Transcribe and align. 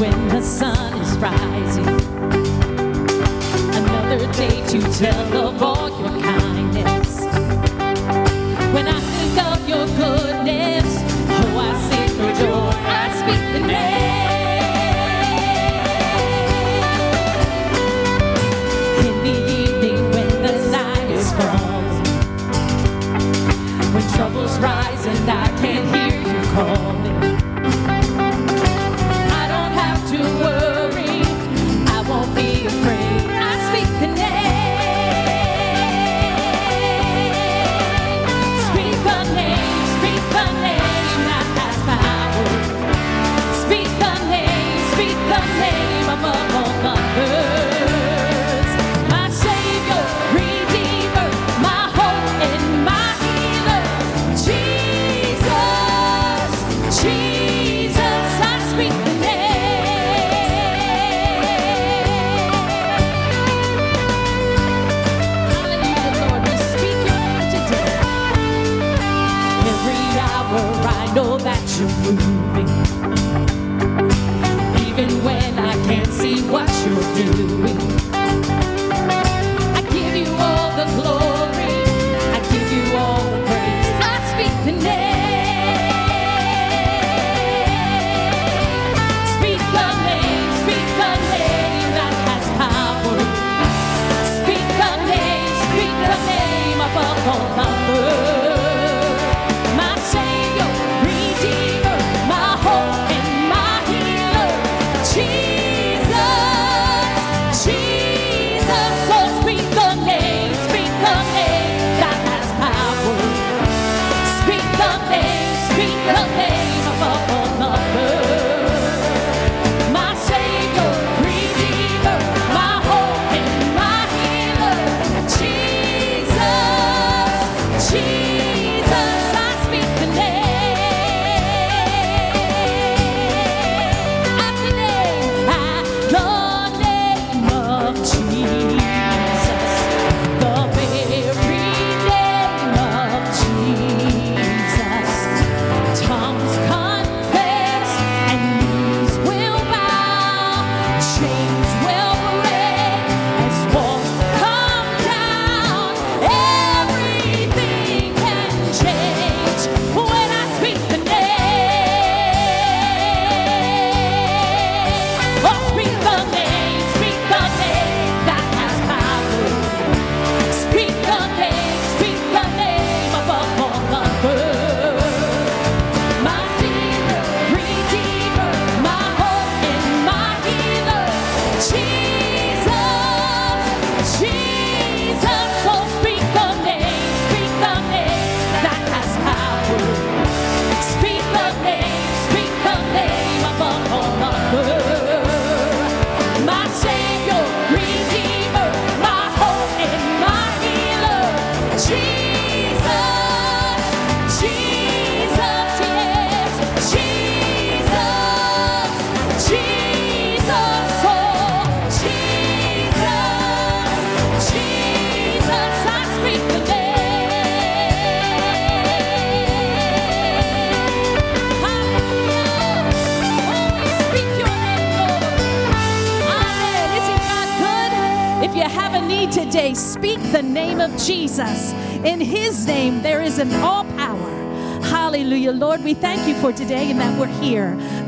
when 0.00 0.28
the 0.28 0.40
sun 0.40 0.96
is 1.00 1.18
rising. 1.18 1.88
Another 3.74 4.32
day 4.34 4.64
to 4.68 4.80
tell 4.92 5.26
the 5.30 5.50
voice. 5.58 5.87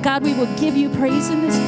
God, 0.02 0.22
we 0.22 0.32
will 0.32 0.46
give 0.56 0.76
you 0.76 0.88
praise 0.88 1.28
in 1.28 1.42
this 1.42 1.59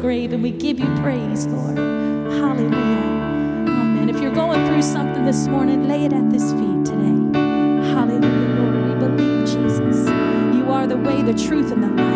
grave, 0.00 0.32
and 0.32 0.42
we 0.42 0.50
give 0.50 0.80
you 0.80 0.86
praise, 0.96 1.46
Lord. 1.46 1.76
Hallelujah. 1.76 2.70
Amen. 3.68 4.08
If 4.08 4.20
you're 4.20 4.34
going 4.34 4.66
through 4.66 4.82
something 4.82 5.26
this 5.26 5.46
morning, 5.46 5.88
lay 5.88 6.06
it 6.06 6.12
at 6.12 6.30
this 6.30 6.52
feet 6.52 6.84
today. 6.86 7.38
Hallelujah, 7.92 8.60
Lord. 8.60 8.88
We 8.88 8.94
believe, 9.06 9.46
Jesus. 9.46 10.08
You 10.56 10.70
are 10.70 10.86
the 10.86 10.96
way, 10.96 11.22
the 11.22 11.34
truth, 11.34 11.70
and 11.70 11.82
the 11.82 11.88
life. 11.88 12.09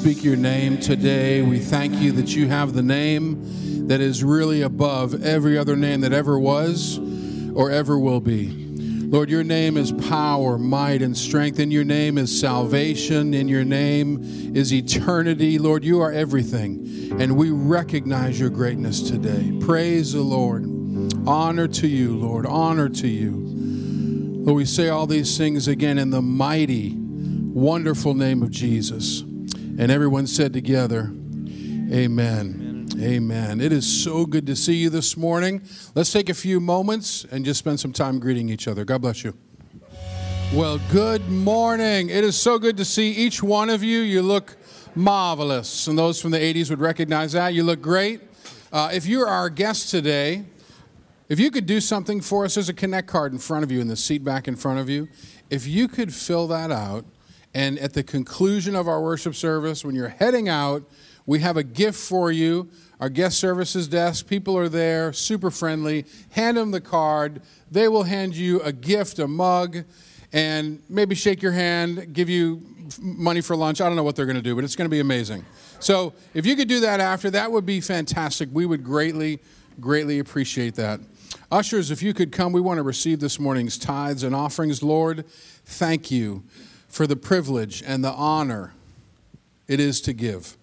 Speak 0.00 0.24
your 0.24 0.34
name 0.34 0.80
today. 0.80 1.42
We 1.42 1.58
thank 1.58 1.96
you 1.96 2.10
that 2.12 2.34
you 2.34 2.48
have 2.48 2.72
the 2.72 2.82
name 2.82 3.86
that 3.86 4.00
is 4.00 4.24
really 4.24 4.62
above 4.62 5.22
every 5.22 5.58
other 5.58 5.76
name 5.76 6.00
that 6.00 6.14
ever 6.14 6.38
was 6.38 6.98
or 7.54 7.70
ever 7.70 7.98
will 7.98 8.22
be. 8.22 8.48
Lord, 9.10 9.28
your 9.28 9.44
name 9.44 9.76
is 9.76 9.92
power, 9.92 10.56
might, 10.56 11.02
and 11.02 11.14
strength. 11.14 11.60
In 11.60 11.70
your 11.70 11.84
name 11.84 12.16
is 12.16 12.40
salvation. 12.40 13.34
In 13.34 13.46
your 13.46 13.62
name 13.62 14.20
is 14.56 14.72
eternity. 14.72 15.58
Lord, 15.58 15.84
you 15.84 16.00
are 16.00 16.10
everything. 16.10 17.18
And 17.20 17.36
we 17.36 17.50
recognize 17.50 18.40
your 18.40 18.48
greatness 18.48 19.02
today. 19.02 19.52
Praise 19.60 20.14
the 20.14 20.22
Lord. 20.22 20.64
Honor 21.28 21.68
to 21.68 21.86
you, 21.86 22.16
Lord. 22.16 22.46
Honor 22.46 22.88
to 22.88 23.06
you. 23.06 23.32
Lord, 24.46 24.56
we 24.56 24.64
say 24.64 24.88
all 24.88 25.06
these 25.06 25.36
things 25.36 25.68
again 25.68 25.98
in 25.98 26.08
the 26.08 26.22
mighty, 26.22 26.96
wonderful 26.96 28.14
name 28.14 28.42
of 28.42 28.50
Jesus. 28.50 29.24
And 29.80 29.90
everyone 29.90 30.26
said 30.26 30.52
together, 30.52 31.10
Amen. 31.90 32.86
Amen. 33.00 33.60
It 33.62 33.72
is 33.72 33.86
so 34.04 34.26
good 34.26 34.46
to 34.48 34.54
see 34.54 34.74
you 34.74 34.90
this 34.90 35.16
morning. 35.16 35.62
Let's 35.94 36.12
take 36.12 36.28
a 36.28 36.34
few 36.34 36.60
moments 36.60 37.24
and 37.24 37.46
just 37.46 37.60
spend 37.60 37.80
some 37.80 37.94
time 37.94 38.18
greeting 38.18 38.50
each 38.50 38.68
other. 38.68 38.84
God 38.84 39.00
bless 39.00 39.24
you. 39.24 39.32
Well, 40.52 40.78
good 40.92 41.26
morning. 41.30 42.10
It 42.10 42.24
is 42.24 42.36
so 42.36 42.58
good 42.58 42.76
to 42.76 42.84
see 42.84 43.12
each 43.12 43.42
one 43.42 43.70
of 43.70 43.82
you. 43.82 44.00
You 44.00 44.20
look 44.20 44.58
marvelous. 44.94 45.86
And 45.86 45.98
those 45.98 46.20
from 46.20 46.32
the 46.32 46.38
80s 46.38 46.68
would 46.68 46.80
recognize 46.80 47.32
that. 47.32 47.54
You 47.54 47.64
look 47.64 47.80
great. 47.80 48.20
Uh, 48.70 48.90
if 48.92 49.06
you're 49.06 49.28
our 49.28 49.48
guest 49.48 49.90
today, 49.90 50.44
if 51.30 51.40
you 51.40 51.50
could 51.50 51.64
do 51.64 51.80
something 51.80 52.20
for 52.20 52.44
us, 52.44 52.56
there's 52.56 52.68
a 52.68 52.74
Connect 52.74 53.08
card 53.08 53.32
in 53.32 53.38
front 53.38 53.64
of 53.64 53.72
you 53.72 53.80
in 53.80 53.88
the 53.88 53.96
seat 53.96 54.24
back 54.24 54.46
in 54.46 54.56
front 54.56 54.78
of 54.78 54.90
you. 54.90 55.08
If 55.48 55.66
you 55.66 55.88
could 55.88 56.12
fill 56.12 56.48
that 56.48 56.70
out, 56.70 57.06
and 57.54 57.78
at 57.78 57.94
the 57.94 58.02
conclusion 58.02 58.74
of 58.74 58.86
our 58.88 59.02
worship 59.02 59.34
service, 59.34 59.84
when 59.84 59.94
you're 59.94 60.08
heading 60.08 60.48
out, 60.48 60.84
we 61.26 61.40
have 61.40 61.56
a 61.56 61.62
gift 61.62 61.98
for 61.98 62.30
you. 62.30 62.68
Our 63.00 63.08
guest 63.08 63.38
services 63.38 63.88
desk, 63.88 64.26
people 64.26 64.56
are 64.56 64.68
there, 64.68 65.12
super 65.12 65.50
friendly. 65.50 66.04
Hand 66.30 66.56
them 66.56 66.70
the 66.70 66.80
card. 66.80 67.42
They 67.70 67.88
will 67.88 68.04
hand 68.04 68.36
you 68.36 68.60
a 68.60 68.72
gift, 68.72 69.18
a 69.18 69.26
mug, 69.26 69.84
and 70.32 70.82
maybe 70.88 71.14
shake 71.14 71.42
your 71.42 71.52
hand, 71.52 72.12
give 72.12 72.28
you 72.28 72.62
money 73.00 73.40
for 73.40 73.56
lunch. 73.56 73.80
I 73.80 73.86
don't 73.86 73.96
know 73.96 74.02
what 74.02 74.16
they're 74.16 74.26
going 74.26 74.36
to 74.36 74.42
do, 74.42 74.54
but 74.54 74.64
it's 74.64 74.76
going 74.76 74.86
to 74.86 74.94
be 74.94 75.00
amazing. 75.00 75.44
So 75.80 76.12
if 76.34 76.46
you 76.46 76.56
could 76.56 76.68
do 76.68 76.80
that 76.80 77.00
after, 77.00 77.30
that 77.30 77.50
would 77.50 77.66
be 77.66 77.80
fantastic. 77.80 78.48
We 78.52 78.66
would 78.66 78.84
greatly, 78.84 79.40
greatly 79.80 80.18
appreciate 80.18 80.74
that. 80.76 81.00
Ushers, 81.50 81.90
if 81.90 82.02
you 82.02 82.12
could 82.14 82.32
come, 82.32 82.52
we 82.52 82.60
want 82.60 82.78
to 82.78 82.82
receive 82.82 83.18
this 83.20 83.40
morning's 83.40 83.78
tithes 83.78 84.22
and 84.22 84.34
offerings. 84.34 84.82
Lord, 84.82 85.24
thank 85.64 86.10
you 86.10 86.44
for 86.90 87.06
the 87.06 87.16
privilege 87.16 87.82
and 87.86 88.04
the 88.04 88.12
honor 88.12 88.74
it 89.66 89.80
is 89.80 90.02
to 90.02 90.12
give. 90.12 90.58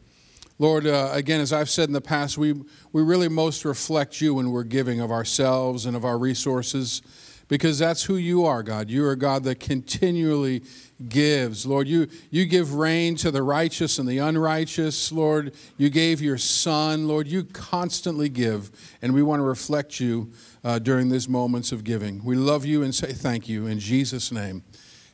Lord, 0.59 0.85
uh, 0.85 1.09
again, 1.13 1.39
as 1.39 1.53
I've 1.53 1.69
said 1.69 1.87
in 1.87 1.93
the 1.93 2.01
past, 2.01 2.37
we, 2.37 2.53
we 2.91 3.01
really 3.01 3.29
most 3.29 3.63
reflect 3.63 4.21
you 4.21 4.35
when 4.35 4.51
we're 4.51 4.63
giving 4.63 4.99
of 4.99 5.11
ourselves 5.11 5.85
and 5.85 5.95
of 5.95 6.03
our 6.03 6.17
resources 6.17 7.01
because 7.47 7.79
that's 7.79 8.03
who 8.03 8.15
you 8.17 8.45
are, 8.45 8.63
God. 8.63 8.89
You 8.89 9.05
are 9.05 9.15
God 9.15 9.43
that 9.45 9.59
continually 9.59 10.63
gives. 11.07 11.65
Lord, 11.65 11.87
you, 11.87 12.07
you 12.29 12.45
give 12.45 12.73
rain 12.73 13.15
to 13.17 13.31
the 13.31 13.43
righteous 13.43 13.99
and 13.99 14.07
the 14.07 14.17
unrighteous. 14.17 15.11
Lord, 15.11 15.53
you 15.77 15.89
gave 15.89 16.21
your 16.21 16.37
Son. 16.37 17.07
Lord, 17.07 17.27
you 17.27 17.43
constantly 17.45 18.29
give, 18.29 18.71
and 19.01 19.13
we 19.13 19.23
want 19.23 19.39
to 19.39 19.43
reflect 19.43 19.99
you 19.99 20.31
uh, 20.63 20.79
during 20.79 21.09
these 21.09 21.29
moments 21.29 21.71
of 21.71 21.83
giving. 21.83 22.23
We 22.23 22.35
love 22.35 22.65
you 22.65 22.83
and 22.83 22.93
say 22.93 23.13
thank 23.13 23.47
you. 23.47 23.67
In 23.67 23.79
Jesus' 23.79 24.31
name, 24.31 24.63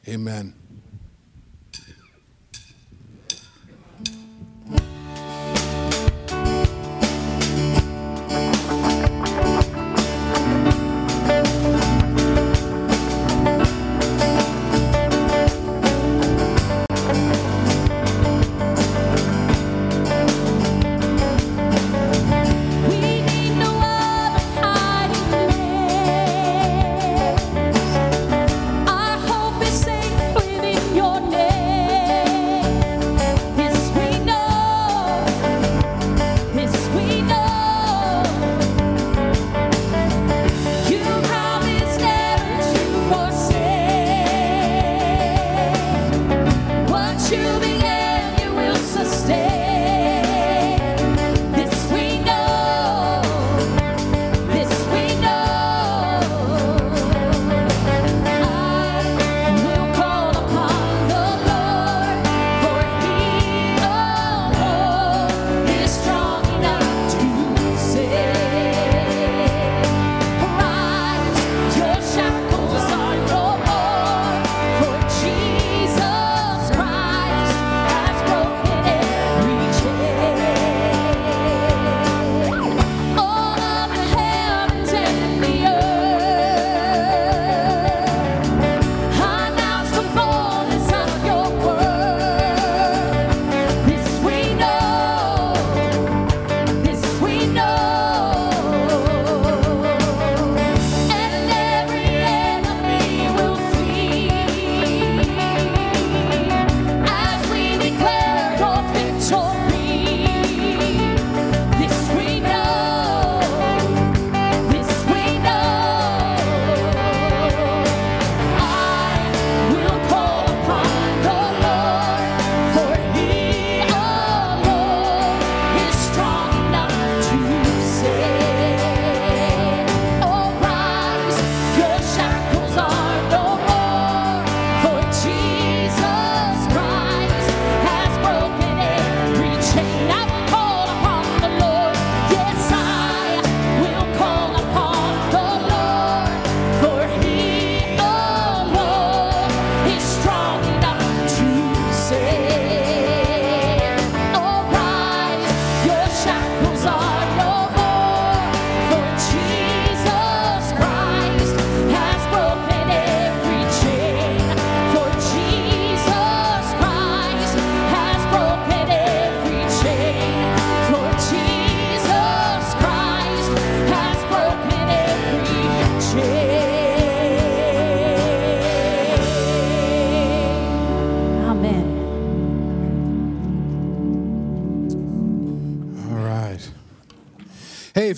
amen. 0.08 0.62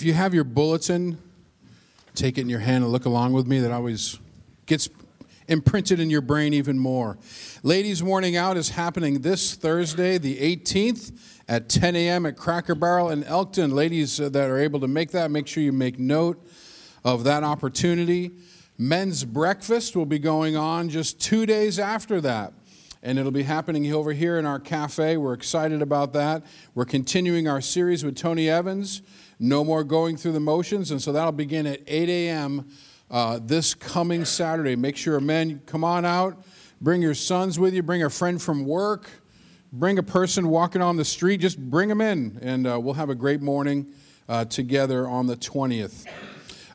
You 0.06 0.14
have 0.14 0.32
your 0.32 0.44
bulletin, 0.44 1.18
take 2.14 2.38
it 2.38 2.42
in 2.42 2.48
your 2.48 2.60
hand 2.60 2.84
and 2.84 2.92
look 2.92 3.06
along 3.06 3.32
with 3.32 3.46
me. 3.46 3.58
That 3.58 3.72
always 3.72 4.20
gets 4.66 4.88
imprinted 5.48 5.98
in 5.98 6.10
your 6.10 6.20
brain 6.20 6.54
even 6.54 6.78
more. 6.78 7.18
Ladies' 7.64 8.04
Morning 8.04 8.36
Out 8.36 8.56
is 8.56 8.70
happening 8.70 9.22
this 9.22 9.56
Thursday, 9.56 10.16
the 10.16 10.38
18th, 10.38 11.12
at 11.48 11.68
10 11.68 11.96
a.m. 11.96 12.24
at 12.24 12.36
Cracker 12.36 12.76
Barrel 12.76 13.10
in 13.10 13.24
Elkton. 13.24 13.72
Ladies 13.72 14.20
uh, 14.20 14.28
that 14.28 14.48
are 14.48 14.58
able 14.58 14.78
to 14.80 14.88
make 14.88 15.10
that, 15.10 15.30
make 15.30 15.48
sure 15.48 15.62
you 15.62 15.72
make 15.72 15.98
note 15.98 16.40
of 17.04 17.24
that 17.24 17.42
opportunity. 17.42 18.30
Men's 18.78 19.24
breakfast 19.24 19.96
will 19.96 20.06
be 20.06 20.20
going 20.20 20.56
on 20.56 20.88
just 20.88 21.20
two 21.20 21.46
days 21.46 21.80
after 21.80 22.20
that. 22.20 22.52
And 23.02 23.18
it'll 23.18 23.32
be 23.32 23.44
happening 23.44 23.92
over 23.92 24.12
here 24.12 24.38
in 24.38 24.46
our 24.46 24.58
cafe. 24.58 25.16
We're 25.16 25.32
excited 25.32 25.82
about 25.82 26.12
that. 26.12 26.44
We're 26.74 26.84
continuing 26.84 27.46
our 27.48 27.60
series 27.60 28.04
with 28.04 28.16
Tony 28.16 28.48
Evans. 28.48 29.02
No 29.38 29.64
more 29.64 29.84
going 29.84 30.16
through 30.16 30.32
the 30.32 30.40
motions. 30.40 30.90
And 30.90 31.00
so 31.00 31.12
that'll 31.12 31.32
begin 31.32 31.66
at 31.66 31.80
8 31.86 32.08
a.m. 32.08 32.68
Uh, 33.10 33.38
this 33.42 33.74
coming 33.74 34.24
Saturday. 34.24 34.76
Make 34.76 34.96
sure, 34.96 35.20
men, 35.20 35.60
come 35.66 35.84
on 35.84 36.04
out. 36.04 36.42
Bring 36.80 37.02
your 37.02 37.14
sons 37.14 37.58
with 37.58 37.74
you. 37.74 37.82
Bring 37.82 38.02
a 38.02 38.10
friend 38.10 38.40
from 38.40 38.64
work. 38.64 39.10
Bring 39.72 39.98
a 39.98 40.02
person 40.02 40.48
walking 40.48 40.82
on 40.82 40.96
the 40.96 41.04
street. 41.04 41.38
Just 41.38 41.58
bring 41.58 41.88
them 41.88 42.00
in, 42.00 42.38
and 42.42 42.66
uh, 42.66 42.78
we'll 42.80 42.94
have 42.94 43.10
a 43.10 43.14
great 43.14 43.42
morning 43.42 43.92
uh, 44.28 44.44
together 44.44 45.06
on 45.06 45.26
the 45.26 45.36
20th. 45.36 46.06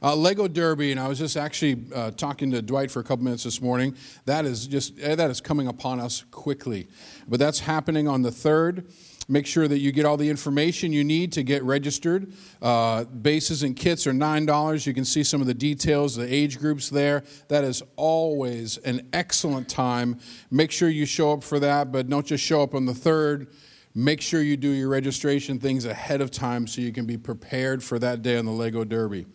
Uh, 0.04 0.16
Lego 0.16 0.48
Derby, 0.48 0.92
and 0.92 1.00
I 1.00 1.08
was 1.08 1.20
just 1.20 1.38
actually 1.38 1.86
uh, 1.94 2.10
talking 2.12 2.50
to 2.52 2.62
Dwight 2.62 2.90
for 2.90 3.00
a 3.00 3.04
couple 3.04 3.24
minutes 3.24 3.44
this 3.44 3.62
morning. 3.62 3.96
That 4.26 4.46
is 4.46 4.66
just 4.66 4.98
that 4.98 5.30
is 5.30 5.42
coming 5.42 5.68
upon 5.68 6.00
us 6.00 6.26
quickly, 6.32 6.88
but 7.28 7.40
that's 7.40 7.60
happening 7.60 8.08
on 8.08 8.24
the 8.24 8.32
third. 8.32 8.92
Make 9.32 9.48
sure 9.48 9.66
that 9.66 9.80
you 9.80 9.94
get 9.94 10.04
all 10.04 10.18
the 10.18 10.30
information 10.30 10.92
you 10.92 11.06
need 11.06 11.32
to 11.32 11.44
get 11.44 11.64
registered. 11.64 12.34
Uh, 12.62 13.06
bases 13.06 13.64
and 13.64 13.78
kits 13.78 14.06
are 14.06 14.12
$9. 14.12 14.86
You 14.86 14.94
can 14.94 15.06
see 15.06 15.24
some 15.24 15.40
of 15.40 15.48
the 15.48 15.54
details, 15.54 16.18
the 16.18 16.32
age 16.32 16.60
groups 16.60 16.90
there. 16.90 17.24
That 17.48 17.64
is 17.64 17.82
always 17.96 18.76
an 18.80 19.08
excellent 19.14 19.70
time. 19.70 20.20
Make 20.52 20.70
sure 20.70 20.90
you 20.90 21.06
show 21.06 21.32
up 21.32 21.46
for 21.46 21.62
that, 21.62 21.94
but 21.94 22.10
don't 22.10 22.26
just 22.26 22.44
show 22.44 22.62
up 22.62 22.76
on 22.76 22.86
the 22.86 22.94
third. 22.94 23.48
Make 23.96 24.20
sure 24.20 24.42
you 24.42 24.58
do 24.58 24.68
your 24.68 24.90
registration 24.90 25.60
things 25.60 25.86
ahead 25.86 26.20
of 26.20 26.30
time 26.30 26.68
so 26.68 26.82
you 26.82 26.92
can 26.92 27.06
be 27.06 27.18
prepared 27.18 27.82
for 27.82 28.00
that 28.00 28.22
day 28.22 28.38
on 28.38 28.44
the 28.44 28.52
Lego 28.52 28.84
Derby. 28.84 29.28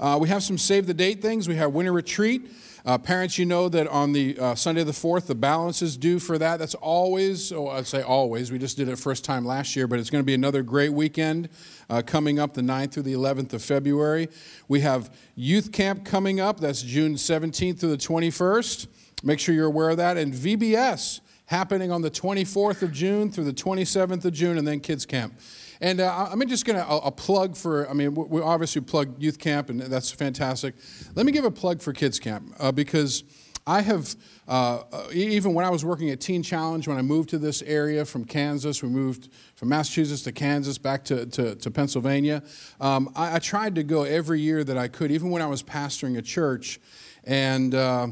Uh, 0.00 0.16
we 0.18 0.30
have 0.30 0.42
some 0.42 0.56
save 0.56 0.86
the 0.86 0.94
date 0.94 1.20
things. 1.20 1.46
We 1.46 1.56
have 1.56 1.74
winter 1.74 1.92
retreat. 1.92 2.50
Uh, 2.86 2.96
parents, 2.96 3.36
you 3.36 3.44
know 3.44 3.68
that 3.68 3.88
on 3.88 4.12
the 4.12 4.38
uh, 4.38 4.54
Sunday 4.54 4.84
the 4.84 4.92
4th, 4.92 5.26
the 5.26 5.34
balance 5.34 5.82
is 5.82 5.96
due 5.96 6.20
for 6.20 6.38
that. 6.38 6.60
That's 6.60 6.76
always, 6.76 7.50
oh, 7.50 7.66
I'd 7.66 7.88
say 7.88 8.00
always. 8.00 8.52
We 8.52 8.60
just 8.60 8.76
did 8.76 8.88
it 8.88 8.96
first 8.96 9.24
time 9.24 9.44
last 9.44 9.74
year, 9.74 9.88
but 9.88 9.98
it's 9.98 10.08
going 10.08 10.22
to 10.22 10.26
be 10.26 10.34
another 10.34 10.62
great 10.62 10.92
weekend 10.92 11.48
uh, 11.90 12.02
coming 12.06 12.38
up 12.38 12.54
the 12.54 12.60
9th 12.60 12.92
through 12.92 13.02
the 13.02 13.14
11th 13.14 13.54
of 13.54 13.62
February. 13.62 14.28
We 14.68 14.82
have 14.82 15.12
youth 15.34 15.72
camp 15.72 16.04
coming 16.04 16.38
up. 16.38 16.60
That's 16.60 16.80
June 16.80 17.16
17th 17.16 17.80
through 17.80 17.90
the 17.90 17.96
21st. 17.96 18.86
Make 19.24 19.40
sure 19.40 19.52
you're 19.52 19.66
aware 19.66 19.90
of 19.90 19.96
that. 19.96 20.16
And 20.16 20.32
VBS 20.32 21.22
happening 21.46 21.90
on 21.90 22.02
the 22.02 22.10
24th 22.10 22.82
of 22.82 22.92
June 22.92 23.32
through 23.32 23.44
the 23.44 23.52
27th 23.52 24.24
of 24.24 24.32
June, 24.32 24.58
and 24.58 24.66
then 24.66 24.78
kids 24.78 25.04
camp. 25.04 25.34
And 25.80 26.00
uh, 26.00 26.28
I'm 26.30 26.46
just 26.48 26.64
going 26.64 26.78
to 26.78 26.88
a, 26.88 27.10
plug 27.10 27.56
for. 27.56 27.88
I 27.88 27.92
mean, 27.92 28.14
we 28.14 28.40
obviously 28.40 28.80
plug 28.82 29.22
youth 29.22 29.38
camp, 29.38 29.70
and 29.70 29.80
that's 29.80 30.10
fantastic. 30.10 30.74
Let 31.14 31.26
me 31.26 31.32
give 31.32 31.44
a 31.44 31.50
plug 31.50 31.80
for 31.80 31.92
kids 31.92 32.18
camp 32.18 32.54
uh, 32.58 32.72
because 32.72 33.24
I 33.66 33.80
have 33.80 34.14
uh, 34.46 34.82
uh 34.92 35.08
even 35.12 35.52
when 35.52 35.64
I 35.64 35.70
was 35.70 35.84
working 35.84 36.10
at 36.10 36.20
Teen 36.20 36.42
Challenge, 36.42 36.86
when 36.86 36.96
I 36.96 37.02
moved 37.02 37.30
to 37.30 37.38
this 37.38 37.62
area 37.62 38.04
from 38.04 38.24
Kansas, 38.24 38.82
we 38.82 38.88
moved 38.88 39.30
from 39.56 39.68
Massachusetts 39.68 40.22
to 40.22 40.32
Kansas, 40.32 40.78
back 40.78 41.04
to, 41.06 41.26
to, 41.26 41.56
to 41.56 41.70
Pennsylvania. 41.70 42.42
Um, 42.80 43.10
I, 43.16 43.36
I, 43.36 43.38
tried 43.40 43.74
to 43.74 43.82
go 43.82 44.04
every 44.04 44.40
year 44.40 44.62
that 44.62 44.78
I 44.78 44.88
could, 44.88 45.10
even 45.10 45.30
when 45.30 45.42
I 45.42 45.46
was 45.46 45.62
pastoring 45.62 46.16
a 46.16 46.22
church. 46.22 46.80
And 47.24 47.74
uh, 47.74 48.08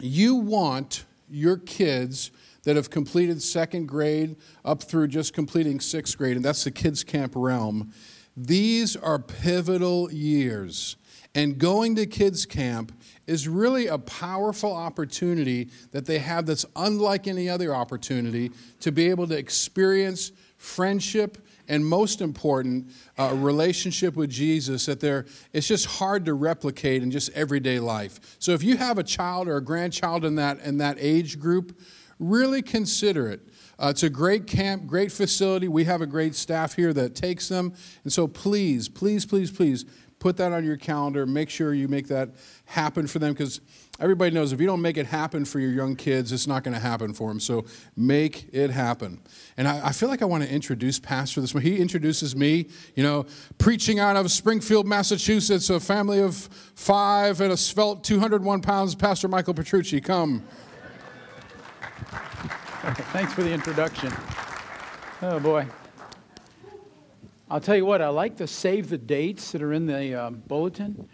you 0.00 0.36
want 0.36 1.04
your 1.28 1.58
kids 1.58 2.30
that 2.64 2.76
have 2.76 2.90
completed 2.90 3.42
second 3.42 3.86
grade 3.86 4.36
up 4.64 4.82
through 4.82 5.08
just 5.08 5.32
completing 5.32 5.80
sixth 5.80 6.16
grade, 6.18 6.36
and 6.36 6.44
that's 6.44 6.64
the 6.64 6.70
kids' 6.70 7.04
camp 7.04 7.32
realm. 7.34 7.92
These 8.36 8.96
are 8.96 9.18
pivotal 9.18 10.12
years. 10.12 10.96
And 11.34 11.58
going 11.58 11.94
to 11.96 12.06
kids' 12.06 12.46
camp 12.46 12.92
is 13.26 13.46
really 13.46 13.86
a 13.86 13.98
powerful 13.98 14.74
opportunity 14.74 15.70
that 15.92 16.06
they 16.06 16.18
have 16.18 16.46
that's 16.46 16.64
unlike 16.74 17.26
any 17.26 17.48
other 17.48 17.74
opportunity 17.74 18.50
to 18.80 18.90
be 18.90 19.10
able 19.10 19.26
to 19.28 19.36
experience 19.36 20.32
friendship 20.56 21.38
and 21.68 21.84
most 21.84 22.22
important, 22.22 22.90
a 23.18 23.34
relationship 23.34 24.16
with 24.16 24.30
Jesus 24.30 24.86
that 24.86 25.00
they 25.00 25.22
it's 25.52 25.68
just 25.68 25.86
hard 25.86 26.24
to 26.24 26.34
replicate 26.34 27.02
in 27.02 27.10
just 27.10 27.30
everyday 27.34 27.78
life. 27.78 28.36
So 28.38 28.52
if 28.52 28.62
you 28.62 28.78
have 28.78 28.98
a 28.98 29.04
child 29.04 29.48
or 29.48 29.58
a 29.58 29.62
grandchild 29.62 30.24
in 30.24 30.36
that 30.36 30.60
in 30.60 30.78
that 30.78 30.96
age 30.98 31.38
group, 31.38 31.78
really 32.18 32.62
consider 32.62 33.28
it. 33.28 33.40
Uh, 33.78 33.88
it's 33.90 34.02
a 34.02 34.10
great 34.10 34.46
camp, 34.46 34.86
great 34.86 35.12
facility. 35.12 35.68
We 35.68 35.84
have 35.84 36.00
a 36.00 36.06
great 36.06 36.34
staff 36.34 36.74
here 36.74 36.92
that 36.92 37.14
takes 37.14 37.48
them. 37.48 37.74
And 38.02 38.12
so 38.12 38.26
please, 38.26 38.88
please, 38.88 39.24
please, 39.24 39.50
please 39.50 39.84
put 40.18 40.36
that 40.38 40.52
on 40.52 40.64
your 40.64 40.76
calendar. 40.76 41.26
Make 41.26 41.48
sure 41.48 41.72
you 41.72 41.86
make 41.86 42.08
that 42.08 42.30
happen 42.64 43.06
for 43.06 43.20
them 43.20 43.32
because 43.32 43.60
everybody 44.00 44.34
knows 44.34 44.52
if 44.52 44.60
you 44.60 44.66
don't 44.66 44.82
make 44.82 44.96
it 44.96 45.06
happen 45.06 45.44
for 45.44 45.60
your 45.60 45.70
young 45.70 45.94
kids, 45.94 46.32
it's 46.32 46.46
not 46.46 46.64
going 46.64 46.74
to 46.74 46.80
happen 46.80 47.12
for 47.12 47.28
them. 47.28 47.38
So 47.38 47.66
make 47.96 48.48
it 48.52 48.70
happen. 48.70 49.20
And 49.56 49.68
I, 49.68 49.88
I 49.88 49.92
feel 49.92 50.08
like 50.08 50.22
I 50.22 50.24
want 50.24 50.42
to 50.42 50.52
introduce 50.52 50.98
Pastor 50.98 51.40
this 51.40 51.54
morning. 51.54 51.72
He 51.72 51.78
introduces 51.78 52.34
me, 52.34 52.66
you 52.96 53.02
know, 53.02 53.26
preaching 53.58 54.00
out 54.00 54.16
of 54.16 54.30
Springfield, 54.30 54.86
Massachusetts, 54.86 55.70
a 55.70 55.78
family 55.78 56.20
of 56.20 56.34
five 56.74 57.40
and 57.40 57.52
a 57.52 57.56
svelte 57.56 58.02
201 58.02 58.60
pounds, 58.60 58.94
Pastor 58.94 59.28
Michael 59.28 59.54
Petrucci. 59.54 60.00
Come. 60.00 60.42
Thanks 63.12 63.32
for 63.32 63.42
the 63.42 63.52
introduction. 63.52 64.12
Oh, 65.22 65.40
boy. 65.40 65.66
I'll 67.50 67.60
tell 67.60 67.76
you 67.76 67.86
what, 67.86 68.02
I 68.02 68.08
like 68.08 68.36
to 68.36 68.46
save 68.46 68.90
the 68.90 68.98
dates 68.98 69.52
that 69.52 69.62
are 69.62 69.72
in 69.72 69.86
the 69.86 70.14
um, 70.14 70.42
bulletin. 70.46 71.08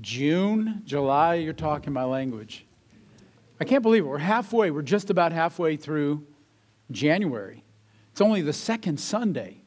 June, 0.00 0.82
July, 0.84 1.34
you're 1.34 1.52
talking 1.52 1.92
my 1.92 2.04
language. 2.04 2.66
I 3.60 3.64
can't 3.64 3.82
believe 3.82 4.04
it. 4.04 4.08
We're 4.08 4.18
halfway, 4.18 4.70
we're 4.70 4.82
just 4.82 5.10
about 5.10 5.32
halfway 5.32 5.76
through 5.76 6.26
January. 6.90 7.62
It's 8.10 8.20
only 8.20 8.42
the 8.42 8.52
second 8.52 8.98
Sunday. 8.98 9.62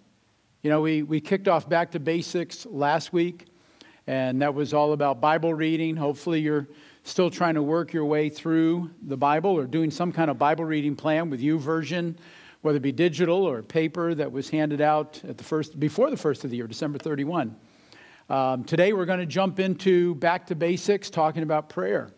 You 0.62 0.70
know, 0.70 0.82
we, 0.82 1.04
we 1.04 1.22
kicked 1.22 1.48
off 1.48 1.68
back 1.68 1.92
to 1.92 2.00
basics 2.00 2.66
last 2.66 3.14
week, 3.14 3.46
and 4.08 4.42
that 4.42 4.54
was 4.54 4.74
all 4.74 4.94
about 4.94 5.22
Bible 5.22 5.54
reading. 5.54 5.96
Hopefully, 5.96 6.40
you're 6.40 6.68
still 7.04 7.30
trying 7.30 7.56
to 7.56 7.62
work 7.62 7.94
your 7.94 8.06
way 8.06 8.30
through 8.30 8.90
the 9.02 9.18
Bible 9.18 9.52
or 9.52 9.66
doing 9.66 9.92
some 9.92 10.12
kind 10.12 10.32
of 10.32 10.38
Bible 10.38 10.66
reading 10.66 10.96
plan 10.96 11.30
with 11.30 11.42
YouVersion, 11.42 12.16
whether 12.62 12.78
it 12.78 12.82
be 12.82 12.92
digital 12.92 13.44
or 13.44 13.62
paper 13.62 14.16
that 14.16 14.32
was 14.32 14.50
handed 14.50 14.82
out 14.82 15.22
at 15.28 15.38
the 15.38 15.44
first, 15.44 15.80
before 15.80 16.10
the 16.10 16.18
first 16.18 16.44
of 16.44 16.50
the 16.50 16.58
year, 16.58 16.68
December 16.68 16.98
31. 16.98 17.56
Um, 18.30 18.64
today 18.64 18.94
we're 18.94 19.06
going 19.06 19.20
to 19.20 19.26
jump 19.26 19.60
into 19.60 20.16
back 20.16 20.48
to 20.48 20.56
basics, 20.56 21.10
talking 21.10 21.44
about 21.44 21.70
prayer. 21.70 22.10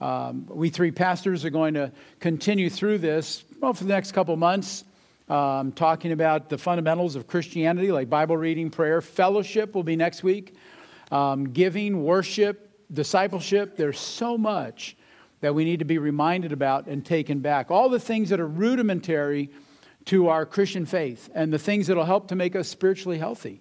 Um, 0.00 0.46
we 0.50 0.68
three 0.68 0.90
pastors 0.90 1.44
are 1.44 1.50
going 1.50 1.74
to 1.74 1.92
continue 2.20 2.68
through 2.68 2.98
this 2.98 3.44
well, 3.60 3.72
for 3.72 3.84
the 3.84 3.92
next 3.92 4.12
couple 4.12 4.36
months, 4.36 4.84
um, 5.28 5.72
talking 5.72 6.12
about 6.12 6.50
the 6.50 6.58
fundamentals 6.58 7.16
of 7.16 7.26
Christianity, 7.26 7.90
like 7.90 8.10
Bible 8.10 8.36
reading, 8.36 8.70
prayer. 8.70 9.00
Fellowship 9.00 9.74
will 9.74 9.82
be 9.82 9.96
next 9.96 10.22
week. 10.22 10.54
Um, 11.10 11.50
giving, 11.50 12.04
worship, 12.04 12.65
discipleship, 12.92 13.76
there's 13.76 13.98
so 13.98 14.38
much 14.38 14.96
that 15.40 15.54
we 15.54 15.64
need 15.64 15.80
to 15.80 15.84
be 15.84 15.98
reminded 15.98 16.52
about 16.52 16.86
and 16.86 17.04
taken 17.04 17.40
back. 17.40 17.70
All 17.70 17.88
the 17.88 18.00
things 18.00 18.30
that 18.30 18.40
are 18.40 18.46
rudimentary 18.46 19.50
to 20.06 20.28
our 20.28 20.46
Christian 20.46 20.86
faith 20.86 21.28
and 21.34 21.52
the 21.52 21.58
things 21.58 21.88
that 21.88 21.96
will 21.96 22.04
help 22.04 22.28
to 22.28 22.36
make 22.36 22.56
us 22.56 22.68
spiritually 22.68 23.18
healthy. 23.18 23.60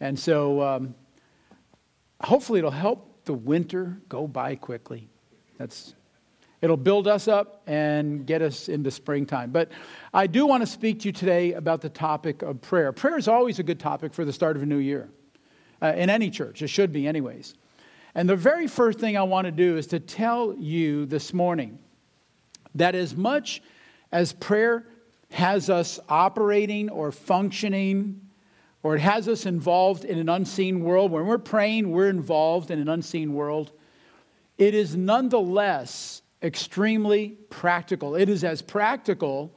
And 0.00 0.18
so 0.18 0.62
um, 0.62 0.94
hopefully 2.20 2.58
it'll 2.58 2.70
help 2.70 3.24
the 3.24 3.34
winter 3.34 4.00
go 4.08 4.26
by 4.26 4.56
quickly. 4.56 5.08
That's 5.58 5.94
It'll 6.62 6.76
build 6.76 7.08
us 7.08 7.26
up 7.26 7.62
and 7.66 8.26
get 8.26 8.42
us 8.42 8.68
into 8.68 8.90
springtime. 8.90 9.50
But 9.50 9.70
I 10.12 10.26
do 10.26 10.44
want 10.46 10.62
to 10.62 10.66
speak 10.66 11.00
to 11.00 11.08
you 11.08 11.12
today 11.12 11.54
about 11.54 11.80
the 11.80 11.88
topic 11.88 12.42
of 12.42 12.60
prayer. 12.60 12.92
Prayer 12.92 13.16
is 13.16 13.28
always 13.28 13.58
a 13.58 13.62
good 13.62 13.80
topic 13.80 14.12
for 14.12 14.26
the 14.26 14.32
start 14.32 14.56
of 14.56 14.62
a 14.62 14.66
new 14.66 14.76
year, 14.76 15.08
uh, 15.80 15.94
in 15.96 16.10
any 16.10 16.28
church. 16.28 16.60
It 16.60 16.68
should 16.68 16.92
be, 16.92 17.06
anyways. 17.06 17.54
And 18.14 18.28
the 18.28 18.36
very 18.36 18.66
first 18.66 18.98
thing 18.98 19.16
I 19.16 19.22
want 19.22 19.46
to 19.46 19.52
do 19.52 19.76
is 19.76 19.86
to 19.88 20.00
tell 20.00 20.54
you 20.58 21.06
this 21.06 21.32
morning 21.32 21.78
that 22.74 22.94
as 22.94 23.16
much 23.16 23.62
as 24.12 24.32
prayer 24.32 24.86
has 25.30 25.70
us 25.70 26.00
operating 26.08 26.90
or 26.90 27.12
functioning, 27.12 28.20
or 28.82 28.96
it 28.96 29.00
has 29.00 29.28
us 29.28 29.46
involved 29.46 30.04
in 30.04 30.18
an 30.18 30.28
unseen 30.28 30.82
world, 30.82 31.12
when 31.12 31.26
we're 31.26 31.38
praying, 31.38 31.90
we're 31.90 32.08
involved 32.08 32.70
in 32.70 32.80
an 32.80 32.88
unseen 32.88 33.34
world, 33.34 33.72
it 34.58 34.74
is 34.74 34.96
nonetheless 34.96 36.22
extremely 36.42 37.36
practical. 37.48 38.14
It 38.14 38.28
is 38.28 38.44
as 38.44 38.60
practical 38.62 39.54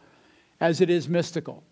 as 0.59 0.81
it 0.81 0.89
is 0.89 1.09
mystical. 1.09 1.63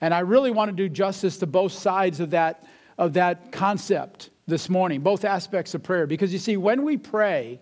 And 0.00 0.14
I 0.14 0.20
really 0.20 0.50
want 0.50 0.70
to 0.70 0.76
do 0.76 0.88
justice 0.88 1.38
to 1.38 1.46
both 1.46 1.72
sides 1.72 2.20
of 2.20 2.30
that 2.30 2.66
of 2.98 3.12
that 3.12 3.52
concept 3.52 4.30
this 4.46 4.68
morning, 4.68 5.00
both 5.00 5.24
aspects 5.24 5.74
of 5.74 5.82
prayer. 5.82 6.06
Because 6.06 6.32
you 6.32 6.38
see, 6.38 6.56
when 6.56 6.82
we 6.82 6.96
pray, 6.96 7.60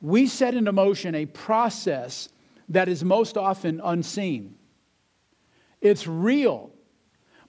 we 0.00 0.26
set 0.26 0.54
into 0.54 0.72
motion 0.72 1.14
a 1.14 1.26
process 1.26 2.28
that 2.68 2.88
is 2.88 3.04
most 3.04 3.36
often 3.36 3.80
unseen. 3.82 4.56
It's 5.80 6.06
real, 6.06 6.70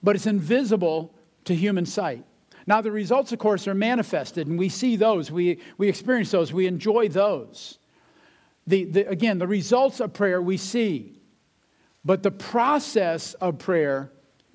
but 0.02 0.14
it's 0.14 0.26
invisible 0.26 1.14
to 1.44 1.54
human 1.54 1.86
sight. 1.86 2.24
Now, 2.66 2.82
the 2.82 2.92
results, 2.92 3.32
of 3.32 3.38
course, 3.38 3.66
are 3.66 3.74
manifested, 3.74 4.46
and 4.46 4.58
we 4.58 4.68
see 4.68 4.96
those, 4.96 5.32
we, 5.32 5.58
we 5.78 5.88
experience 5.88 6.30
those, 6.30 6.52
we 6.52 6.66
enjoy 6.66 7.08
those. 7.08 7.78
The, 8.66 8.84
the, 8.84 9.08
again, 9.08 9.38
the 9.38 9.46
results 9.46 10.00
of 10.00 10.12
prayer 10.12 10.42
we 10.42 10.58
see, 10.58 11.18
but 12.04 12.22
the 12.22 12.30
process 12.30 13.32
of 13.34 13.58
prayer 13.58 14.12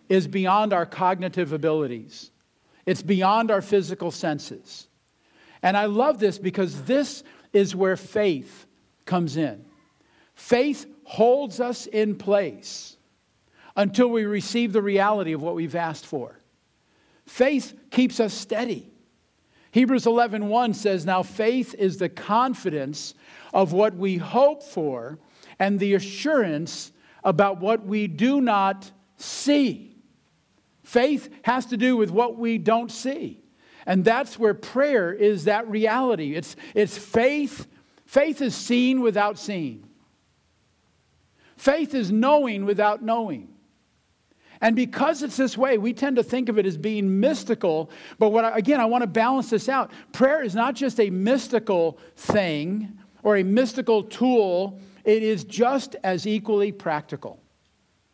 is 0.09 0.27
beyond 0.27 0.73
our 0.73 0.85
cognitive 0.85 1.53
abilities, 1.53 2.29
it's 2.85 3.01
beyond 3.01 3.51
our 3.51 3.61
physical 3.61 4.11
senses. 4.11 4.87
And 5.61 5.77
I 5.77 5.85
love 5.85 6.19
this 6.19 6.37
because 6.37 6.83
this 6.83 7.23
is 7.53 7.75
where 7.75 7.95
faith 7.95 8.65
comes 9.05 9.37
in. 9.37 9.63
Faith 10.35 10.85
holds 11.03 11.59
us 11.59 11.85
in 11.85 12.15
place 12.15 12.97
until 13.75 14.09
we 14.09 14.25
receive 14.25 14.73
the 14.73 14.81
reality 14.81 15.33
of 15.33 15.41
what 15.41 15.55
we've 15.55 15.75
asked 15.75 16.05
for. 16.05 16.37
Faith 17.25 17.73
keeps 17.91 18.19
us 18.19 18.33
steady. 18.33 18.91
Hebrews 19.71 20.05
11:1 20.05 20.49
1 20.49 20.73
says, 20.73 21.05
"Now 21.05 21.23
faith 21.23 21.73
is 21.79 21.97
the 21.97 22.09
confidence 22.09 23.15
of 23.53 23.73
what 23.73 23.95
we 23.95 24.17
hope 24.17 24.61
for 24.61 25.17
and 25.57 25.79
the 25.79 25.95
assurance 25.95 26.91
about 27.23 27.59
what 27.59 27.85
we 27.85 28.07
do 28.07 28.41
not 28.41 28.91
see." 29.17 29.92
Faith 30.83 31.29
has 31.43 31.65
to 31.67 31.77
do 31.77 31.95
with 31.95 32.11
what 32.11 32.37
we 32.37 32.57
don't 32.57 32.91
see. 32.91 33.41
And 33.85 34.05
that's 34.05 34.39
where 34.39 34.53
prayer 34.53 35.11
is 35.11 35.45
that 35.45 35.67
reality. 35.69 36.35
It's, 36.35 36.55
it's 36.73 36.97
faith. 36.97 37.67
Faith 38.05 38.41
is 38.41 38.55
seen 38.55 39.01
without 39.01 39.37
seeing. 39.37 39.87
Faith 41.57 41.93
is 41.93 42.11
knowing 42.11 42.65
without 42.65 43.01
knowing. 43.01 43.49
And 44.61 44.77
because 44.77 45.23
it's 45.23 45.35
this 45.35 45.57
way, 45.57 45.77
we 45.77 45.91
tend 45.91 46.15
to 46.15 46.23
think 46.23 46.47
of 46.47 46.57
it 46.57 46.65
as 46.65 46.77
being 46.77 47.19
mystical. 47.19 47.89
But 48.17 48.29
what 48.29 48.45
I, 48.45 48.57
again, 48.57 48.79
I 48.79 48.85
want 48.85 49.01
to 49.01 49.07
balance 49.07 49.49
this 49.49 49.67
out. 49.67 49.91
Prayer 50.13 50.41
is 50.41 50.55
not 50.55 50.73
just 50.75 51.01
a 51.01 51.09
mystical 51.09 51.99
thing 52.15 52.97
or 53.23 53.37
a 53.37 53.43
mystical 53.43 54.03
tool, 54.03 54.79
it 55.03 55.21
is 55.21 55.43
just 55.43 55.97
as 56.03 56.25
equally 56.25 56.71
practical. 56.71 57.41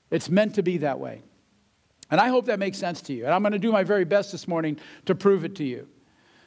It's 0.10 0.30
meant 0.30 0.56
to 0.56 0.64
be 0.64 0.78
that 0.78 1.00
way. 1.00 1.22
And 2.12 2.20
I 2.20 2.30
hope 2.30 2.46
that 2.46 2.60
makes 2.60 2.78
sense 2.78 3.02
to 3.04 3.14
you. 3.14 3.26
And 3.26 3.34
I'm 3.34 3.42
going 3.42 3.54
to 3.54 3.60
do 3.60 3.72
my 3.72 3.84
very 3.84 4.06
best 4.06 4.32
this 4.32 4.48
morning 4.48 4.80
to 5.06 5.16
prove 5.16 5.46
it 5.46 5.56
to 5.56 5.64
you 5.64 5.88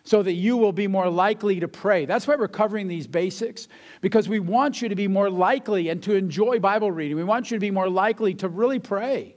so 0.04 0.22
that 0.22 0.32
you 0.32 0.56
will 0.56 0.72
be 0.72 0.88
more 0.88 1.08
likely 1.08 1.60
to 1.60 1.68
pray. 1.68 2.04
That's 2.04 2.26
why 2.26 2.34
we're 2.34 2.48
covering 2.48 2.88
these 2.88 3.06
basics, 3.06 3.68
because 4.00 4.28
we 4.28 4.40
want 4.40 4.82
you 4.82 4.88
to 4.88 4.96
be 4.96 5.06
more 5.06 5.30
likely 5.30 5.90
and 5.90 6.02
to 6.02 6.14
enjoy 6.14 6.58
Bible 6.58 6.90
reading. 6.90 7.16
We 7.16 7.24
want 7.24 7.50
you 7.50 7.56
to 7.56 7.60
be 7.60 7.70
more 7.70 7.88
likely 7.88 8.34
to 8.34 8.48
really 8.48 8.80
pray. 8.80 9.36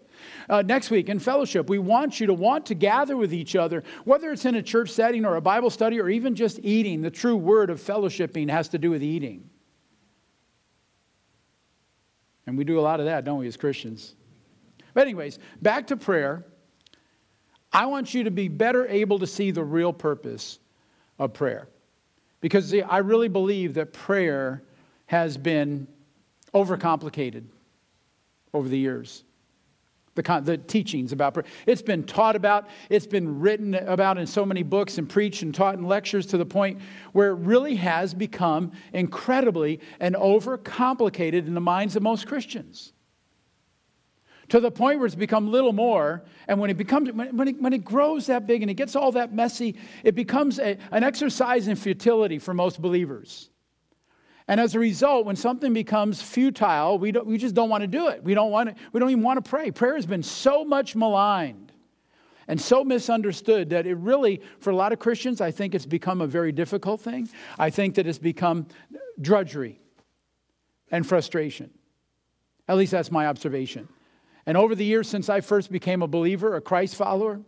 Uh, 0.50 0.64
next 0.64 0.90
week 0.90 1.10
in 1.10 1.20
fellowship, 1.20 1.70
we 1.70 1.78
want 1.78 2.20
you 2.20 2.26
to 2.26 2.34
want 2.34 2.66
to 2.66 2.74
gather 2.74 3.16
with 3.16 3.32
each 3.32 3.56
other, 3.56 3.84
whether 4.06 4.32
it's 4.32 4.46
in 4.46 4.56
a 4.56 4.64
church 4.64 4.90
setting 4.90 5.24
or 5.26 5.36
a 5.36 5.42
Bible 5.42 5.70
study 5.70 6.00
or 6.00 6.10
even 6.10 6.34
just 6.34 6.60
eating. 6.64 7.02
The 7.02 7.12
true 7.12 7.36
word 7.36 7.70
of 7.70 7.80
fellowshipping 7.80 8.50
has 8.50 8.70
to 8.70 8.80
do 8.80 8.90
with 8.90 9.04
eating. 9.04 9.50
And 12.48 12.58
we 12.58 12.64
do 12.64 12.80
a 12.80 12.82
lot 12.82 13.00
of 13.00 13.06
that, 13.06 13.24
don't 13.24 13.40
we, 13.40 13.48
as 13.48 13.58
Christians? 13.58 14.16
But, 14.96 15.04
anyways, 15.04 15.38
back 15.62 15.86
to 15.88 15.98
prayer. 15.98 16.44
I 17.72 17.86
want 17.86 18.16
you 18.16 18.24
to 18.24 18.32
be 18.32 18.48
better 18.48 18.88
able 18.88 19.20
to 19.20 19.28
see 19.28 19.52
the 19.52 19.64
real 19.64 19.94
purpose 19.94 20.58
of 21.20 21.34
prayer. 21.34 21.68
Because 22.42 22.70
see, 22.70 22.82
I 22.82 22.98
really 23.00 23.28
believe 23.28 23.76
that 23.76 23.94
prayer 23.94 24.64
has 25.06 25.38
been 25.38 25.88
overcomplicated 26.54 27.44
over 28.54 28.68
the 28.68 28.80
years 28.80 29.24
the, 30.16 30.42
the 30.44 30.58
teachings 30.58 31.12
about 31.12 31.34
prayer. 31.34 31.46
It's 31.66 31.82
been 31.82 32.04
taught 32.04 32.36
about, 32.36 32.68
it's 32.90 33.06
been 33.06 33.40
written 33.40 33.76
about 33.76 34.18
in 34.18 34.26
so 34.26 34.46
many 34.46 34.64
books 34.64 34.98
and 34.98 35.08
preached 35.08 35.44
and 35.44 35.54
taught 35.54 35.76
in 35.76 35.84
lectures 35.84 36.26
to 36.28 36.38
the 36.38 36.46
point 36.46 36.80
where 37.12 37.32
it 37.32 37.36
really 37.36 37.76
has 37.76 38.14
become 38.14 38.72
incredibly 38.94 39.80
and 40.00 40.16
overcomplicated 40.16 41.48
in 41.48 41.54
the 41.54 41.62
minds 41.62 41.96
of 41.96 42.04
most 42.04 42.28
Christians. 42.28 42.94
To 44.50 44.60
the 44.60 44.70
point 44.70 45.00
where 45.00 45.08
it's 45.08 45.16
become 45.16 45.52
little 45.52 45.74
more, 45.74 46.24
and 46.48 46.60
when 46.60 46.70
it 46.70 46.78
becomes 46.78 47.12
when, 47.12 47.48
it, 47.48 47.62
when 47.62 47.74
it 47.74 47.84
grows 47.84 48.28
that 48.28 48.46
big 48.46 48.62
and 48.62 48.70
it 48.70 48.76
gets 48.76 48.96
all 48.96 49.12
that 49.14 49.34
messy, 49.34 49.76
it 50.04 50.14
becomes 50.14 50.60
a, 50.60 50.78
an 50.92 51.04
exercise 51.04 51.68
in 51.68 51.76
futility 51.76 52.38
for 52.38 52.54
most 52.54 52.82
believers. 52.82 53.50
And 54.48 54.60
as 54.60 54.76
a 54.76 54.80
result, 54.80 55.26
when 55.26 55.36
something 55.36 55.74
becomes 55.74 56.22
futile, 56.22 57.00
we, 57.00 57.12
we 57.12 57.38
just 57.40 57.56
don't 57.56 57.70
want 57.70 57.82
to 57.82 57.88
do 57.88 58.10
it. 58.10 58.24
We 58.24 58.36
don't, 58.36 58.52
want 58.52 58.70
to, 58.70 58.76
we 58.94 59.00
don't 59.00 59.10
even 59.10 59.24
want 59.24 59.44
to 59.44 59.50
pray. 59.50 59.72
Prayer 59.72 59.96
has 59.96 60.06
been 60.06 60.22
so 60.22 60.64
much 60.64 60.96
maligned 60.96 61.72
and 62.48 62.62
so 62.62 62.84
misunderstood 62.84 63.72
that 63.72 63.88
it 63.88 63.96
really, 63.96 64.44
for 64.60 64.70
a 64.70 64.76
lot 64.76 64.94
of 64.94 65.00
Christians, 65.00 65.42
I 65.42 65.50
think 65.50 65.74
it's 65.74 65.88
become 65.88 66.22
a 66.22 66.28
very 66.28 66.52
difficult 66.52 67.02
thing. 67.02 67.28
I 67.58 67.72
think 67.72 67.96
that 67.96 68.06
it's 68.06 68.20
become 68.20 68.68
drudgery 69.20 69.80
and 70.92 71.08
frustration. 71.08 71.72
At 72.68 72.78
least 72.78 72.92
that's 72.92 73.12
my 73.12 73.26
observation. 73.26 73.88
And 74.46 74.58
over 74.58 74.76
the 74.76 74.86
years 74.86 75.10
since 75.10 75.30
I 75.30 75.42
first 75.42 75.72
became 75.72 76.02
a 76.02 76.08
believer, 76.08 76.56
a 76.56 76.62
Christ 76.62 76.96
follower, 76.96 77.42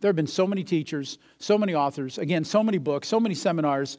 there 0.00 0.08
have 0.08 0.16
been 0.16 0.26
so 0.26 0.46
many 0.46 0.62
teachers, 0.62 1.18
so 1.38 1.58
many 1.58 1.74
authors, 1.74 2.18
again, 2.18 2.44
so 2.44 2.62
many 2.62 2.78
books, 2.78 3.08
so 3.08 3.18
many 3.18 3.34
seminars, 3.34 3.98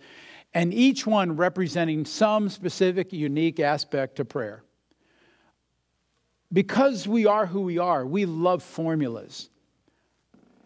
and 0.53 0.73
each 0.73 1.05
one 1.05 1.35
representing 1.35 2.05
some 2.05 2.49
specific, 2.49 3.11
unique 3.11 3.59
aspect 3.59 4.15
to 4.15 4.25
prayer. 4.25 4.63
Because 6.51 7.07
we 7.07 7.25
are 7.25 7.45
who 7.45 7.61
we 7.61 7.77
are, 7.77 8.05
we 8.05 8.25
love 8.25 8.63
formulas. 8.63 9.49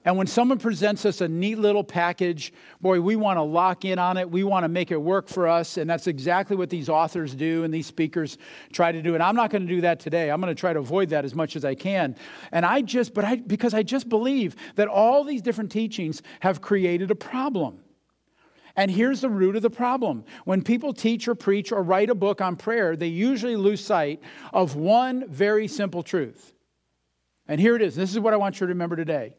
And 0.06 0.18
when 0.18 0.28
someone 0.28 0.58
presents 0.58 1.06
us 1.06 1.22
a 1.22 1.28
neat 1.30 1.58
little 1.58 1.84
package, 1.84 2.52
boy, 2.82 3.00
we 3.00 3.16
want 3.16 3.38
to 3.38 3.42
lock 3.42 3.86
in 3.86 3.98
on 4.00 4.18
it. 4.18 4.30
We 4.30 4.44
want 4.44 4.66
to 4.66 4.68
make 4.68 4.92
it 4.92 4.98
work 4.98 5.30
for 5.30 5.48
us. 5.48 5.78
And 5.78 5.90
that's 5.90 6.08
exactly 6.08 6.58
what 6.58 6.70
these 6.70 6.90
authors 6.90 7.34
do 7.34 7.64
and 7.64 7.74
these 7.74 7.88
speakers 7.88 8.38
try 8.74 8.92
to 8.92 9.02
do. 9.02 9.14
And 9.14 9.24
I'm 9.24 9.36
not 9.36 9.50
going 9.50 9.62
to 9.62 9.68
do 9.68 9.82
that 9.82 10.02
today. 10.02 10.30
I'm 10.30 10.42
going 10.42 10.54
to 10.54 10.60
try 10.60 10.74
to 10.74 10.80
avoid 10.80 11.10
that 11.10 11.24
as 11.24 11.34
much 11.34 11.56
as 11.56 11.64
I 11.64 11.76
can. 11.76 12.18
And 12.52 12.66
I 12.66 12.82
just, 12.82 13.14
but 13.14 13.24
I, 13.24 13.38
because 13.38 13.74
I 13.74 13.82
just 13.82 14.10
believe 14.10 14.58
that 14.76 14.90
all 14.90 15.24
these 15.24 15.42
different 15.42 15.72
teachings 15.72 16.22
have 16.42 16.60
created 16.60 17.10
a 17.10 17.16
problem. 17.16 17.80
And 18.76 18.92
here's 18.92 19.22
the 19.22 19.30
root 19.30 19.56
of 19.56 19.62
the 19.62 19.70
problem. 19.70 20.26
When 20.44 20.64
people 20.64 20.94
teach 20.94 21.28
or 21.30 21.36
preach 21.36 21.72
or 21.72 21.82
write 21.82 22.10
a 22.10 22.16
book 22.16 22.42
on 22.42 22.58
prayer, 22.58 22.98
they 22.98 23.08
usually 23.08 23.56
lose 23.56 23.86
sight 23.86 24.22
of 24.52 24.76
one 24.76 25.30
very 25.30 25.68
simple 25.68 26.04
truth. 26.04 26.54
And 27.48 27.62
here 27.62 27.76
it 27.76 27.82
is. 27.82 27.96
This 27.96 28.12
is 28.12 28.20
what 28.20 28.34
I 28.34 28.38
want 28.38 28.56
you 28.56 28.68
to 28.68 28.74
remember 28.74 28.96
today. 28.96 29.36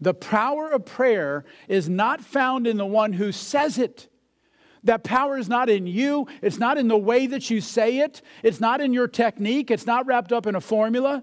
The 0.00 0.14
power 0.14 0.70
of 0.70 0.86
prayer 0.86 1.44
is 1.68 1.88
not 1.88 2.22
found 2.22 2.66
in 2.66 2.76
the 2.76 2.86
one 2.86 3.12
who 3.12 3.32
says 3.32 3.78
it. 3.78 4.08
That 4.84 5.04
power 5.04 5.36
is 5.36 5.48
not 5.48 5.68
in 5.68 5.86
you. 5.86 6.26
It's 6.40 6.58
not 6.58 6.78
in 6.78 6.88
the 6.88 6.96
way 6.96 7.26
that 7.26 7.50
you 7.50 7.60
say 7.60 7.98
it. 7.98 8.22
It's 8.42 8.60
not 8.60 8.80
in 8.80 8.94
your 8.94 9.08
technique. 9.08 9.70
It's 9.70 9.86
not 9.86 10.06
wrapped 10.06 10.32
up 10.32 10.46
in 10.46 10.54
a 10.54 10.60
formula. 10.60 11.22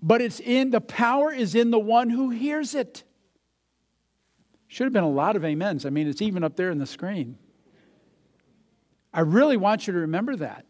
But 0.00 0.20
it's 0.20 0.40
in 0.40 0.70
the 0.70 0.80
power 0.80 1.32
is 1.32 1.54
in 1.54 1.70
the 1.70 1.78
one 1.78 2.10
who 2.10 2.30
hears 2.30 2.74
it. 2.74 3.04
Should 4.66 4.84
have 4.84 4.92
been 4.92 5.04
a 5.04 5.08
lot 5.10 5.36
of 5.36 5.44
amens. 5.44 5.86
I 5.86 5.90
mean, 5.90 6.08
it's 6.08 6.22
even 6.22 6.42
up 6.42 6.56
there 6.56 6.70
in 6.70 6.78
the 6.78 6.86
screen. 6.86 7.38
I 9.14 9.20
really 9.20 9.56
want 9.56 9.86
you 9.86 9.92
to 9.92 10.00
remember 10.00 10.34
that. 10.36 10.64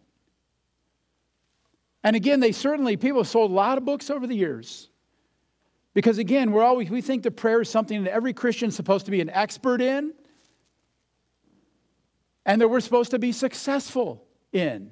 And 2.04 2.16
again, 2.16 2.40
they 2.40 2.52
certainly, 2.52 2.96
people 2.96 3.20
have 3.20 3.28
sold 3.28 3.52
a 3.52 3.54
lot 3.54 3.78
of 3.78 3.84
books 3.84 4.10
over 4.10 4.26
the 4.26 4.34
years. 4.34 4.90
Because 5.94 6.18
again, 6.18 6.52
we're 6.52 6.64
always, 6.64 6.90
we 6.90 7.00
think 7.00 7.22
that 7.24 7.33
prayer 7.33 7.61
is 7.61 7.68
something 7.68 8.05
that 8.05 8.12
every 8.12 8.33
Christian 8.33 8.68
is 8.68 8.76
supposed 8.76 9.05
to 9.05 9.11
be 9.11 9.20
an 9.20 9.31
expert 9.31 9.81
in 9.81 10.12
and 12.46 12.61
that 12.61 12.68
we're 12.68 12.81
supposed 12.81 13.11
to 13.11 13.18
be 13.18 13.33
successful 13.33 14.24
in. 14.52 14.90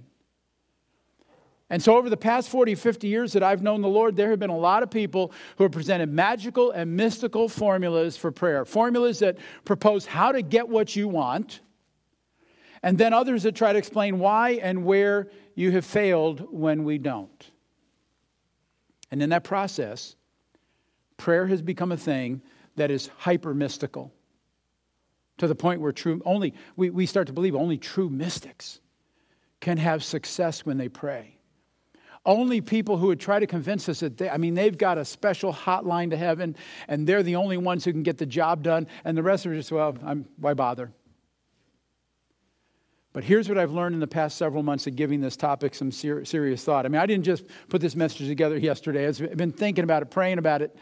And 1.73 1.81
so, 1.81 1.97
over 1.97 2.11
the 2.11 2.17
past 2.17 2.49
40, 2.49 2.75
50 2.75 3.07
years 3.07 3.33
that 3.33 3.45
I've 3.45 3.63
known 3.63 3.81
the 3.81 3.89
Lord, 3.89 4.17
there 4.17 4.31
have 4.31 4.41
been 4.41 4.51
a 4.51 4.59
lot 4.59 4.83
of 4.83 4.91
people 4.91 5.33
who 5.57 5.63
have 5.63 5.73
presented 5.73 6.11
magical 6.11 6.73
and 6.73 6.97
mystical 6.97 7.49
formulas 7.49 8.17
for 8.17 8.33
prayer. 8.33 8.65
Formulas 8.65 9.21
that 9.21 9.39
propose 9.65 10.05
how 10.05 10.33
to 10.33 10.43
get 10.43 10.69
what 10.69 10.97
you 10.97 11.07
want, 11.07 11.61
and 12.83 12.99
then 12.99 13.13
others 13.13 13.45
that 13.45 13.55
try 13.55 13.73
to 13.73 13.79
explain 13.79 14.19
why 14.19 14.59
and 14.63 14.85
where 14.85 15.29
you 15.55 15.71
have 15.71 15.85
failed 15.85 16.45
when 16.51 16.83
we 16.83 16.99
don't. 16.99 17.51
And 19.13 19.23
in 19.23 19.31
that 19.31 19.45
process, 19.45 20.17
prayer 21.21 21.47
has 21.47 21.63
become 21.63 21.93
a 21.93 21.97
thing 21.97 22.43
that 22.77 22.91
is 22.91 23.11
hyper 23.19 23.55
mystical 23.55 24.13
to 25.37 25.47
the 25.47 25.55
point 25.55 25.81
where 25.81 25.93
true 25.93 26.21
only 26.25 26.55
we, 26.77 26.91
we 26.91 27.07
start 27.07 27.27
to 27.27 27.33
believe 27.33 27.55
only 27.55 27.77
true 27.79 28.09
mystics 28.09 28.81
can 29.61 29.77
have 29.77 30.03
success 30.03 30.65
when 30.65 30.79
they 30.79 30.89
pray 30.89 31.37
Only 32.27 32.61
people 32.61 32.99
who 32.99 33.07
would 33.07 33.21
try 33.21 33.39
to 33.39 33.47
convince 33.47 33.89
us 33.89 34.01
that 34.01 34.19
they, 34.19 34.29
I 34.29 34.37
mean, 34.37 34.55
they've 34.55 34.77
got 34.77 34.99
a 34.99 35.05
special 35.05 35.53
hotline 35.53 36.11
to 36.11 36.17
heaven 36.17 36.55
and 36.87 37.07
they're 37.07 37.23
the 37.23 37.37
only 37.37 37.57
ones 37.57 37.85
who 37.85 37.93
can 37.93 38.03
get 38.03 38.19
the 38.19 38.27
job 38.27 38.63
done, 38.63 38.87
and 39.05 39.17
the 39.17 39.23
rest 39.23 39.47
of 39.47 39.53
are 39.53 39.55
just, 39.55 39.73
well, 39.73 39.97
I'm, 40.05 40.27
why 40.37 40.53
bother? 40.55 40.93
But 43.13 43.25
here's 43.25 43.49
what 43.49 43.59
I've 43.59 43.73
learned 43.73 43.95
in 43.95 44.01
the 44.01 44.07
past 44.07 44.37
several 44.37 44.63
months 44.63 44.87
of 44.87 44.97
giving 44.97 45.21
this 45.21 45.37
topic 45.37 45.75
some 45.75 45.91
ser- 45.91 46.25
serious 46.25 46.63
thought. 46.63 46.85
I 46.85 46.89
mean, 46.89 47.01
I 47.01 47.07
didn't 47.07 47.25
just 47.25 47.45
put 47.69 47.81
this 47.81 47.97
message 47.97 48.29
together 48.29 48.59
yesterday, 48.59 49.09
I've 49.09 49.37
been 49.37 49.51
thinking 49.51 49.85
about 49.85 50.03
it, 50.03 50.11
praying 50.11 50.39
about 50.39 50.63
it. 50.63 50.77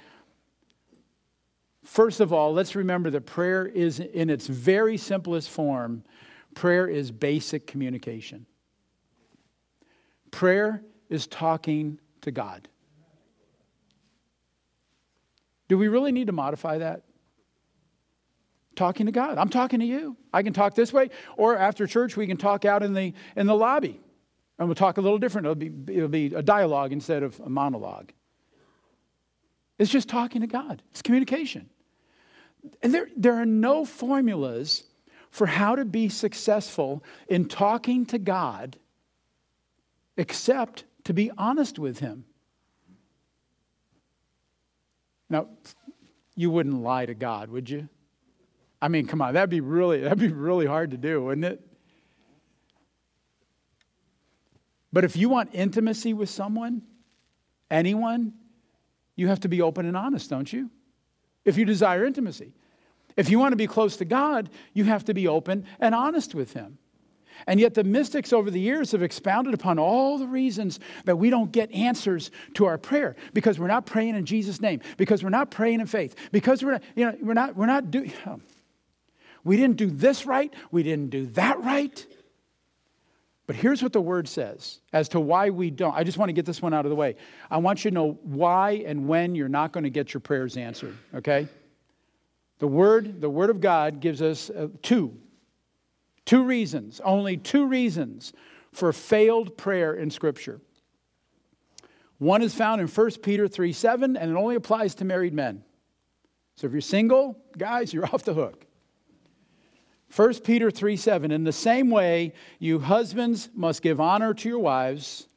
First 1.89 2.21
of 2.21 2.35
all, 2.35 2.53
let's 2.53 2.77
remember 2.77 3.09
that 3.09 3.25
prayer 3.25 3.67
is, 3.67 3.99
in 3.99 4.29
its 4.29 4.47
very 4.47 4.99
simplest 4.99 5.49
form, 5.49 6.05
prayer 6.55 6.87
is 6.87 7.11
basic 7.11 7.67
communication. 7.67 8.45
Prayer 10.31 10.83
is 11.09 11.27
talking 11.27 11.99
to 12.21 12.31
God. 12.31 12.69
Do 15.69 15.79
we 15.79 15.89
really 15.89 16.13
need 16.13 16.27
to 16.27 16.33
modify 16.33 16.79
that? 16.79 17.05
talking 18.77 19.07
to 19.07 19.13
God. 19.13 19.39
I'm 19.39 19.49
talking 19.49 19.81
to 19.81 19.87
you. 19.87 20.17
I 20.33 20.45
can 20.45 20.53
talk 20.53 20.77
this 20.77 20.93
way, 20.93 21.11
or 21.37 21.57
after 21.57 21.85
church, 21.89 22.17
we 22.17 22.29
can 22.29 22.37
talk 22.37 22.65
out 22.65 22.85
in 22.85 22.93
the, 22.93 23.13
in 23.35 23.49
the 23.49 23.57
lobby. 23.57 23.99
And 24.57 24.69
we'll 24.69 24.77
talk 24.77 24.99
a 24.99 25.01
little 25.01 25.19
different. 25.19 25.47
It'll 25.47 25.57
be, 25.57 25.73
it'll 25.93 26.09
be 26.09 26.27
a 26.27 26.43
dialogue 26.43 26.93
instead 26.93 27.25
of 27.25 27.41
a 27.41 27.49
monologue. 27.49 28.13
It's 29.79 29.91
just 29.91 30.09
talking 30.09 30.43
to 30.43 30.47
God, 30.47 30.81
it's 30.93 31.03
communication. 31.03 31.71
And 32.83 32.95
there, 32.95 33.09
there 33.17 33.35
are 33.35 33.47
no 33.47 33.85
formulas 33.85 34.85
for 35.31 35.47
how 35.47 35.77
to 35.77 35.85
be 35.85 36.09
successful 36.09 37.05
in 37.29 37.47
talking 37.47 38.07
to 38.07 38.19
God 38.19 38.77
except 40.17 40.85
to 41.05 41.15
be 41.15 41.31
honest 41.39 41.79
with 41.79 42.01
Him. 42.01 42.25
Now, 45.31 45.49
you 46.35 46.51
wouldn't 46.51 46.83
lie 46.83 47.07
to 47.07 47.15
God, 47.15 47.51
would 47.51 47.69
you? 47.69 47.89
I 48.81 48.89
mean, 48.89 49.07
come 49.07 49.21
on, 49.21 49.35
that'd 49.35 49.51
be 49.51 49.61
really 49.61 50.01
that'd 50.01 50.19
be 50.19 50.29
really 50.29 50.67
hard 50.67 50.93
to 50.93 50.97
do, 50.97 51.25
wouldn't 51.25 51.45
it? 51.45 51.61
But 54.93 55.05
if 55.05 55.17
you 55.17 55.29
want 55.29 55.51
intimacy 55.53 56.15
with 56.15 56.31
someone, 56.31 56.83
anyone, 57.71 58.33
you 59.17 59.29
have 59.29 59.41
to 59.41 59.49
be 59.49 59.61
open 59.61 59.87
and 59.87 59.97
honest, 59.97 60.31
don't 60.31 60.51
you? 60.51 60.71
If 61.49 61.57
you 61.57 61.65
desire 61.65 62.05
intimacy. 62.05 62.53
If 63.17 63.31
you 63.31 63.39
want 63.39 63.53
to 63.53 63.57
be 63.57 63.67
close 63.67 63.97
to 63.97 64.05
God, 64.05 64.51
you 64.75 64.85
have 64.85 65.07
to 65.07 65.15
be 65.15 65.27
open 65.27 65.65
and 65.81 65.95
honest 65.95 66.35
with 66.35 66.53
Him. 66.53 66.77
And 67.47 67.59
yet, 67.59 67.73
the 67.73 67.85
mystics 67.85 68.35
over 68.35 68.51
the 68.51 68.61
years 68.61 68.93
have 68.93 69.03
expounded 69.03 69.55
upon 69.55 69.79
all 69.79 70.19
the 70.19 70.27
reasons 70.27 70.79
that 71.07 71.17
we 71.17 71.31
don't 71.31 71.51
get 71.51 71.73
answers 71.73 72.31
to 72.55 72.67
our 72.67 72.77
prayer 72.77 73.17
because 73.33 73.59
we're 73.59 73.67
not 73.67 73.87
praying 73.87 74.15
in 74.15 74.27
Jesus' 74.27 74.61
name, 74.61 74.81
because 74.99 75.25
we're 75.25 75.31
not 75.31 75.51
praying 75.51 75.81
in 75.81 75.87
faith, 75.87 76.17
because 76.33 76.63
we're 76.63 76.73
not, 76.73 76.83
you 76.95 77.07
know, 77.07 77.17
we're 77.23 77.35
not, 77.35 77.57
we're 77.57 77.67
not 77.67 77.91
doing. 77.91 78.13
Oh. 78.27 78.41
We 79.43 79.57
didn't 79.57 79.77
do 79.77 79.89
this 79.89 80.27
right, 80.27 80.53
we 80.71 80.83
didn't 80.83 81.09
do 81.09 81.27
that 81.29 81.63
right. 81.63 82.07
But 83.49 83.57
here's 83.57 83.83
what 83.83 83.95
the 83.95 84.01
word 84.01 84.29
says 84.29 84.81
as 84.93 85.09
to 85.09 85.21
why 85.21 85.49
we 85.49 85.71
don't. 85.71 85.95
I 85.97 86.05
just 86.05 86.19
want 86.19 86.29
to 86.29 86.35
get 86.35 86.45
this 86.45 86.61
one 86.61 86.75
out 86.75 86.85
of 86.85 86.91
the 86.91 86.97
way. 86.97 87.17
I 87.51 87.57
want 87.57 87.83
you 87.83 87.91
to 87.91 87.95
know 87.95 88.19
why 88.23 88.85
and 88.87 89.09
when 89.09 89.35
you're 89.35 89.49
not 89.49 89.73
going 89.73 89.85
to 89.85 89.91
get 89.91 90.13
your 90.13 90.21
prayers 90.21 90.59
answered, 90.59 90.97
okay? 91.15 91.49
The 92.59 92.69
word, 92.69 93.23
the 93.23 93.31
word 93.31 93.49
of 93.49 93.61
God 93.61 94.01
gives 94.01 94.21
us 94.23 94.51
uh, 94.51 94.69
two 94.83 95.17
two 96.27 96.45
reasons, 96.45 97.01
only 97.05 97.39
two 97.39 97.67
reasons 97.67 98.35
for 98.71 98.93
failed 98.93 99.57
prayer 99.57 99.95
in 99.95 100.11
scripture. 100.11 100.61
One 102.19 102.43
is 102.43 102.55
found 102.55 102.83
in 102.83 102.87
1 102.87 103.11
Peter 103.23 103.49
3 103.49 103.73
7, 103.73 104.15
and 104.15 104.31
it 104.31 104.37
only 104.37 104.57
applies 104.57 104.95
to 104.97 105.07
married 105.07 105.33
men. 105.33 105.65
So 106.57 106.67
if 106.67 106.73
you're 106.73 106.83
single, 106.83 107.39
guys, 107.57 107.95
you're 107.95 108.05
off 108.13 108.25
the 108.25 108.35
hook. 108.35 108.67
1 110.15 110.41
Peter 110.41 110.71
3 110.71 110.97
7, 110.97 111.31
in 111.31 111.45
the 111.45 111.53
same 111.53 111.91
way, 111.91 112.33
you 112.59 112.79
husbands 112.79 113.51
must 113.55 113.83
give 113.83 114.01
honor 114.01 114.33
to 114.35 114.49
your 114.49 114.59
wives. 114.59 115.29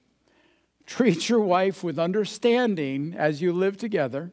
Treat 0.85 1.29
your 1.29 1.41
wife 1.41 1.83
with 1.83 1.99
understanding 1.99 3.13
as 3.17 3.41
you 3.41 3.53
live 3.53 3.77
together. 3.77 4.31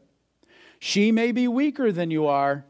She 0.80 1.12
may 1.12 1.32
be 1.32 1.48
weaker 1.48 1.92
than 1.92 2.10
you 2.10 2.26
are, 2.26 2.64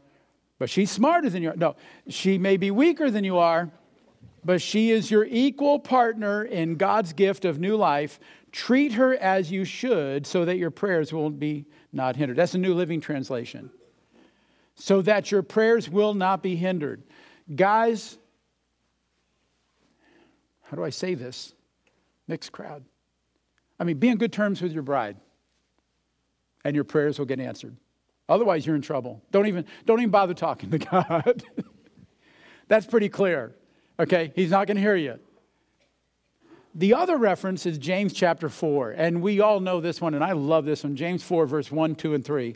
but 0.57 0.69
she's 0.69 0.91
smarter 0.91 1.29
than 1.29 1.43
you 1.43 1.51
are. 1.51 1.55
No, 1.55 1.75
she 2.07 2.37
may 2.37 2.57
be 2.57 2.71
weaker 2.71 3.11
than 3.11 3.23
you 3.23 3.37
are, 3.37 3.69
but 4.43 4.61
she 4.61 4.91
is 4.91 5.11
your 5.11 5.25
equal 5.25 5.79
partner 5.79 6.43
in 6.43 6.75
God's 6.75 7.13
gift 7.13 7.45
of 7.45 7.59
new 7.59 7.75
life. 7.75 8.19
Treat 8.51 8.93
her 8.93 9.15
as 9.15 9.51
you 9.51 9.63
should 9.63 10.25
so 10.25 10.43
that 10.45 10.57
your 10.57 10.71
prayers 10.71 11.13
will 11.13 11.29
be 11.29 11.65
not 11.93 12.15
hindered. 12.15 12.37
That's 12.37 12.55
a 12.55 12.57
New 12.57 12.73
Living 12.73 12.99
Translation. 12.99 13.69
So 14.75 15.01
that 15.03 15.31
your 15.31 15.43
prayers 15.43 15.89
will 15.89 16.13
not 16.13 16.41
be 16.41 16.55
hindered. 16.55 17.03
Guys, 17.55 18.17
how 20.63 20.77
do 20.77 20.83
I 20.83 20.89
say 20.89 21.15
this? 21.15 21.53
Mixed 22.27 22.51
crowd. 22.51 22.83
I 23.79 23.83
mean, 23.83 23.97
be 23.97 24.09
on 24.11 24.17
good 24.17 24.33
terms 24.33 24.61
with 24.61 24.71
your 24.71 24.83
bride, 24.83 25.17
and 26.63 26.75
your 26.75 26.83
prayers 26.83 27.17
will 27.17 27.25
get 27.25 27.39
answered. 27.39 27.75
Otherwise, 28.27 28.65
you're 28.65 28.75
in 28.75 28.81
trouble. 28.81 29.21
Don't 29.31 29.47
even, 29.47 29.65
don't 29.85 29.99
even 29.99 30.11
bother 30.11 30.35
talking 30.35 30.69
to 30.71 30.77
God. 30.77 31.43
That's 32.67 32.85
pretty 32.85 33.09
clear. 33.09 33.55
Okay? 33.99 34.31
He's 34.35 34.51
not 34.51 34.67
going 34.67 34.77
to 34.77 34.81
hear 34.81 34.95
you. 34.95 35.19
The 36.75 36.93
other 36.93 37.17
reference 37.17 37.65
is 37.65 37.79
James 37.79 38.13
chapter 38.13 38.47
4, 38.47 38.91
and 38.91 39.23
we 39.23 39.39
all 39.39 39.59
know 39.59 39.81
this 39.81 39.99
one, 39.99 40.13
and 40.13 40.23
I 40.23 40.33
love 40.33 40.65
this 40.65 40.83
one 40.83 40.95
James 40.95 41.23
4, 41.23 41.47
verse 41.47 41.71
1, 41.71 41.95
2, 41.95 42.13
and 42.13 42.23
3. 42.23 42.55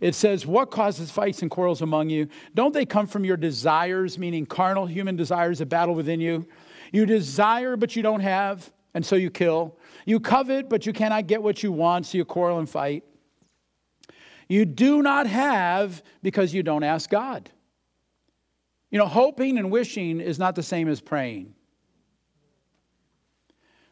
It 0.00 0.14
says, 0.14 0.46
What 0.46 0.70
causes 0.70 1.10
fights 1.10 1.42
and 1.42 1.50
quarrels 1.50 1.82
among 1.82 2.10
you? 2.10 2.28
Don't 2.54 2.72
they 2.72 2.86
come 2.86 3.06
from 3.06 3.24
your 3.24 3.36
desires, 3.36 4.18
meaning 4.18 4.46
carnal 4.46 4.86
human 4.86 5.16
desires 5.16 5.58
that 5.58 5.66
battle 5.66 5.94
within 5.94 6.20
you? 6.20 6.46
You 6.92 7.06
desire, 7.06 7.76
but 7.76 7.94
you 7.94 8.02
don't 8.02 8.20
have, 8.20 8.72
and 8.94 9.04
so 9.04 9.16
you 9.16 9.30
kill. 9.30 9.76
You 10.06 10.18
covet, 10.18 10.68
but 10.68 10.86
you 10.86 10.92
cannot 10.92 11.26
get 11.26 11.42
what 11.42 11.62
you 11.62 11.70
want, 11.70 12.06
so 12.06 12.18
you 12.18 12.24
quarrel 12.24 12.58
and 12.58 12.68
fight. 12.68 13.04
You 14.48 14.64
do 14.64 15.02
not 15.02 15.26
have 15.26 16.02
because 16.22 16.52
you 16.52 16.62
don't 16.62 16.82
ask 16.82 17.08
God. 17.08 17.50
You 18.90 18.98
know, 18.98 19.06
hoping 19.06 19.58
and 19.58 19.70
wishing 19.70 20.20
is 20.20 20.38
not 20.38 20.56
the 20.56 20.62
same 20.62 20.88
as 20.88 21.00
praying. 21.00 21.54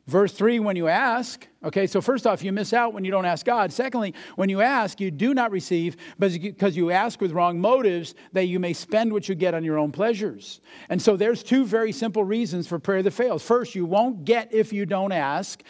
Verse 0.08 0.32
3, 0.32 0.60
when 0.60 0.74
you 0.74 0.88
ask, 0.88 1.46
okay, 1.62 1.86
so 1.86 2.00
first 2.00 2.26
off, 2.26 2.42
you 2.42 2.50
miss 2.50 2.72
out 2.72 2.94
when 2.94 3.04
you 3.04 3.10
don't 3.10 3.26
ask 3.26 3.44
God. 3.44 3.70
Secondly, 3.70 4.14
when 4.36 4.48
you 4.48 4.62
ask, 4.62 5.00
you 5.00 5.10
do 5.10 5.34
not 5.34 5.50
receive 5.50 5.98
because 6.18 6.74
you 6.74 6.90
ask 6.90 7.20
with 7.20 7.32
wrong 7.32 7.60
motives 7.60 8.14
that 8.32 8.46
you 8.46 8.58
may 8.58 8.72
spend 8.72 9.12
what 9.12 9.28
you 9.28 9.34
get 9.34 9.52
on 9.52 9.62
your 9.62 9.76
own 9.76 9.92
pleasures. 9.92 10.62
And 10.88 11.00
so 11.00 11.14
there's 11.14 11.42
two 11.42 11.66
very 11.66 11.92
simple 11.92 12.24
reasons 12.24 12.66
for 12.66 12.78
prayer 12.78 13.02
that 13.02 13.10
fails. 13.10 13.42
First, 13.42 13.74
you 13.74 13.84
won't 13.84 14.24
get 14.24 14.54
if 14.54 14.72
you 14.72 14.86
don't 14.86 15.12
ask. 15.12 15.62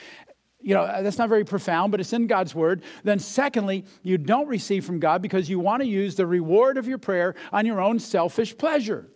You 0.60 0.74
know, 0.74 0.86
that's 1.02 1.18
not 1.18 1.28
very 1.28 1.44
profound, 1.44 1.90
but 1.90 1.98
it's 1.98 2.12
in 2.12 2.28
God's 2.28 2.54
word. 2.54 2.84
Then, 3.02 3.18
secondly, 3.18 3.86
you 4.04 4.18
don't 4.18 4.46
receive 4.46 4.84
from 4.84 5.00
God 5.00 5.20
because 5.20 5.50
you 5.50 5.58
want 5.58 5.82
to 5.82 5.88
use 5.88 6.14
the 6.14 6.28
reward 6.28 6.78
of 6.78 6.86
your 6.86 6.98
prayer 6.98 7.34
on 7.52 7.66
your 7.66 7.80
own 7.80 7.98
selfish 7.98 8.56
pleasure. 8.56 9.08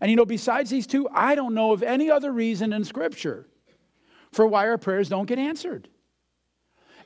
And 0.00 0.10
you 0.10 0.16
know, 0.16 0.26
besides 0.26 0.68
these 0.68 0.88
two, 0.88 1.08
I 1.12 1.36
don't 1.36 1.54
know 1.54 1.70
of 1.70 1.84
any 1.84 2.10
other 2.10 2.32
reason 2.32 2.72
in 2.72 2.82
Scripture 2.82 3.46
for 4.32 4.46
why 4.46 4.68
our 4.68 4.78
prayers 4.78 5.08
don't 5.08 5.26
get 5.26 5.38
answered. 5.38 5.88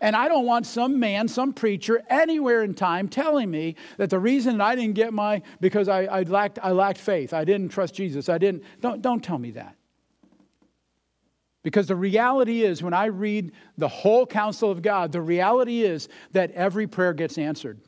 And 0.00 0.16
I 0.16 0.26
don't 0.26 0.46
want 0.46 0.66
some 0.66 0.98
man, 0.98 1.28
some 1.28 1.52
preacher 1.52 2.02
anywhere 2.10 2.64
in 2.64 2.74
time 2.74 3.08
telling 3.08 3.48
me 3.48 3.76
that 3.98 4.10
the 4.10 4.18
reason 4.18 4.60
I 4.60 4.74
didn't 4.74 4.94
get 4.94 5.12
my, 5.12 5.42
because 5.60 5.88
I, 5.88 6.06
I, 6.06 6.22
lacked, 6.22 6.58
I 6.60 6.72
lacked 6.72 6.98
faith, 6.98 7.32
I 7.32 7.44
didn't 7.44 7.68
trust 7.68 7.94
Jesus, 7.94 8.28
I 8.28 8.36
didn't, 8.36 8.64
don't, 8.80 9.00
don't 9.00 9.22
tell 9.22 9.38
me 9.38 9.52
that. 9.52 9.76
Because 11.62 11.86
the 11.86 11.94
reality 11.94 12.62
is, 12.62 12.82
when 12.82 12.92
I 12.92 13.06
read 13.06 13.52
the 13.78 13.86
whole 13.86 14.26
counsel 14.26 14.72
of 14.72 14.82
God, 14.82 15.12
the 15.12 15.20
reality 15.20 15.82
is 15.82 16.08
that 16.32 16.50
every 16.50 16.88
prayer 16.88 17.14
gets 17.14 17.38
answered. 17.38 17.78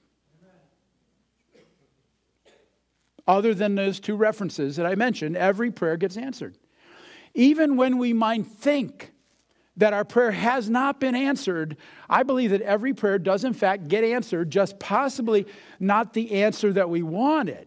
Other 3.27 3.55
than 3.55 3.75
those 3.75 3.99
two 3.99 4.15
references 4.15 4.77
that 4.77 4.87
I 4.87 4.95
mentioned, 4.95 5.37
every 5.37 5.73
prayer 5.73 5.97
gets 5.97 6.17
answered. 6.17 6.57
Even 7.35 7.77
when 7.77 7.99
we 7.99 8.13
might 8.13 8.47
think 8.47 9.14
that 9.77 9.93
our 9.93 10.05
prayer 10.05 10.31
has 10.31 10.71
not 10.71 11.01
been 11.01 11.15
answered, 11.15 11.77
I 12.09 12.23
believe 12.23 12.51
that 12.51 12.63
every 12.63 12.95
prayer 12.95 13.19
does, 13.19 13.45
in 13.45 13.53
fact, 13.53 13.89
get 13.89 14.05
answered, 14.05 14.51
just 14.51 14.79
possibly 14.79 15.47
not 15.81 16.13
the 16.13 16.43
answer 16.43 16.73
that 16.73 16.89
we 16.89 17.03
wanted. 17.03 17.67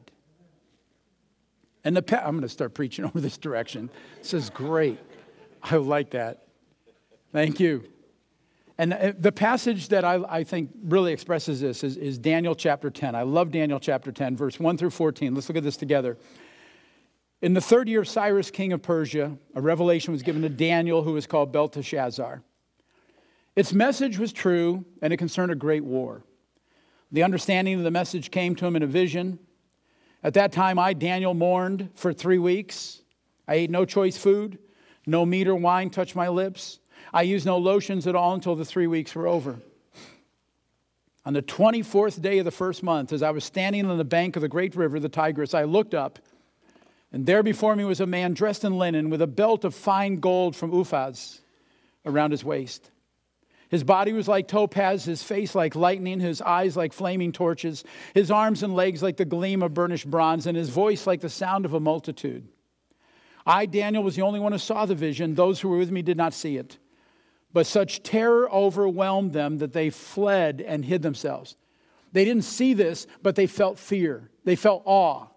And 1.84 1.96
the 1.96 2.02
pa- 2.02 2.22
I'm 2.24 2.32
going 2.32 2.42
to 2.42 2.50
start 2.50 2.74
preaching 2.74 3.06
over 3.06 3.20
this 3.20 3.38
direction. 3.38 3.90
This 4.18 4.34
is 4.34 4.50
great. 4.50 5.00
I 5.64 5.76
like 5.76 6.12
that. 6.12 6.44
Thank 7.34 7.60
you. 7.60 7.84
And 8.78 8.94
uh, 8.94 9.14
the 9.18 9.32
passage 9.32 9.90
that 9.90 10.06
I, 10.06 10.24
I 10.30 10.44
think 10.44 10.70
really 10.84 11.12
expresses 11.12 11.60
this 11.60 11.84
is, 11.84 11.98
is 11.98 12.18
Daniel 12.18 12.56
chapter 12.56 12.90
10. 12.90 13.16
I 13.16 13.24
love 13.24 13.52
Daniel 13.52 13.80
chapter 13.80 14.12
10, 14.12 14.38
verse 14.38 14.60
1 14.60 14.78
through 14.78 14.92
14. 14.92 15.34
Let's 15.34 15.50
look 15.50 15.58
at 15.58 15.64
this 15.64 15.78
together. 15.78 16.18
In 17.42 17.54
the 17.54 17.62
third 17.62 17.88
year 17.88 18.02
of 18.02 18.08
Cyrus, 18.08 18.50
king 18.50 18.74
of 18.74 18.82
Persia, 18.82 19.38
a 19.54 19.62
revelation 19.62 20.12
was 20.12 20.24
given 20.24 20.42
to 20.42 20.50
Daniel, 20.50 21.04
who 21.04 21.14
was 21.14 21.28
called 21.28 21.52
Belteshazzar. 21.52 22.42
Its 23.56 23.74
message 23.74 24.18
was 24.18 24.34
true, 24.34 24.84
and 25.02 25.14
it 25.14 25.18
concerned 25.18 25.52
a 25.52 25.56
great 25.56 25.84
war. 25.84 26.24
The 27.12 27.24
understanding 27.24 27.76
of 27.76 27.84
the 27.84 27.92
message 27.92 28.32
came 28.32 28.56
to 28.56 28.66
him 28.66 28.76
in 28.76 28.84
a 28.84 28.88
vision. 28.88 29.38
At 30.24 30.34
that 30.34 30.52
time, 30.52 30.80
I, 30.80 30.94
Daniel, 30.94 31.36
mourned 31.36 31.90
for 31.94 32.12
three 32.12 32.40
weeks. 32.40 33.02
I 33.48 33.56
ate 33.56 33.70
no 33.70 33.86
choice 33.86 34.18
food, 34.18 34.58
no 35.06 35.26
meat 35.26 35.48
or 35.48 35.56
wine 35.56 35.92
touched 35.92 36.16
my 36.16 36.28
lips. 36.28 36.80
I 37.14 37.22
used 37.22 37.46
no 37.46 37.58
lotions 37.58 38.08
at 38.08 38.16
all 38.16 38.34
until 38.34 38.56
the 38.56 38.66
three 38.66 38.88
weeks 38.88 39.14
were 39.14 39.28
over. 39.28 39.60
On 41.24 41.34
the 41.34 41.44
24th 41.44 42.20
day 42.22 42.40
of 42.40 42.46
the 42.46 42.52
first 42.52 42.82
month, 42.82 43.14
as 43.14 43.22
I 43.22 43.30
was 43.30 43.44
standing 43.44 43.86
on 43.86 43.98
the 43.98 44.04
bank 44.04 44.36
of 44.36 44.42
the 44.42 44.48
great 44.48 44.76
river, 44.76 45.00
the 45.00 45.10
Tigris, 45.10 45.54
I 45.54 45.64
looked 45.64 45.94
up, 45.94 46.20
and 47.18 47.26
there 47.26 47.42
before 47.42 47.76
me 47.76 47.84
was 47.84 48.00
a 48.00 48.06
man 48.06 48.36
dressed 48.36 48.64
in 48.64 48.78
linen 48.78 49.10
with 49.10 49.24
a 49.24 49.28
belt 49.28 49.66
of 49.66 49.74
fine 49.74 50.18
gold 50.18 50.56
from 50.56 50.70
Uphaz 50.70 51.40
around 52.06 52.30
his 52.30 52.44
waist. 52.44 52.92
His 53.70 53.84
body 53.84 54.14
was 54.14 54.28
like 54.28 54.48
topaz, 54.48 55.06
his 55.06 55.24
face 55.24 55.56
like 55.56 55.76
lightning, 55.76 56.20
his 56.20 56.44
eyes 56.44 56.78
like 56.78 56.94
flaming 56.94 57.32
torches, 57.32 57.84
his 58.14 58.30
arms 58.30 58.62
and 58.62 58.76
legs 58.76 59.02
like 59.02 59.18
the 59.18 59.26
gleam 59.26 59.64
of 59.64 59.74
burnished 59.74 60.06
bronze, 60.12 60.46
and 60.46 60.56
his 60.56 60.70
voice 60.70 61.08
like 61.08 61.22
the 61.22 61.28
sound 61.28 61.66
of 61.66 61.74
a 61.74 61.80
multitude. 61.80 62.48
I, 63.48 63.66
Daniel, 63.66 64.04
was 64.04 64.16
the 64.16 64.22
only 64.22 64.40
one 64.40 64.52
who 64.52 64.60
saw 64.60 64.86
the 64.86 64.94
vision. 64.94 65.34
Those 65.34 65.60
who 65.60 65.70
were 65.70 65.80
with 65.80 65.90
me 65.90 66.04
did 66.04 66.18
not 66.18 66.36
see 66.36 66.56
it. 66.58 66.78
But 67.52 67.66
such 67.66 68.04
terror 68.04 68.48
overwhelmed 68.52 69.34
them 69.34 69.58
that 69.58 69.74
they 69.74 69.90
fled 69.90 70.62
and 70.62 70.86
hid 70.86 71.02
themselves. 71.02 71.56
They 72.12 72.26
didn't 72.26 72.44
see 72.44 72.76
this, 72.76 73.08
but 73.24 73.36
they 73.36 73.48
felt 73.48 73.80
fear, 73.80 74.30
they 74.44 74.56
felt 74.56 74.84
awe. 74.86 75.30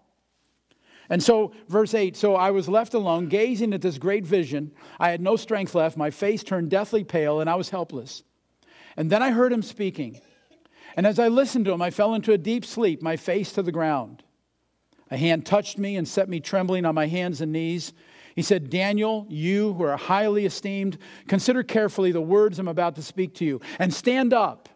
And 1.11 1.21
so, 1.21 1.51
verse 1.67 1.93
8 1.93 2.15
So 2.15 2.35
I 2.35 2.49
was 2.51 2.69
left 2.69 2.95
alone, 2.95 3.27
gazing 3.27 3.73
at 3.73 3.81
this 3.81 3.99
great 3.99 4.25
vision. 4.25 4.71
I 4.97 5.11
had 5.11 5.21
no 5.21 5.35
strength 5.35 5.75
left. 5.75 5.97
My 5.97 6.09
face 6.09 6.41
turned 6.41 6.71
deathly 6.71 7.03
pale, 7.03 7.41
and 7.41 7.49
I 7.49 7.55
was 7.55 7.69
helpless. 7.69 8.23
And 8.95 9.11
then 9.11 9.21
I 9.21 9.31
heard 9.31 9.51
him 9.51 9.61
speaking. 9.61 10.21
And 10.95 11.05
as 11.05 11.19
I 11.19 11.27
listened 11.27 11.65
to 11.65 11.73
him, 11.73 11.81
I 11.81 11.89
fell 11.89 12.15
into 12.15 12.31
a 12.31 12.37
deep 12.37 12.63
sleep, 12.63 13.01
my 13.01 13.17
face 13.17 13.51
to 13.53 13.61
the 13.61 13.73
ground. 13.73 14.23
A 15.09 15.17
hand 15.17 15.45
touched 15.45 15.77
me 15.77 15.97
and 15.97 16.07
set 16.07 16.29
me 16.29 16.39
trembling 16.39 16.85
on 16.85 16.95
my 16.95 17.07
hands 17.07 17.41
and 17.41 17.51
knees. 17.51 17.91
He 18.33 18.41
said, 18.41 18.69
Daniel, 18.69 19.25
you 19.29 19.73
who 19.73 19.83
are 19.83 19.97
highly 19.97 20.45
esteemed, 20.45 20.97
consider 21.27 21.61
carefully 21.61 22.13
the 22.13 22.21
words 22.21 22.57
I'm 22.57 22.69
about 22.69 22.95
to 22.95 23.03
speak 23.03 23.35
to 23.35 23.45
you, 23.45 23.59
and 23.79 23.93
stand 23.93 24.33
up. 24.33 24.69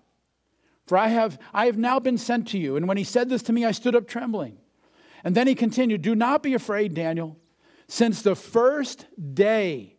For 0.86 0.98
I 0.98 1.08
have, 1.08 1.40
I 1.54 1.68
have 1.68 1.78
now 1.78 2.00
been 2.00 2.18
sent 2.18 2.50
to 2.50 2.58
you. 2.58 2.76
And 2.76 2.90
when 2.90 2.98
he 2.98 3.06
said 3.06 3.30
this 3.30 3.44
to 3.44 3.54
me, 3.54 3.64
I 3.64 3.72
stood 3.72 3.96
up 3.96 4.06
trembling. 4.06 4.58
And 5.26 5.36
then 5.36 5.48
he 5.48 5.56
continued, 5.56 6.04
Do 6.04 6.16
not 6.16 6.44
be 6.44 6.54
afraid, 6.54 6.94
Daniel. 6.94 7.36
Since 7.88 8.22
the 8.22 8.36
first 8.36 9.08
day 9.34 9.98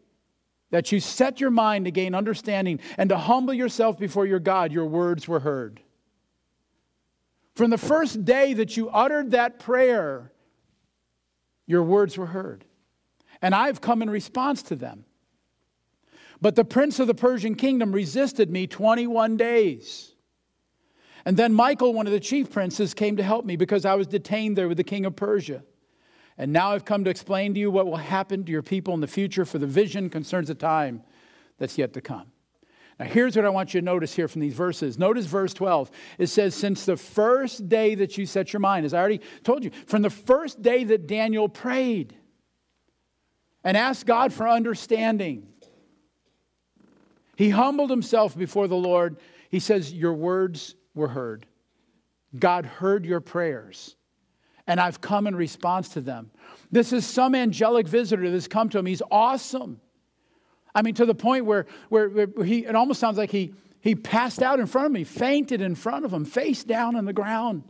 that 0.70 0.92
you 0.92 1.00
set 1.00 1.40
your 1.40 1.50
mind 1.50 1.84
to 1.84 1.90
gain 1.90 2.14
understanding 2.14 2.80
and 2.96 3.10
to 3.10 3.18
humble 3.18 3.52
yourself 3.52 3.98
before 3.98 4.24
your 4.24 4.38
God, 4.38 4.72
your 4.72 4.86
words 4.86 5.26
were 5.26 5.40
heard. 5.40 5.80
From 7.56 7.70
the 7.70 7.78
first 7.78 8.24
day 8.24 8.54
that 8.54 8.76
you 8.76 8.88
uttered 8.88 9.32
that 9.32 9.58
prayer, 9.58 10.32
your 11.66 11.82
words 11.82 12.16
were 12.16 12.26
heard. 12.26 12.64
And 13.42 13.54
I've 13.54 13.80
come 13.80 14.02
in 14.02 14.10
response 14.10 14.62
to 14.64 14.76
them. 14.76 15.04
But 16.40 16.54
the 16.54 16.64
prince 16.64 17.00
of 17.00 17.06
the 17.06 17.14
Persian 17.14 17.54
kingdom 17.54 17.92
resisted 17.92 18.50
me 18.50 18.66
21 18.66 19.36
days. 19.36 20.12
And 21.26 21.36
then 21.36 21.52
Michael, 21.52 21.92
one 21.92 22.06
of 22.06 22.12
the 22.12 22.20
chief 22.20 22.52
princes, 22.52 22.94
came 22.94 23.16
to 23.16 23.22
help 23.22 23.44
me 23.44 23.56
because 23.56 23.84
I 23.84 23.96
was 23.96 24.06
detained 24.06 24.56
there 24.56 24.68
with 24.68 24.76
the 24.76 24.84
king 24.84 25.04
of 25.04 25.16
Persia. 25.16 25.64
And 26.38 26.52
now 26.52 26.70
I've 26.70 26.84
come 26.84 27.02
to 27.02 27.10
explain 27.10 27.52
to 27.54 27.60
you 27.60 27.68
what 27.68 27.86
will 27.86 27.96
happen 27.96 28.44
to 28.44 28.52
your 28.52 28.62
people 28.62 28.94
in 28.94 29.00
the 29.00 29.08
future, 29.08 29.44
for 29.44 29.58
the 29.58 29.66
vision 29.66 30.08
concerns 30.08 30.50
a 30.50 30.54
time 30.54 31.02
that's 31.58 31.76
yet 31.76 31.94
to 31.94 32.00
come. 32.00 32.30
Now, 33.00 33.06
here's 33.06 33.34
what 33.34 33.44
I 33.44 33.48
want 33.48 33.74
you 33.74 33.80
to 33.80 33.84
notice 33.84 34.14
here 34.14 34.28
from 34.28 34.40
these 34.40 34.54
verses. 34.54 34.98
Notice 34.98 35.26
verse 35.26 35.52
12. 35.52 35.90
It 36.18 36.28
says, 36.28 36.54
Since 36.54 36.86
the 36.86 36.96
first 36.96 37.68
day 37.68 37.96
that 37.96 38.16
you 38.16 38.24
set 38.24 38.52
your 38.52 38.60
mind, 38.60 38.86
as 38.86 38.94
I 38.94 39.00
already 39.00 39.20
told 39.42 39.64
you, 39.64 39.72
from 39.86 40.02
the 40.02 40.10
first 40.10 40.62
day 40.62 40.84
that 40.84 41.08
Daniel 41.08 41.48
prayed 41.48 42.14
and 43.64 43.76
asked 43.76 44.06
God 44.06 44.32
for 44.32 44.48
understanding, 44.48 45.48
he 47.36 47.50
humbled 47.50 47.90
himself 47.90 48.38
before 48.38 48.68
the 48.68 48.76
Lord. 48.76 49.16
He 49.50 49.58
says, 49.58 49.92
Your 49.92 50.14
words 50.14 50.76
were 50.96 51.08
heard. 51.08 51.46
God 52.36 52.66
heard 52.66 53.06
your 53.06 53.20
prayers, 53.20 53.94
and 54.66 54.80
I've 54.80 55.00
come 55.00 55.28
in 55.28 55.36
response 55.36 55.90
to 55.90 56.00
them. 56.00 56.30
This 56.72 56.92
is 56.92 57.06
some 57.06 57.34
angelic 57.34 57.86
visitor 57.86 58.28
that's 58.30 58.48
come 58.48 58.68
to 58.70 58.78
him. 58.78 58.86
He's 58.86 59.02
awesome. 59.10 59.80
I 60.74 60.82
mean, 60.82 60.94
to 60.94 61.06
the 61.06 61.14
point 61.14 61.46
where, 61.46 61.66
where, 61.88 62.08
where 62.08 62.44
he, 62.44 62.66
it 62.66 62.74
almost 62.74 63.00
sounds 63.00 63.16
like 63.16 63.30
he, 63.30 63.54
he 63.80 63.94
passed 63.94 64.42
out 64.42 64.58
in 64.60 64.66
front 64.66 64.86
of 64.86 64.92
me, 64.92 65.04
fainted 65.04 65.62
in 65.62 65.74
front 65.74 66.04
of 66.04 66.12
him, 66.12 66.24
face 66.24 66.64
down 66.64 66.96
on 66.96 67.04
the 67.04 67.12
ground. 67.12 67.62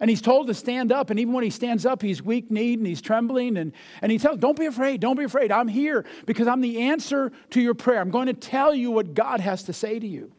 And 0.00 0.10
he's 0.10 0.20
told 0.20 0.48
to 0.48 0.54
stand 0.54 0.92
up. 0.92 1.08
And 1.08 1.18
even 1.18 1.32
when 1.32 1.44
he 1.44 1.50
stands 1.50 1.86
up, 1.86 2.02
he's 2.02 2.20
weak 2.20 2.50
kneed 2.50 2.78
and 2.78 2.86
he's 2.86 3.00
trembling. 3.00 3.56
And, 3.56 3.72
and 4.02 4.12
he 4.12 4.18
tells, 4.18 4.38
Don't 4.38 4.58
be 4.58 4.66
afraid. 4.66 5.00
Don't 5.00 5.16
be 5.16 5.24
afraid. 5.24 5.52
I'm 5.52 5.68
here 5.68 6.04
because 6.26 6.48
I'm 6.48 6.60
the 6.60 6.82
answer 6.82 7.32
to 7.50 7.60
your 7.62 7.74
prayer. 7.74 8.00
I'm 8.00 8.10
going 8.10 8.26
to 8.26 8.34
tell 8.34 8.74
you 8.74 8.90
what 8.90 9.14
God 9.14 9.40
has 9.40 9.62
to 9.62 9.72
say 9.72 9.98
to 9.98 10.06
you. 10.06 10.32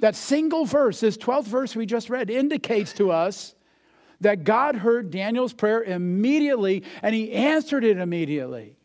That 0.00 0.16
single 0.16 0.64
verse, 0.64 1.00
this 1.00 1.16
12th 1.16 1.44
verse 1.44 1.76
we 1.76 1.86
just 1.86 2.10
read, 2.10 2.30
indicates 2.30 2.92
to 2.94 3.10
us 3.10 3.54
that 4.20 4.44
God 4.44 4.76
heard 4.76 5.10
Daniel's 5.10 5.52
prayer 5.52 5.82
immediately 5.82 6.82
and 7.02 7.14
he 7.14 7.32
answered 7.32 7.84
it 7.84 7.98
immediately. 7.98 8.76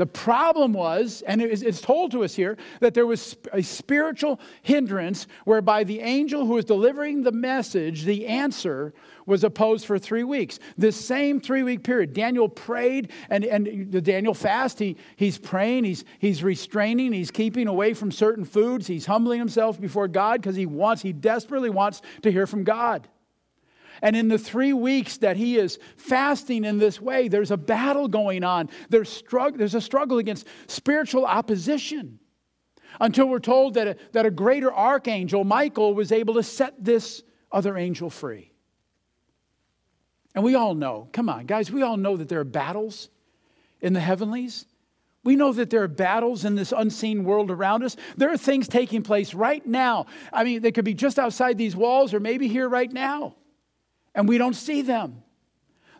The 0.00 0.06
problem 0.06 0.72
was, 0.72 1.22
and 1.26 1.42
it's 1.42 1.82
told 1.82 2.10
to 2.12 2.24
us 2.24 2.34
here, 2.34 2.56
that 2.80 2.94
there 2.94 3.04
was 3.04 3.36
a 3.52 3.60
spiritual 3.60 4.40
hindrance 4.62 5.26
whereby 5.44 5.84
the 5.84 6.00
angel 6.00 6.46
who 6.46 6.54
was 6.54 6.64
delivering 6.64 7.22
the 7.22 7.32
message, 7.32 8.04
the 8.04 8.26
answer, 8.26 8.94
was 9.26 9.44
opposed 9.44 9.84
for 9.84 9.98
three 9.98 10.24
weeks. 10.24 10.58
This 10.78 10.96
same 10.96 11.38
three 11.38 11.62
week 11.62 11.82
period, 11.84 12.14
Daniel 12.14 12.48
prayed, 12.48 13.12
and, 13.28 13.44
and 13.44 14.02
Daniel 14.02 14.32
fast, 14.32 14.78
he, 14.78 14.96
he's 15.16 15.36
praying, 15.36 15.84
he's, 15.84 16.06
he's 16.18 16.42
restraining, 16.42 17.12
he's 17.12 17.30
keeping 17.30 17.68
away 17.68 17.92
from 17.92 18.10
certain 18.10 18.46
foods, 18.46 18.86
he's 18.86 19.04
humbling 19.04 19.38
himself 19.38 19.78
before 19.78 20.08
God 20.08 20.40
because 20.40 20.56
he 20.56 20.64
wants, 20.64 21.02
he 21.02 21.12
desperately 21.12 21.68
wants 21.68 22.00
to 22.22 22.32
hear 22.32 22.46
from 22.46 22.64
God. 22.64 23.06
And 24.02 24.16
in 24.16 24.28
the 24.28 24.38
three 24.38 24.72
weeks 24.72 25.18
that 25.18 25.36
he 25.36 25.58
is 25.58 25.78
fasting 25.96 26.64
in 26.64 26.78
this 26.78 27.00
way, 27.00 27.28
there's 27.28 27.50
a 27.50 27.56
battle 27.56 28.08
going 28.08 28.44
on. 28.44 28.70
There's, 28.88 29.22
strugg- 29.22 29.56
there's 29.56 29.74
a 29.74 29.80
struggle 29.80 30.18
against 30.18 30.46
spiritual 30.68 31.26
opposition 31.26 32.18
until 33.00 33.28
we're 33.28 33.38
told 33.38 33.74
that 33.74 33.86
a, 33.86 33.96
that 34.12 34.26
a 34.26 34.30
greater 34.30 34.72
archangel, 34.72 35.44
Michael, 35.44 35.94
was 35.94 36.12
able 36.12 36.34
to 36.34 36.42
set 36.42 36.82
this 36.82 37.22
other 37.52 37.76
angel 37.76 38.10
free. 38.10 38.52
And 40.34 40.44
we 40.44 40.54
all 40.54 40.74
know, 40.74 41.08
come 41.12 41.28
on, 41.28 41.46
guys, 41.46 41.70
we 41.70 41.82
all 41.82 41.96
know 41.96 42.16
that 42.16 42.28
there 42.28 42.40
are 42.40 42.44
battles 42.44 43.10
in 43.80 43.92
the 43.92 44.00
heavenlies. 44.00 44.66
We 45.24 45.36
know 45.36 45.52
that 45.52 45.68
there 45.70 45.82
are 45.82 45.88
battles 45.88 46.44
in 46.44 46.54
this 46.54 46.72
unseen 46.72 47.24
world 47.24 47.50
around 47.50 47.82
us. 47.82 47.96
There 48.16 48.30
are 48.30 48.38
things 48.38 48.68
taking 48.68 49.02
place 49.02 49.34
right 49.34 49.64
now. 49.66 50.06
I 50.32 50.44
mean, 50.44 50.62
they 50.62 50.72
could 50.72 50.84
be 50.84 50.94
just 50.94 51.18
outside 51.18 51.58
these 51.58 51.76
walls 51.76 52.14
or 52.14 52.20
maybe 52.20 52.48
here 52.48 52.68
right 52.68 52.90
now 52.90 53.34
and 54.14 54.28
we 54.28 54.38
don't 54.38 54.54
see 54.54 54.82
them. 54.82 55.22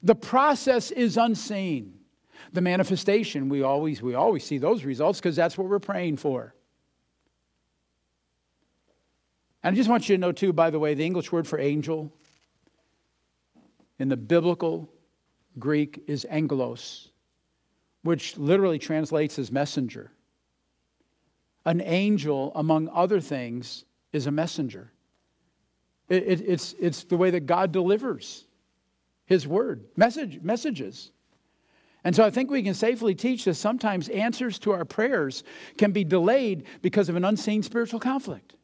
The 0.03 0.15
process 0.15 0.91
is 0.91 1.17
unseen. 1.17 1.95
The 2.53 2.61
manifestation, 2.61 3.49
we 3.49 3.63
always, 3.63 4.03
we 4.03 4.15
always 4.15 4.45
see 4.45 4.59
those 4.59 4.85
results 4.85 5.21
because 5.21 5.37
that's 5.37 5.57
what 5.57 5.69
we're 5.69 5.79
praying 5.79 6.17
for. 6.17 6.55
And 9.63 9.75
I 9.75 9.77
just 9.77 9.91
want 9.91 10.09
you 10.09 10.17
to 10.17 10.21
know, 10.21 10.33
too, 10.33 10.53
by 10.53 10.71
the 10.71 10.79
way, 10.79 10.95
the 10.95 11.05
English 11.05 11.31
word 11.31 11.47
for 11.47 11.59
angel 11.59 12.13
in 13.99 14.09
the 14.09 14.17
biblical 14.17 14.91
Greek 15.59 16.03
is 16.07 16.25
angelos, 16.25 17.11
which 18.03 18.39
literally 18.39 18.79
translates 18.79 19.39
as 19.39 19.53
messenger. 19.53 20.11
An 21.67 21.83
angel, 21.83 22.53
among 22.55 22.89
other 22.89 23.21
things, 23.21 23.85
is 24.13 24.27
a 24.27 24.31
messenger. 24.31 24.93
It, 26.11 26.25
it, 26.25 26.41
it's, 26.47 26.75
it's 26.79 27.05
the 27.05 27.17
way 27.17 27.31
that 27.31 27.47
God 27.47 27.73
delivers 27.73 28.45
His 29.25 29.47
word, 29.47 29.85
message, 29.97 30.43
messages. 30.43 31.13
And 32.05 32.15
so 32.17 32.25
I 32.25 32.31
think 32.31 32.51
we 32.51 32.63
can 32.63 32.75
safely 32.75 33.15
teach 33.15 33.45
that 33.45 33.55
sometimes 33.55 34.09
answers 34.09 34.59
to 34.61 34.73
our 34.73 34.85
prayers 34.85 35.45
can 35.79 35.93
be 35.93 36.03
delayed 36.03 36.65
because 36.83 37.09
of 37.09 37.17
an 37.17 37.25
unseen 37.25 37.63
spiritual 37.63 38.01
conflict. 38.01 38.55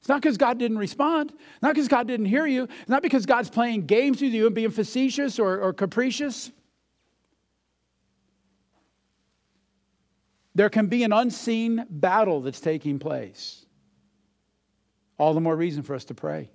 It's 0.00 0.08
not 0.08 0.22
because 0.22 0.36
God 0.36 0.58
didn't 0.58 0.78
respond, 0.78 1.32
not 1.60 1.74
because 1.74 1.88
God 1.88 2.06
didn't 2.06 2.26
hear 2.26 2.46
you, 2.46 2.68
not 2.86 3.02
because 3.02 3.26
God's 3.26 3.50
playing 3.50 3.86
games 3.86 4.22
with 4.22 4.32
you 4.32 4.46
and 4.46 4.54
being 4.54 4.70
facetious 4.70 5.38
or, 5.38 5.60
or 5.60 5.72
capricious. 5.72 6.50
There 10.54 10.70
can 10.70 10.86
be 10.86 11.04
an 11.04 11.12
unseen 11.12 11.84
battle 11.90 12.40
that's 12.40 12.60
taking 12.60 12.98
place. 12.98 13.66
All 15.18 15.34
the 15.34 15.40
more 15.40 15.56
reason 15.56 15.82
for 15.82 15.94
us 15.94 16.04
to 16.06 16.14
pray, 16.14 16.50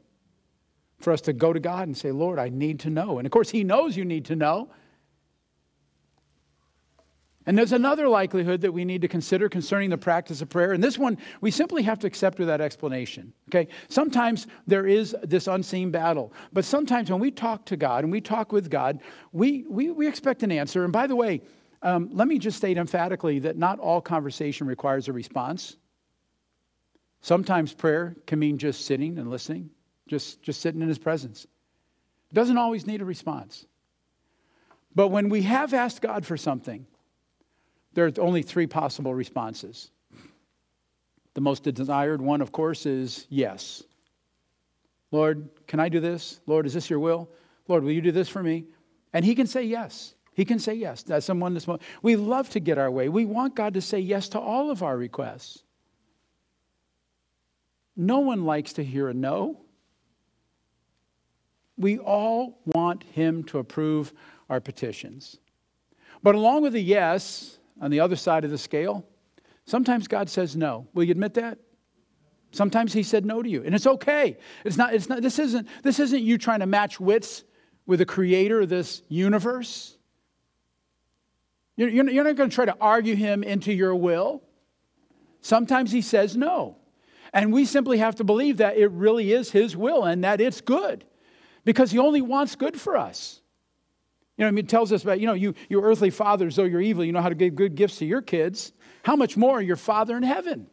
for 1.00 1.12
us 1.12 1.22
to 1.22 1.34
go 1.34 1.54
to 1.54 1.60
God 1.60 1.88
and 1.88 1.96
say, 1.96 2.12
Lord, 2.12 2.40
I 2.40 2.50
need 2.50 2.80
to 2.82 2.90
know. 2.90 3.18
And 3.18 3.26
of 3.26 3.32
course, 3.32 3.50
He 3.50 3.64
knows 3.64 3.96
you 3.96 4.06
need 4.06 4.26
to 4.26 4.36
know. 4.36 4.70
And 7.46 7.58
there's 7.58 7.74
another 7.74 8.08
likelihood 8.08 8.62
that 8.62 8.72
we 8.72 8.86
need 8.86 9.02
to 9.02 9.08
consider 9.08 9.50
concerning 9.50 9.90
the 9.90 9.98
practice 9.98 10.42
of 10.42 10.50
prayer. 10.50 10.72
And 10.72 10.82
this 10.82 10.98
one, 10.98 11.18
we 11.42 11.52
simply 11.52 11.84
have 11.84 12.00
to 12.00 12.08
accept 12.08 12.40
without 12.40 12.62
explanation. 12.62 13.34
Okay? 13.50 13.68
Sometimes 13.90 14.48
there 14.66 14.88
is 14.88 15.16
this 15.24 15.48
unseen 15.48 15.92
battle. 15.92 16.32
But 16.54 16.64
sometimes 16.64 17.12
when 17.12 17.20
we 17.20 17.32
talk 17.32 17.66
to 17.66 17.76
God 17.76 18.06
and 18.06 18.12
we 18.12 18.22
talk 18.22 18.54
with 18.54 18.70
God, 18.70 19.02
we, 19.34 19.66
we, 19.68 19.92
we 19.92 20.08
expect 20.08 20.44
an 20.44 20.52
answer. 20.52 20.86
And 20.86 20.94
by 20.94 21.06
the 21.06 21.18
way, 21.18 21.42
um, 21.82 22.10
let 22.14 22.30
me 22.30 22.40
just 22.40 22.58
state 22.58 22.78
emphatically 22.78 23.40
that 23.40 23.58
not 23.58 23.78
all 23.80 24.00
conversation 24.00 24.66
requires 24.66 25.10
a 25.10 25.14
response. 25.14 25.76
Sometimes 27.24 27.74
prayer 27.74 28.18
can 28.28 28.38
mean 28.38 28.58
just 28.58 28.86
sitting 28.86 29.18
and 29.18 29.30
listening, 29.30 29.70
just, 30.08 30.44
just 30.44 30.60
sitting 30.60 30.82
in 30.82 30.90
His 30.90 31.00
presence. 31.00 31.46
It 31.46 32.36
doesn't 32.36 32.58
always 32.58 32.86
need 32.86 33.02
a 33.02 33.06
response. 33.06 33.66
But 34.94 35.08
when 35.08 35.30
we 35.30 35.44
have 35.44 35.74
asked 35.74 36.02
God 36.02 36.26
for 36.26 36.36
something, 36.36 36.86
there 37.94 38.06
are 38.06 38.12
only 38.20 38.42
three 38.42 38.68
possible 38.68 39.16
responses. 39.16 39.90
The 41.34 41.40
most 41.40 41.64
desired 41.64 42.22
one, 42.22 42.42
of 42.42 42.52
course, 42.52 42.86
is 42.86 43.26
yes. 43.30 43.84
Lord, 45.12 45.48
can 45.66 45.80
I 45.80 45.88
do 45.88 46.02
this? 46.02 46.42
Lord, 46.46 46.66
is 46.66 46.74
this 46.74 46.90
your 46.90 47.00
will? 47.00 47.30
Lord, 47.70 47.86
will 47.86 47.92
you 47.92 48.02
do 48.02 48.12
this 48.12 48.28
for 48.28 48.44
me? 48.44 48.66
And 49.14 49.24
he 49.24 49.34
can 49.34 49.48
say 49.48 49.64
yes. 49.64 50.14
He 50.34 50.44
can 50.44 50.60
say 50.60 50.74
yes. 50.74 51.04
That's 51.04 51.26
someone 51.26 51.54
this 51.54 51.68
moment. 51.68 51.84
We 52.02 52.18
love 52.18 52.50
to 52.50 52.60
get 52.60 52.78
our 52.78 52.92
way. 52.92 53.08
We 53.08 53.24
want 53.24 53.56
God 53.56 53.76
to 53.76 53.82
say 53.82 54.00
yes 54.00 54.28
to 54.30 54.40
all 54.40 54.70
of 54.70 54.84
our 54.84 54.98
requests. 54.98 55.64
No 57.96 58.20
one 58.20 58.46
likes 58.46 58.74
to 58.74 58.84
hear 58.84 59.10
a 59.10 59.14
no. 59.14 59.62
We 61.78 61.98
all 61.98 62.60
want 62.66 63.04
him 63.04 63.44
to 63.46 63.60
approve 63.60 64.14
our 64.50 64.60
petitions. 64.60 65.38
But 66.22 66.36
along 66.36 66.64
with 66.64 66.76
a 66.76 66.80
yes, 66.80 67.58
on 67.82 67.92
the 67.92 68.00
other 68.00 68.16
side 68.16 68.46
of 68.46 68.52
the 68.52 68.58
scale, 68.58 69.06
sometimes 69.66 70.08
God 70.08 70.30
says 70.30 70.56
no. 70.56 70.88
Will 70.94 71.04
you 71.04 71.12
admit 71.12 71.34
that? 71.36 71.58
Sometimes 72.52 72.94
he 72.94 73.02
said 73.02 73.26
no 73.26 73.42
to 73.42 73.50
you, 73.50 73.64
and 73.64 73.74
it's 73.74 73.88
okay. 73.88 74.38
It's 74.64 74.78
not, 74.78 74.94
it's 74.94 75.10
not, 75.10 75.24
this, 75.24 75.40
isn't, 75.40 75.68
this 75.82 76.00
isn't 76.00 76.22
you 76.22 76.38
trying 76.38 76.60
to 76.60 76.68
match 76.68 77.00
wits 77.00 77.44
with 77.88 78.00
the 78.00 78.06
creator 78.06 78.62
of 78.62 78.70
this 78.70 79.02
universe. 79.10 79.98
You're, 81.76 81.90
you're 81.90 82.24
not 82.24 82.36
going 82.36 82.50
to 82.50 82.56
try 82.56 82.66
to 82.66 82.78
argue 82.80 83.16
him 83.16 83.44
into 83.44 83.74
your 83.74 83.96
will. 83.96 84.44
Sometimes 85.42 85.92
he 85.92 86.02
says 86.02 86.38
no. 86.38 86.78
And 87.34 87.52
we 87.52 87.66
simply 87.66 87.98
have 87.98 88.16
to 88.16 88.24
believe 88.24 88.58
that 88.58 88.78
it 88.78 88.92
really 88.92 89.32
is 89.32 89.52
his 89.52 89.76
will 89.76 90.04
and 90.04 90.24
that 90.24 90.40
it's 90.40 90.62
good 90.62 91.04
because 91.66 91.92
he 91.92 91.98
only 91.98 92.22
wants 92.22 92.56
good 92.56 92.80
for 92.80 92.96
us. 92.96 93.42
You 94.38 94.44
know, 94.44 94.48
I 94.48 94.52
mean, 94.52 94.66
it 94.66 94.70
tells 94.70 94.92
us 94.92 95.04
about, 95.04 95.20
you 95.20 95.28
know, 95.28 95.34
you, 95.34 95.54
your 95.70 95.84
earthly 95.84 96.10
fathers, 96.10 96.56
though 96.56 96.64
you're 96.64 96.82
evil, 96.82 97.04
you 97.04 97.12
know 97.12 97.22
how 97.22 97.30
to 97.30 97.36
give 97.36 97.56
good 97.56 97.76
gifts 97.76 97.98
to 97.98 98.06
your 98.06 98.22
kids. 98.22 98.72
How 99.04 99.16
much 99.16 99.36
more 99.36 99.62
your 99.62 99.76
Father 99.76 100.16
in 100.16 100.24
heaven? 100.24 100.68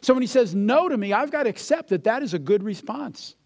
So 0.00 0.14
when 0.14 0.22
he 0.22 0.26
says 0.26 0.54
no 0.54 0.88
to 0.88 0.96
me, 0.96 1.12
I've 1.12 1.30
got 1.30 1.44
to 1.44 1.50
accept 1.50 1.90
that 1.90 2.04
that 2.04 2.22
is 2.22 2.34
a 2.34 2.38
good 2.38 2.62
response. 2.62 3.36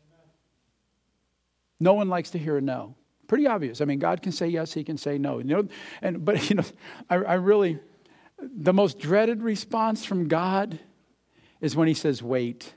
No 1.80 1.94
one 1.94 2.08
likes 2.08 2.30
to 2.30 2.38
hear 2.38 2.56
a 2.56 2.60
no. 2.60 2.96
Pretty 3.26 3.46
obvious. 3.46 3.80
I 3.80 3.84
mean, 3.84 3.98
God 3.98 4.22
can 4.22 4.32
say 4.32 4.48
yes, 4.48 4.72
he 4.72 4.84
can 4.84 4.96
say 4.96 5.18
no. 5.18 5.38
You 5.38 5.44
know, 5.44 5.68
and 6.02 6.24
but 6.24 6.50
you 6.50 6.56
know, 6.56 6.64
I, 7.10 7.16
I 7.16 7.34
really 7.34 7.78
the 8.38 8.72
most 8.72 8.98
dreaded 8.98 9.42
response 9.42 10.04
from 10.04 10.28
God 10.28 10.78
is 11.64 11.74
when 11.74 11.88
he 11.88 11.94
says 11.94 12.22
wait. 12.22 12.72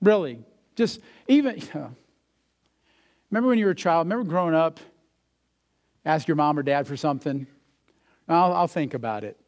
Really. 0.00 0.38
Just 0.76 1.00
even 1.28 1.56
you 1.56 1.66
know, 1.74 1.94
remember 3.30 3.48
when 3.48 3.58
you 3.58 3.64
were 3.64 3.72
a 3.72 3.76
child, 3.76 4.06
remember 4.06 4.28
growing 4.28 4.54
up 4.54 4.78
Ask 6.04 6.26
your 6.26 6.36
mom 6.36 6.58
or 6.58 6.62
dad 6.62 6.86
for 6.86 6.96
something. 6.96 7.46
I'll, 8.28 8.52
I'll 8.52 8.68
think 8.68 8.94
about 8.94 9.24
it. 9.24 9.38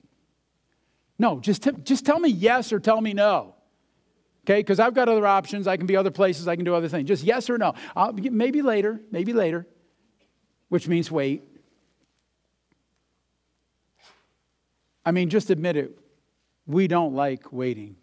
No, 1.18 1.41
just, 1.41 1.62
t- 1.62 1.72
just 1.82 2.05
tell 2.05 2.18
me 2.18 2.28
yes 2.28 2.72
or 2.72 2.80
tell 2.80 3.01
me 3.01 3.12
no. 3.12 3.55
Okay, 4.45 4.61
because 4.61 4.78
I've 4.78 4.95
got 4.95 5.09
other 5.09 5.26
options. 5.26 5.66
I 5.66 5.76
can 5.76 5.87
be 5.87 5.97
other 5.97 6.11
places. 6.11 6.49
I 6.49 6.57
can 6.57 6.64
do 6.64 6.74
other 6.74 6.89
things. 6.89 7.09
Just 7.09 7.24
yes 7.24 7.49
or 7.49 7.57
no. 7.57 7.74
I'll, 7.97 8.12
maybe 8.12 8.62
later, 8.62 9.01
maybe 9.11 9.32
later, 9.32 9.66
which 10.68 10.87
means 10.87 11.11
wait. 11.11 11.43
I 15.05 15.12
mean, 15.12 15.30
just 15.30 15.51
admit 15.51 15.76
it. 15.76 15.99
We 16.67 16.89
don't 16.89 17.15
like 17.15 17.53
waiting. 17.53 17.97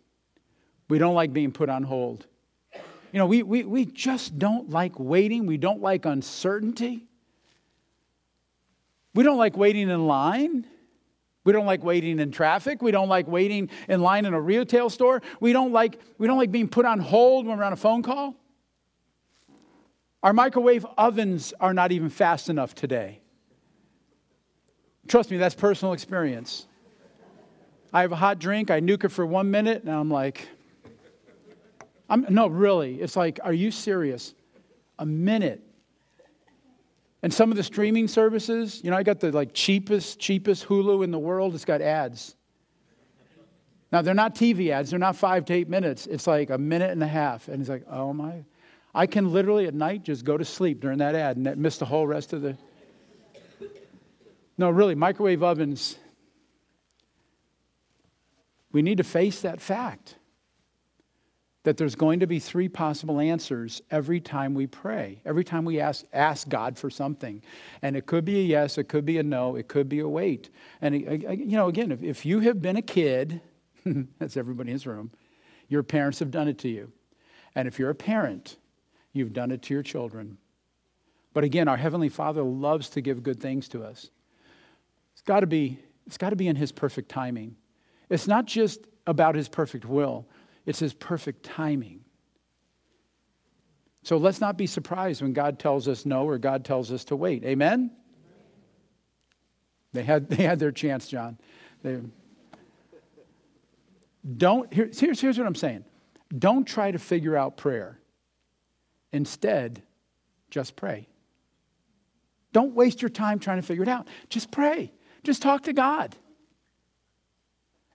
We 0.89 0.97
don't 0.97 1.15
like 1.15 1.33
being 1.33 1.51
put 1.51 1.69
on 1.69 1.83
hold. 1.83 2.27
You 3.11 3.19
know, 3.19 3.25
we, 3.25 3.43
we, 3.43 3.63
we 3.63 3.85
just 3.85 4.37
don't 4.39 4.69
like 4.69 4.97
waiting. 4.99 5.45
We 5.45 5.57
don't 5.57 5.81
like 5.81 6.05
uncertainty. 6.05 7.05
We 9.13 9.23
don't 9.23 9.37
like 9.37 9.57
waiting 9.57 9.89
in 9.89 10.07
line. 10.07 10.65
We 11.43 11.53
don't 11.53 11.65
like 11.65 11.83
waiting 11.83 12.19
in 12.19 12.31
traffic. 12.31 12.81
We 12.81 12.91
don't 12.91 13.09
like 13.09 13.27
waiting 13.27 13.69
in 13.89 14.01
line 14.01 14.25
in 14.25 14.33
a 14.33 14.39
retail 14.39 14.89
store. 14.89 15.21
We 15.39 15.53
don't 15.53 15.71
like, 15.71 15.99
we 16.17 16.27
don't 16.27 16.37
like 16.37 16.51
being 16.51 16.69
put 16.69 16.85
on 16.85 16.99
hold 16.99 17.47
when 17.47 17.57
we're 17.57 17.63
on 17.63 17.73
a 17.73 17.77
phone 17.77 18.03
call. 18.03 18.35
Our 20.23 20.33
microwave 20.33 20.85
ovens 20.97 21.53
are 21.59 21.73
not 21.73 21.91
even 21.91 22.09
fast 22.09 22.49
enough 22.49 22.75
today. 22.75 23.21
Trust 25.07 25.31
me, 25.31 25.37
that's 25.37 25.55
personal 25.55 25.93
experience. 25.93 26.67
I 27.93 28.01
have 28.01 28.11
a 28.11 28.15
hot 28.15 28.39
drink, 28.39 28.71
I 28.71 28.79
nuke 28.79 29.03
it 29.03 29.09
for 29.09 29.25
one 29.25 29.51
minute, 29.51 29.83
and 29.83 29.91
I'm 29.91 30.09
like, 30.09 30.47
I'm, 32.09 32.25
no, 32.29 32.47
really. 32.47 33.01
It's 33.01 33.15
like, 33.15 33.39
are 33.43 33.53
you 33.53 33.71
serious? 33.71 34.33
A 34.99 35.05
minute. 35.05 35.61
And 37.23 37.33
some 37.33 37.51
of 37.51 37.57
the 37.57 37.63
streaming 37.63 38.07
services, 38.07 38.81
you 38.83 38.91
know, 38.91 38.97
I 38.97 39.03
got 39.03 39.19
the 39.19 39.31
like 39.31 39.53
cheapest, 39.53 40.19
cheapest 40.19 40.67
Hulu 40.67 41.03
in 41.03 41.11
the 41.11 41.19
world. 41.19 41.53
It's 41.53 41.65
got 41.65 41.81
ads. 41.81 42.35
Now 43.91 44.01
they're 44.01 44.13
not 44.13 44.35
TV 44.35 44.71
ads. 44.71 44.89
They're 44.89 44.99
not 44.99 45.15
five 45.15 45.45
to 45.45 45.53
eight 45.53 45.69
minutes. 45.69 46.07
It's 46.07 46.25
like 46.25 46.49
a 46.49 46.57
minute 46.57 46.91
and 46.91 47.03
a 47.03 47.07
half. 47.07 47.47
And 47.47 47.61
it's 47.61 47.69
like, 47.69 47.85
oh 47.89 48.13
my. 48.13 48.43
I 48.93 49.05
can 49.05 49.31
literally 49.31 49.67
at 49.67 49.73
night 49.73 50.03
just 50.03 50.25
go 50.25 50.37
to 50.37 50.43
sleep 50.43 50.81
during 50.81 50.97
that 50.97 51.15
ad 51.15 51.37
and 51.37 51.45
that 51.45 51.57
miss 51.57 51.77
the 51.77 51.85
whole 51.85 52.07
rest 52.07 52.33
of 52.33 52.41
the. 52.41 52.57
No, 54.57 54.69
really, 54.69 54.95
microwave 54.95 55.43
ovens. 55.43 55.97
We 58.71 58.81
need 58.81 58.97
to 58.97 59.03
face 59.03 59.41
that 59.41 59.61
fact 59.61 60.15
that 61.63 61.77
there's 61.77 61.95
going 61.95 62.21
to 62.21 62.27
be 62.27 62.39
three 62.39 62.67
possible 62.67 63.19
answers 63.19 63.81
every 63.91 64.19
time 64.19 64.53
we 64.53 64.65
pray, 64.65 65.21
every 65.25 65.43
time 65.43 65.63
we 65.63 65.79
ask, 65.79 66.05
ask 66.11 66.49
God 66.49 66.77
for 66.77 66.89
something. 66.89 67.41
And 67.83 67.95
it 67.95 68.07
could 68.07 68.25
be 68.25 68.39
a 68.39 68.43
yes, 68.43 68.77
it 68.77 68.85
could 68.85 69.05
be 69.05 69.19
a 69.19 69.23
no, 69.23 69.55
it 69.55 69.67
could 69.67 69.87
be 69.87 69.99
a 69.99 70.07
wait. 70.07 70.49
And, 70.81 70.95
uh, 71.07 71.29
uh, 71.29 71.31
you 71.33 71.57
know, 71.57 71.67
again, 71.67 71.91
if, 71.91 72.01
if 72.01 72.25
you 72.25 72.39
have 72.39 72.61
been 72.61 72.77
a 72.77 72.81
kid, 72.81 73.41
that's 74.19 74.37
everybody 74.37 74.71
in 74.71 74.75
this 74.75 74.87
room, 74.87 75.11
your 75.67 75.83
parents 75.83 76.19
have 76.19 76.31
done 76.31 76.47
it 76.47 76.57
to 76.59 76.69
you. 76.69 76.91
And 77.53 77.67
if 77.67 77.77
you're 77.77 77.91
a 77.91 77.95
parent, 77.95 78.57
you've 79.13 79.33
done 79.33 79.51
it 79.51 79.61
to 79.63 79.73
your 79.73 79.83
children. 79.83 80.37
But 81.33 81.43
again, 81.43 81.67
our 81.67 81.77
Heavenly 81.77 82.09
Father 82.09 82.41
loves 82.41 82.89
to 82.89 83.01
give 83.01 83.23
good 83.23 83.39
things 83.39 83.67
to 83.69 83.83
us. 83.83 84.09
It's 85.13 85.21
got 85.21 85.41
to 85.41 85.47
be, 85.47 85.77
it's 86.07 86.17
got 86.17 86.31
to 86.31 86.35
be 86.35 86.47
in 86.47 86.55
His 86.55 86.71
perfect 86.71 87.09
timing. 87.09 87.55
It's 88.11 88.27
not 88.27 88.45
just 88.45 88.81
about 89.07 89.35
His 89.35 89.47
perfect 89.47 89.85
will, 89.85 90.27
it's 90.65 90.79
His 90.79 90.93
perfect 90.93 91.43
timing. 91.43 92.01
So 94.03 94.17
let's 94.17 94.41
not 94.41 94.57
be 94.57 94.67
surprised 94.67 95.21
when 95.21 95.31
God 95.33 95.59
tells 95.59 95.87
us 95.87 96.05
no 96.05 96.25
or 96.25 96.37
God 96.37 96.65
tells 96.65 96.91
us 96.91 97.05
to 97.05 97.15
wait. 97.15 97.43
Amen? 97.43 97.91
They 99.93 100.03
had, 100.03 100.29
they 100.29 100.43
had 100.43 100.59
their 100.59 100.71
chance, 100.71 101.07
John. 101.07 101.37
They, 101.83 101.99
don't, 104.37 104.71
here, 104.71 104.89
here's, 104.93 105.19
here's 105.19 105.37
what 105.37 105.47
I'm 105.47 105.55
saying. 105.55 105.85
Don't 106.37 106.65
try 106.65 106.91
to 106.91 106.99
figure 106.99 107.35
out 107.37 107.57
prayer. 107.57 107.99
Instead, 109.11 109.81
just 110.49 110.75
pray. 110.75 111.07
Don't 112.53 112.73
waste 112.73 113.01
your 113.01 113.09
time 113.09 113.39
trying 113.39 113.57
to 113.57 113.65
figure 113.65 113.83
it 113.83 113.89
out. 113.89 114.07
Just 114.29 114.51
pray. 114.51 114.91
Just 115.23 115.41
talk 115.41 115.63
to 115.63 115.73
God. 115.73 116.15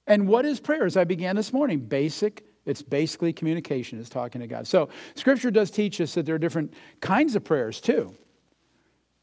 And 0.07 0.29
what 0.29 0.45
is 0.45 0.61
prayer? 0.61 0.85
As 0.85 0.97
I 0.97 1.05
began 1.05 1.37
this 1.37 1.53
morning, 1.53 1.81
basic 1.81 2.47
it's 2.67 2.83
basically 2.83 3.33
communication, 3.33 4.01
is 4.01 4.09
talking 4.11 4.41
to 4.41 4.47
God. 4.47 4.67
So, 4.67 4.89
Scripture 5.15 5.53
does 5.53 5.71
teach 5.71 6.01
us 6.01 6.15
that 6.15 6.27
there 6.27 6.35
are 6.35 6.39
different 6.39 6.75
kinds 7.01 7.37
of 7.37 7.45
prayers 7.45 7.81
too. 7.81 8.13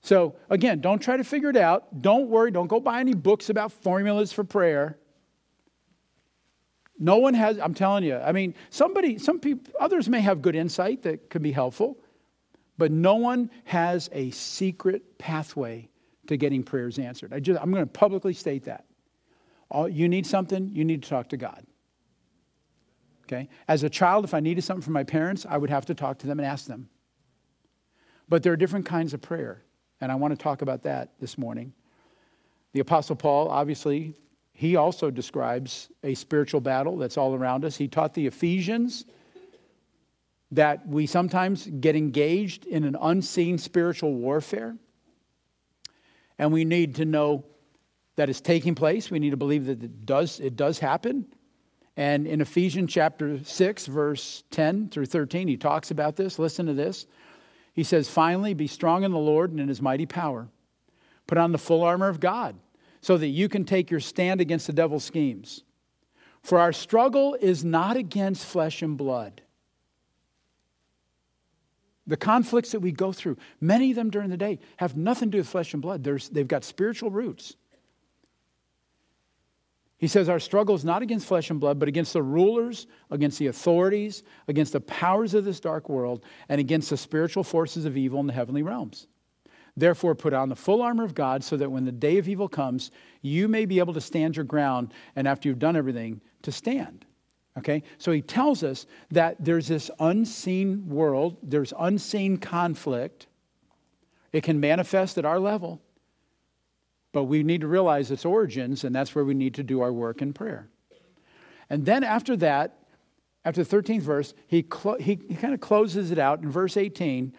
So, 0.02 0.36
again, 0.50 0.80
don't 0.80 1.00
try 1.00 1.18
to 1.18 1.24
figure 1.24 1.50
it 1.50 1.58
out. 1.58 2.02
Don't 2.02 2.30
worry. 2.30 2.52
Don't 2.52 2.68
go 2.68 2.80
buy 2.80 3.02
any 3.02 3.14
books 3.14 3.50
about 3.50 3.72
formulas 3.72 4.32
for 4.34 4.44
prayer. 4.44 4.98
No 6.98 7.18
one 7.18 7.34
has, 7.34 7.60
I'm 7.60 7.74
telling 7.74 8.04
you, 8.04 8.16
I 8.16 8.32
mean, 8.32 8.56
somebody, 8.70 9.18
some 9.18 9.40
people, 9.40 9.74
others 9.80 10.08
may 10.08 10.22
have 10.22 10.42
good 10.42 10.56
insight 10.56 11.04
that 11.04 11.30
can 11.30 11.42
be 11.42 11.52
helpful, 11.52 11.98
but 12.78 12.92
no 12.92 13.16
one 13.16 13.50
has 13.66 14.10
a 14.14 14.32
secret 14.32 15.18
pathway 15.18 15.90
to 16.28 16.38
getting 16.38 16.64
prayers 16.64 16.98
answered. 16.98 17.34
I 17.34 17.40
just, 17.40 17.62
I'm 17.62 17.72
going 17.72 17.84
to 17.84 17.92
publicly 17.92 18.34
state 18.34 18.64
that. 18.66 18.86
All, 19.74 19.90
you 19.90 20.08
need 20.08 20.26
something, 20.26 20.70
you 20.74 20.86
need 20.86 21.04
to 21.04 21.10
talk 21.10 21.30
to 21.30 21.38
God. 21.38 21.66
Okay? 23.24 23.50
As 23.68 23.84
a 23.84 23.90
child, 23.90 24.24
if 24.24 24.34
I 24.34 24.40
needed 24.40 24.64
something 24.64 24.84
from 24.84 24.94
my 24.94 25.04
parents, 25.04 25.46
I 25.50 25.58
would 25.58 25.70
have 25.70 25.86
to 25.88 25.96
talk 25.96 26.20
to 26.20 26.28
them 26.28 26.40
and 26.40 26.46
ask 26.46 26.66
them. 26.66 26.90
But 28.30 28.44
there 28.44 28.54
are 28.54 28.58
different 28.58 28.86
kinds 28.86 29.14
of 29.14 29.22
prayer, 29.22 29.64
and 30.00 30.12
I 30.12 30.16
want 30.16 30.32
to 30.32 30.42
talk 30.42 30.62
about 30.62 30.84
that 30.84 31.14
this 31.20 31.38
morning. 31.38 31.74
The 32.74 32.80
Apostle 32.80 33.16
Paul, 33.16 33.50
obviously, 33.50 34.16
he 34.54 34.76
also 34.76 35.10
describes 35.10 35.90
a 36.04 36.14
spiritual 36.14 36.62
battle 36.62 36.98
that's 36.98 37.18
all 37.18 37.34
around 37.34 37.66
us. 37.66 37.76
He 37.76 37.88
taught 37.88 38.14
the 38.14 38.28
Ephesians 38.28 39.06
that 40.52 40.88
we 40.88 41.08
sometimes 41.08 41.68
get 41.80 41.96
engaged 41.96 42.68
in 42.68 42.84
an 42.84 42.96
unseen 43.02 43.58
spiritual 43.58 44.14
warfare. 44.14 44.76
And 46.38 46.54
we 46.54 46.64
need 46.64 46.96
to 46.96 47.06
know 47.06 47.46
that 48.16 48.30
it's 48.30 48.42
taking 48.42 48.76
place. 48.76 49.10
We 49.10 49.20
need 49.20 49.32
to 49.32 49.38
believe 49.38 49.66
that 49.66 49.84
it 49.84 50.06
does, 50.06 50.40
it 50.40 50.56
does 50.56 50.80
happen. 50.80 51.26
And 51.96 52.26
in 52.26 52.42
Ephesians 52.42 52.92
chapter 52.92 53.44
6, 53.44 53.86
verse 53.86 54.44
10 54.52 54.90
through 54.90 55.06
13, 55.06 55.48
he 55.48 55.58
talks 55.58 55.92
about 55.92 56.16
this. 56.16 56.40
Listen 56.40 56.66
to 56.66 56.74
this. 56.74 57.06
He 57.74 57.84
says, 57.84 58.10
Finally, 58.10 58.54
be 58.54 58.68
strong 58.68 59.04
in 59.04 59.12
the 59.12 59.20
Lord 59.20 59.52
and 59.52 59.60
in 59.60 59.68
his 59.68 59.82
mighty 59.82 60.06
power. 60.06 60.48
Put 61.28 61.38
on 61.38 61.52
the 61.52 61.58
full 61.58 61.84
armor 61.84 62.10
of 62.10 62.20
God 62.20 62.56
so 63.02 63.18
that 63.18 63.28
you 63.28 63.50
can 63.50 63.66
take 63.66 63.92
your 63.92 64.00
stand 64.00 64.42
against 64.42 64.68
the 64.68 64.74
devil's 64.74 65.04
schemes. 65.04 65.64
For 66.42 66.60
our 66.60 66.74
struggle 66.74 67.38
is 67.40 67.64
not 67.64 67.96
against 67.96 68.46
flesh 68.46 68.82
and 68.82 68.98
blood. 68.98 69.42
The 72.06 72.18
conflicts 72.18 72.72
that 72.72 72.82
we 72.82 72.92
go 72.92 73.14
through, 73.14 73.38
many 73.62 73.92
of 73.92 73.96
them 73.96 74.10
during 74.10 74.30
the 74.30 74.38
day, 74.38 74.60
have 74.78 74.98
nothing 74.98 75.30
to 75.30 75.38
do 75.38 75.38
with 75.40 75.48
flesh 75.48 75.74
and 75.74 75.82
blood. 75.82 76.04
There's, 76.04 76.28
they've 76.30 76.48
got 76.48 76.66
spiritual 76.66 77.12
roots. 77.12 77.56
He 80.04 80.10
says, 80.10 80.28
Our 80.28 80.42
struggle 80.42 80.76
is 80.76 80.84
not 80.84 81.02
against 81.02 81.28
flesh 81.28 81.50
and 81.50 81.62
blood, 81.62 81.80
but 81.80 81.88
against 81.88 82.12
the 82.12 82.22
rulers, 82.22 82.88
against 83.10 83.40
the 83.40 83.48
authorities, 83.48 84.24
against 84.50 84.74
the 84.74 84.82
powers 84.82 85.34
of 85.34 85.46
this 85.46 85.62
dark 85.62 85.88
world, 85.88 86.26
and 86.50 86.60
against 86.60 86.90
the 86.90 86.98
spiritual 86.98 87.46
forces 87.46 87.86
of 87.86 87.96
evil 87.96 88.20
in 88.20 88.28
the 88.28 88.34
heavenly 88.34 88.64
realms. 88.64 89.08
Therefore, 89.78 90.14
put 90.14 90.34
on 90.34 90.50
the 90.50 90.58
full 90.58 90.82
armor 90.82 91.06
of 91.06 91.16
God 91.16 91.42
so 91.42 91.56
that 91.56 91.72
when 91.72 91.86
the 91.86 91.92
day 91.94 92.18
of 92.18 92.28
evil 92.28 92.50
comes, 92.50 92.92
you 93.22 93.48
may 93.48 93.64
be 93.64 93.80
able 93.80 93.94
to 93.94 94.02
stand 94.02 94.36
your 94.36 94.44
ground, 94.44 94.94
and 95.16 95.26
after 95.26 95.48
you've 95.48 95.58
done 95.58 95.78
everything, 95.78 96.20
to 96.42 96.52
stand. 96.52 97.06
Okay? 97.58 97.82
So 97.98 98.12
he 98.12 98.22
tells 98.22 98.62
us 98.62 98.86
that 99.12 99.38
there's 99.40 99.70
this 99.70 99.90
unseen 100.02 100.86
world, 100.90 101.38
there's 101.42 101.72
unseen 101.80 102.36
conflict. 102.36 103.28
It 104.34 104.44
can 104.44 104.60
manifest 104.60 105.18
at 105.18 105.24
our 105.24 105.40
level. 105.40 105.82
But 107.14 107.26
we 107.26 107.44
need 107.44 107.62
to 107.62 107.68
realize 107.68 108.12
its 108.12 108.26
origins, 108.26 108.84
and 108.84 108.94
that's 108.94 109.16
where 109.16 109.24
we 109.24 109.34
need 109.34 109.54
to 109.54 109.64
do 109.64 109.82
our 109.82 109.94
work 109.94 110.22
in 110.22 110.34
prayer. 110.34 110.68
And 111.70 111.86
then 111.86 112.04
after 112.04 112.36
that, 112.38 112.80
after 113.46 113.64
the 113.64 113.78
13th 113.78 114.02
verse, 114.02 114.34
he, 114.48 114.64
clo- 114.64 114.98
he, 114.98 115.20
he 115.28 115.36
kind 115.36 115.54
of 115.54 115.62
closes 115.62 116.12
it 116.12 116.20
out 116.20 116.42
in 116.42 116.50
verse 116.50 116.76
18, 116.76 117.34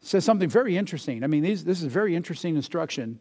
says 0.00 0.24
something 0.24 0.48
very 0.48 0.76
interesting. 0.76 1.24
I 1.24 1.28
mean, 1.28 1.42
these, 1.42 1.64
this 1.64 1.78
is 1.78 1.84
a 1.84 1.90
very 1.90 2.14
interesting 2.16 2.56
instruction. 2.56 3.20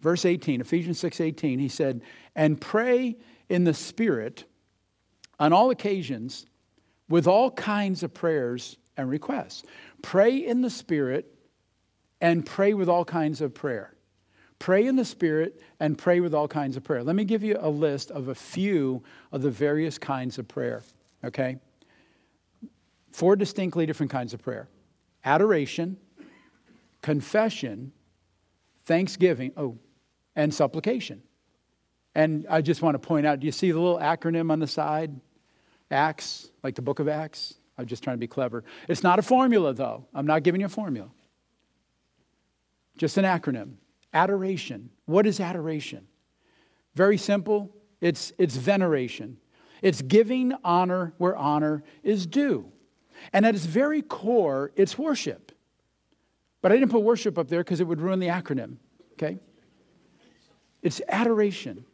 Verse 0.00 0.24
18, 0.24 0.60
Ephesians 0.60 0.98
6 0.98 1.20
18, 1.20 1.58
he 1.58 1.68
said, 1.68 2.02
And 2.34 2.60
pray 2.60 3.16
in 3.48 3.64
the 3.64 3.72
Spirit 3.72 4.44
on 5.38 5.52
all 5.52 5.70
occasions 5.70 6.44
with 7.08 7.26
all 7.26 7.50
kinds 7.50 8.02
of 8.02 8.12
prayers 8.12 8.76
and 8.96 9.08
requests. 9.08 9.62
Pray 10.02 10.36
in 10.36 10.60
the 10.60 10.70
Spirit 10.70 11.34
and 12.20 12.44
pray 12.44 12.74
with 12.74 12.88
all 12.88 13.04
kinds 13.04 13.40
of 13.40 13.54
prayer. 13.54 13.93
Pray 14.64 14.86
in 14.86 14.96
the 14.96 15.04
Spirit 15.04 15.60
and 15.78 15.98
pray 15.98 16.20
with 16.20 16.32
all 16.32 16.48
kinds 16.48 16.78
of 16.78 16.82
prayer. 16.82 17.04
Let 17.04 17.16
me 17.16 17.26
give 17.26 17.42
you 17.42 17.58
a 17.60 17.68
list 17.68 18.10
of 18.10 18.28
a 18.28 18.34
few 18.34 19.02
of 19.30 19.42
the 19.42 19.50
various 19.50 19.98
kinds 19.98 20.38
of 20.38 20.48
prayer, 20.48 20.82
okay? 21.22 21.58
Four 23.12 23.36
distinctly 23.36 23.84
different 23.84 24.10
kinds 24.10 24.32
of 24.32 24.40
prayer 24.40 24.70
adoration, 25.22 25.98
confession, 27.02 27.92
thanksgiving, 28.86 29.52
oh, 29.58 29.76
and 30.34 30.54
supplication. 30.54 31.22
And 32.14 32.46
I 32.48 32.62
just 32.62 32.80
want 32.80 32.94
to 32.94 32.98
point 32.98 33.26
out 33.26 33.40
do 33.40 33.44
you 33.44 33.52
see 33.52 33.70
the 33.70 33.78
little 33.78 33.98
acronym 33.98 34.50
on 34.50 34.60
the 34.60 34.66
side? 34.66 35.14
Acts, 35.90 36.48
like 36.62 36.74
the 36.74 36.80
book 36.80 37.00
of 37.00 37.08
Acts? 37.08 37.52
I'm 37.76 37.84
just 37.84 38.02
trying 38.02 38.16
to 38.16 38.18
be 38.18 38.28
clever. 38.28 38.64
It's 38.88 39.02
not 39.02 39.18
a 39.18 39.22
formula, 39.22 39.74
though. 39.74 40.06
I'm 40.14 40.26
not 40.26 40.42
giving 40.42 40.62
you 40.62 40.68
a 40.68 40.70
formula, 40.70 41.10
just 42.96 43.18
an 43.18 43.26
acronym. 43.26 43.74
Adoration. 44.14 44.90
What 45.04 45.26
is 45.26 45.40
adoration? 45.40 46.06
Very 46.94 47.18
simple 47.18 47.74
it's, 48.04 48.34
it's 48.36 48.54
veneration, 48.54 49.38
it's 49.80 50.02
giving 50.02 50.52
honor 50.62 51.14
where 51.16 51.34
honor 51.34 51.82
is 52.02 52.26
due. 52.26 52.70
And 53.32 53.46
at 53.46 53.54
its 53.54 53.64
very 53.64 54.02
core, 54.02 54.72
it's 54.76 54.98
worship. 54.98 55.52
But 56.60 56.70
I 56.70 56.74
didn't 56.76 56.90
put 56.90 57.00
worship 57.02 57.38
up 57.38 57.48
there 57.48 57.64
because 57.64 57.80
it 57.80 57.84
would 57.84 58.02
ruin 58.02 58.20
the 58.20 58.26
acronym, 58.26 58.76
okay? 59.12 59.38
It's 60.82 61.00
adoration. 61.08 61.86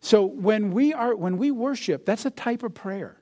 So 0.00 0.26
when 0.26 0.70
we 0.70 0.92
are 0.92 1.16
when 1.16 1.38
we 1.38 1.50
worship, 1.50 2.04
that's 2.04 2.26
a 2.26 2.30
type 2.30 2.62
of 2.62 2.74
prayer. 2.74 3.16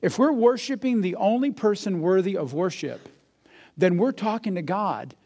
If 0.00 0.20
we're 0.20 0.32
worshiping 0.32 1.00
the 1.00 1.16
only 1.16 1.50
person 1.50 2.00
worthy 2.00 2.36
of 2.36 2.54
worship, 2.54 3.08
then 3.76 3.98
we're 3.98 4.12
talking 4.12 4.54
to 4.54 4.62
God 4.62 5.16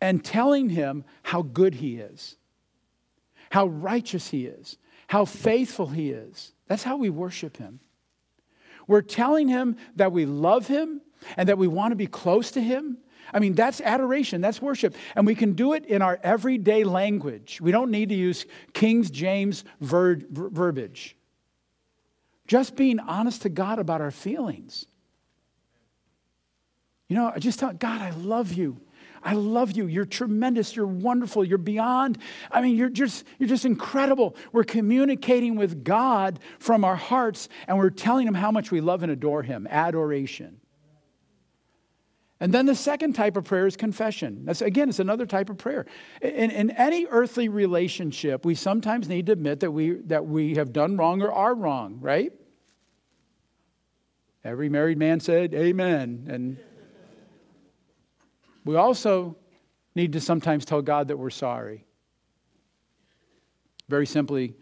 and 0.00 0.24
telling 0.24 0.68
him 0.68 1.04
how 1.22 1.42
good 1.42 1.74
he 1.74 1.96
is, 1.96 2.36
how 3.50 3.66
righteous 3.66 4.28
he 4.28 4.46
is, 4.46 4.76
how 5.08 5.24
faithful 5.24 5.88
he 5.88 6.10
is. 6.10 6.52
That's 6.68 6.82
how 6.82 6.96
we 6.96 7.10
worship 7.10 7.56
him. 7.56 7.80
We're 8.86 9.02
telling 9.02 9.48
him 9.48 9.76
that 9.96 10.12
we 10.12 10.26
love 10.26 10.66
him 10.66 11.00
and 11.36 11.48
that 11.48 11.58
we 11.58 11.66
want 11.66 11.92
to 11.92 11.96
be 11.96 12.06
close 12.06 12.50
to 12.52 12.60
him. 12.60 12.98
I 13.32 13.40
mean, 13.40 13.54
that's 13.54 13.80
adoration, 13.80 14.40
that's 14.40 14.62
worship. 14.62 14.94
And 15.16 15.26
we 15.26 15.34
can 15.34 15.54
do 15.54 15.72
it 15.72 15.84
in 15.86 16.02
our 16.02 16.20
everyday 16.22 16.84
language. 16.84 17.60
We 17.60 17.72
don't 17.72 17.90
need 17.90 18.10
to 18.10 18.14
use 18.14 18.46
King 18.72 19.02
James 19.02 19.64
ver- 19.80 20.20
ver- 20.30 20.50
verbiage. 20.50 21.16
Just 22.46 22.76
being 22.76 23.00
honest 23.00 23.42
to 23.42 23.48
God 23.48 23.80
about 23.80 24.00
our 24.00 24.12
feelings. 24.12 24.86
You 27.08 27.16
know, 27.16 27.32
I 27.34 27.38
just 27.38 27.58
tell 27.58 27.72
God, 27.72 28.00
I 28.00 28.10
love 28.10 28.52
you. 28.52 28.80
I 29.26 29.32
love 29.32 29.72
you. 29.72 29.88
You're 29.88 30.04
tremendous. 30.04 30.76
You're 30.76 30.86
wonderful. 30.86 31.44
You're 31.44 31.58
beyond. 31.58 32.18
I 32.48 32.60
mean, 32.60 32.76
you're 32.76 32.88
just, 32.88 33.24
you're 33.40 33.48
just 33.48 33.64
incredible. 33.64 34.36
We're 34.52 34.62
communicating 34.62 35.56
with 35.56 35.82
God 35.82 36.38
from 36.60 36.84
our 36.84 36.94
hearts, 36.94 37.48
and 37.66 37.76
we're 37.76 37.90
telling 37.90 38.28
Him 38.28 38.34
how 38.34 38.52
much 38.52 38.70
we 38.70 38.80
love 38.80 39.02
and 39.02 39.10
adore 39.10 39.42
Him. 39.42 39.66
Adoration. 39.68 40.60
And 42.38 42.54
then 42.54 42.66
the 42.66 42.76
second 42.76 43.14
type 43.14 43.36
of 43.36 43.44
prayer 43.44 43.66
is 43.66 43.76
confession. 43.76 44.44
That's, 44.44 44.62
again, 44.62 44.88
it's 44.90 45.00
another 45.00 45.26
type 45.26 45.50
of 45.50 45.58
prayer. 45.58 45.86
In, 46.22 46.52
in 46.52 46.70
any 46.70 47.06
earthly 47.06 47.48
relationship, 47.48 48.44
we 48.44 48.54
sometimes 48.54 49.08
need 49.08 49.26
to 49.26 49.32
admit 49.32 49.58
that 49.60 49.72
we, 49.72 49.94
that 50.02 50.24
we 50.24 50.54
have 50.54 50.72
done 50.72 50.96
wrong 50.96 51.20
or 51.20 51.32
are 51.32 51.54
wrong, 51.54 51.98
right? 52.00 52.32
Every 54.44 54.68
married 54.68 54.98
man 54.98 55.18
said, 55.18 55.52
Amen. 55.52 56.28
And 56.30 56.58
we 58.66 58.76
also 58.76 59.36
need 59.94 60.12
to 60.14 60.20
sometimes 60.20 60.64
tell 60.64 60.82
God 60.82 61.08
that 61.08 61.16
we're 61.16 61.30
sorry. 61.30 61.84
Very 63.88 64.06
simply, 64.06 64.54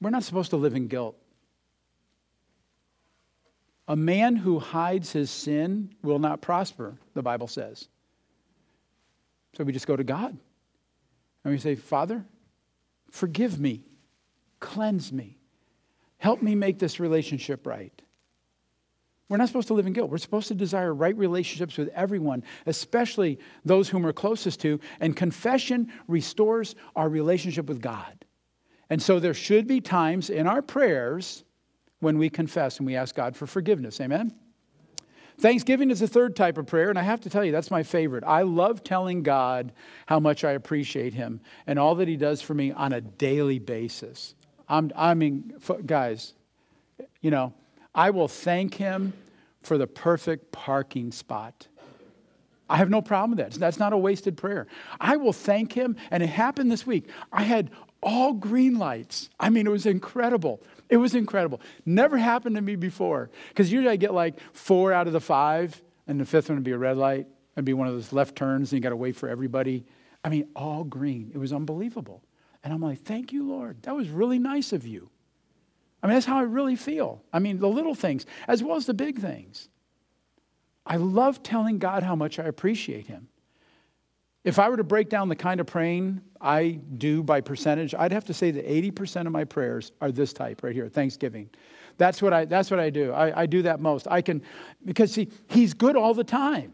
we're 0.00 0.10
not 0.10 0.24
supposed 0.24 0.50
to 0.50 0.56
live 0.56 0.74
in 0.74 0.88
guilt. 0.88 1.16
A 3.88 3.94
man 3.94 4.34
who 4.34 4.58
hides 4.58 5.12
his 5.12 5.30
sin 5.30 5.94
will 6.02 6.18
not 6.18 6.40
prosper, 6.40 6.98
the 7.14 7.22
Bible 7.22 7.46
says. 7.46 7.88
So 9.56 9.62
we 9.62 9.72
just 9.72 9.86
go 9.86 9.94
to 9.94 10.04
God 10.04 10.36
and 11.44 11.52
we 11.52 11.58
say, 11.58 11.76
Father, 11.76 12.24
forgive 13.12 13.60
me, 13.60 13.84
cleanse 14.58 15.12
me, 15.12 15.38
help 16.18 16.42
me 16.42 16.56
make 16.56 16.80
this 16.80 16.98
relationship 16.98 17.64
right. 17.64 18.02
We're 19.28 19.38
not 19.38 19.48
supposed 19.48 19.68
to 19.68 19.74
live 19.74 19.86
in 19.86 19.92
guilt. 19.92 20.10
We're 20.10 20.18
supposed 20.18 20.48
to 20.48 20.54
desire 20.54 20.94
right 20.94 21.16
relationships 21.16 21.76
with 21.76 21.88
everyone, 21.88 22.44
especially 22.66 23.40
those 23.64 23.88
whom 23.88 24.04
we're 24.04 24.12
closest 24.12 24.60
to. 24.60 24.78
And 25.00 25.16
confession 25.16 25.92
restores 26.06 26.76
our 26.94 27.08
relationship 27.08 27.66
with 27.66 27.80
God. 27.80 28.24
And 28.88 29.02
so 29.02 29.18
there 29.18 29.34
should 29.34 29.66
be 29.66 29.80
times 29.80 30.30
in 30.30 30.46
our 30.46 30.62
prayers 30.62 31.44
when 31.98 32.18
we 32.18 32.30
confess 32.30 32.78
and 32.78 32.86
we 32.86 32.94
ask 32.94 33.16
God 33.16 33.34
for 33.34 33.46
forgiveness. 33.46 34.00
Amen? 34.00 34.32
Thanksgiving 35.38 35.90
is 35.90 36.00
the 36.00 36.08
third 36.08 36.34
type 36.34 36.56
of 36.56 36.66
prayer, 36.66 36.88
and 36.88 36.98
I 36.98 37.02
have 37.02 37.20
to 37.22 37.30
tell 37.30 37.44
you, 37.44 37.52
that's 37.52 37.70
my 37.70 37.82
favorite. 37.82 38.24
I 38.24 38.42
love 38.42 38.82
telling 38.82 39.22
God 39.22 39.72
how 40.06 40.18
much 40.18 40.44
I 40.44 40.52
appreciate 40.52 41.12
Him 41.12 41.40
and 41.66 41.78
all 41.78 41.96
that 41.96 42.08
He 42.08 42.16
does 42.16 42.40
for 42.40 42.54
me 42.54 42.72
on 42.72 42.94
a 42.94 43.02
daily 43.02 43.58
basis. 43.58 44.34
I'm, 44.66 44.90
I 44.96 45.12
mean, 45.12 45.52
guys, 45.84 46.32
you 47.20 47.30
know, 47.30 47.52
I 47.96 48.10
will 48.10 48.28
thank 48.28 48.74
him 48.74 49.14
for 49.62 49.78
the 49.78 49.86
perfect 49.86 50.52
parking 50.52 51.10
spot. 51.10 51.66
I 52.68 52.76
have 52.76 52.90
no 52.90 53.00
problem 53.00 53.30
with 53.30 53.38
that. 53.38 53.58
That's 53.58 53.78
not 53.78 53.92
a 53.92 53.96
wasted 53.96 54.36
prayer. 54.36 54.66
I 55.00 55.16
will 55.16 55.32
thank 55.32 55.72
him. 55.72 55.96
And 56.10 56.22
it 56.22 56.28
happened 56.28 56.70
this 56.70 56.86
week. 56.86 57.08
I 57.32 57.42
had 57.42 57.70
all 58.02 58.32
green 58.32 58.78
lights. 58.78 59.30
I 59.40 59.50
mean, 59.50 59.66
it 59.66 59.70
was 59.70 59.86
incredible. 59.86 60.62
It 60.88 60.98
was 60.98 61.14
incredible. 61.14 61.60
Never 61.84 62.18
happened 62.18 62.56
to 62.56 62.62
me 62.62 62.76
before. 62.76 63.30
Because 63.48 63.72
usually 63.72 63.92
I 63.92 63.96
get 63.96 64.12
like 64.12 64.38
four 64.52 64.92
out 64.92 65.06
of 65.06 65.12
the 65.12 65.20
five, 65.20 65.80
and 66.06 66.20
the 66.20 66.24
fifth 66.24 66.48
one 66.48 66.58
would 66.58 66.64
be 66.64 66.72
a 66.72 66.78
red 66.78 66.96
light 66.96 67.26
and 67.56 67.64
be 67.64 67.72
one 67.72 67.88
of 67.88 67.94
those 67.94 68.12
left 68.12 68.36
turns, 68.36 68.72
and 68.72 68.78
you 68.78 68.82
got 68.82 68.90
to 68.90 68.96
wait 68.96 69.16
for 69.16 69.28
everybody. 69.28 69.86
I 70.22 70.28
mean, 70.28 70.48
all 70.54 70.84
green. 70.84 71.30
It 71.34 71.38
was 71.38 71.52
unbelievable. 71.52 72.22
And 72.62 72.74
I'm 72.74 72.82
like, 72.82 73.00
thank 73.00 73.32
you, 73.32 73.48
Lord. 73.48 73.82
That 73.84 73.96
was 73.96 74.08
really 74.08 74.38
nice 74.38 74.72
of 74.72 74.86
you. 74.86 75.08
I 76.06 76.08
mean, 76.08 76.14
that's 76.14 76.26
how 76.26 76.38
I 76.38 76.42
really 76.42 76.76
feel. 76.76 77.20
I 77.32 77.40
mean, 77.40 77.58
the 77.58 77.66
little 77.66 77.96
things 77.96 78.26
as 78.46 78.62
well 78.62 78.76
as 78.76 78.86
the 78.86 78.94
big 78.94 79.18
things. 79.18 79.68
I 80.86 80.98
love 80.98 81.42
telling 81.42 81.80
God 81.80 82.04
how 82.04 82.14
much 82.14 82.38
I 82.38 82.44
appreciate 82.44 83.08
Him. 83.08 83.26
If 84.44 84.60
I 84.60 84.68
were 84.68 84.76
to 84.76 84.84
break 84.84 85.08
down 85.08 85.28
the 85.28 85.34
kind 85.34 85.58
of 85.58 85.66
praying 85.66 86.20
I 86.40 86.78
do 86.96 87.24
by 87.24 87.40
percentage, 87.40 87.92
I'd 87.92 88.12
have 88.12 88.24
to 88.26 88.34
say 88.34 88.52
that 88.52 88.68
80% 88.68 89.26
of 89.26 89.32
my 89.32 89.42
prayers 89.42 89.90
are 90.00 90.12
this 90.12 90.32
type 90.32 90.62
right 90.62 90.72
here, 90.72 90.88
Thanksgiving. 90.88 91.50
That's 91.98 92.22
what 92.22 92.32
I, 92.32 92.44
that's 92.44 92.70
what 92.70 92.78
I 92.78 92.88
do. 92.88 93.10
I, 93.10 93.42
I 93.42 93.46
do 93.46 93.62
that 93.62 93.80
most. 93.80 94.06
I 94.08 94.22
can, 94.22 94.42
because 94.84 95.10
see, 95.10 95.28
He's 95.48 95.74
good 95.74 95.96
all 95.96 96.14
the 96.14 96.22
time. 96.22 96.72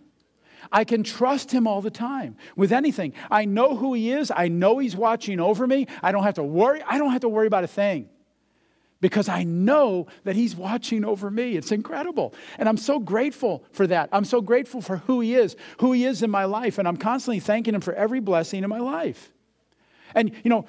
I 0.70 0.84
can 0.84 1.04
trust 1.04 1.50
him 1.50 1.66
all 1.66 1.80
the 1.80 1.90
time 1.90 2.36
with 2.54 2.70
anything. 2.70 3.14
I 3.30 3.46
know 3.46 3.76
who 3.76 3.94
he 3.94 4.12
is. 4.12 4.30
I 4.30 4.46
know 4.48 4.78
he's 4.78 4.94
watching 4.94 5.40
over 5.40 5.66
me. 5.66 5.88
I 6.02 6.12
don't 6.12 6.22
have 6.22 6.34
to 6.34 6.44
worry. 6.44 6.82
I 6.86 6.98
don't 6.98 7.10
have 7.10 7.22
to 7.22 7.28
worry 7.28 7.46
about 7.48 7.64
a 7.64 7.68
thing 7.68 8.08
because 9.02 9.28
I 9.28 9.42
know 9.42 10.06
that 10.24 10.36
He's 10.36 10.56
watching 10.56 11.04
over 11.04 11.30
me. 11.30 11.56
It's 11.56 11.72
incredible. 11.72 12.32
And 12.56 12.68
I'm 12.68 12.78
so 12.78 12.98
grateful 12.98 13.64
for 13.72 13.86
that. 13.88 14.08
I'm 14.12 14.24
so 14.24 14.40
grateful 14.40 14.80
for 14.80 14.98
who 14.98 15.20
He 15.20 15.34
is, 15.34 15.56
who 15.80 15.92
He 15.92 16.04
is 16.06 16.22
in 16.22 16.30
my 16.30 16.46
life. 16.46 16.78
And 16.78 16.88
I'm 16.88 16.96
constantly 16.96 17.40
thanking 17.40 17.74
Him 17.74 17.82
for 17.82 17.92
every 17.92 18.20
blessing 18.20 18.62
in 18.62 18.70
my 18.70 18.78
life. 18.78 19.32
And, 20.14 20.32
you 20.44 20.48
know, 20.48 20.66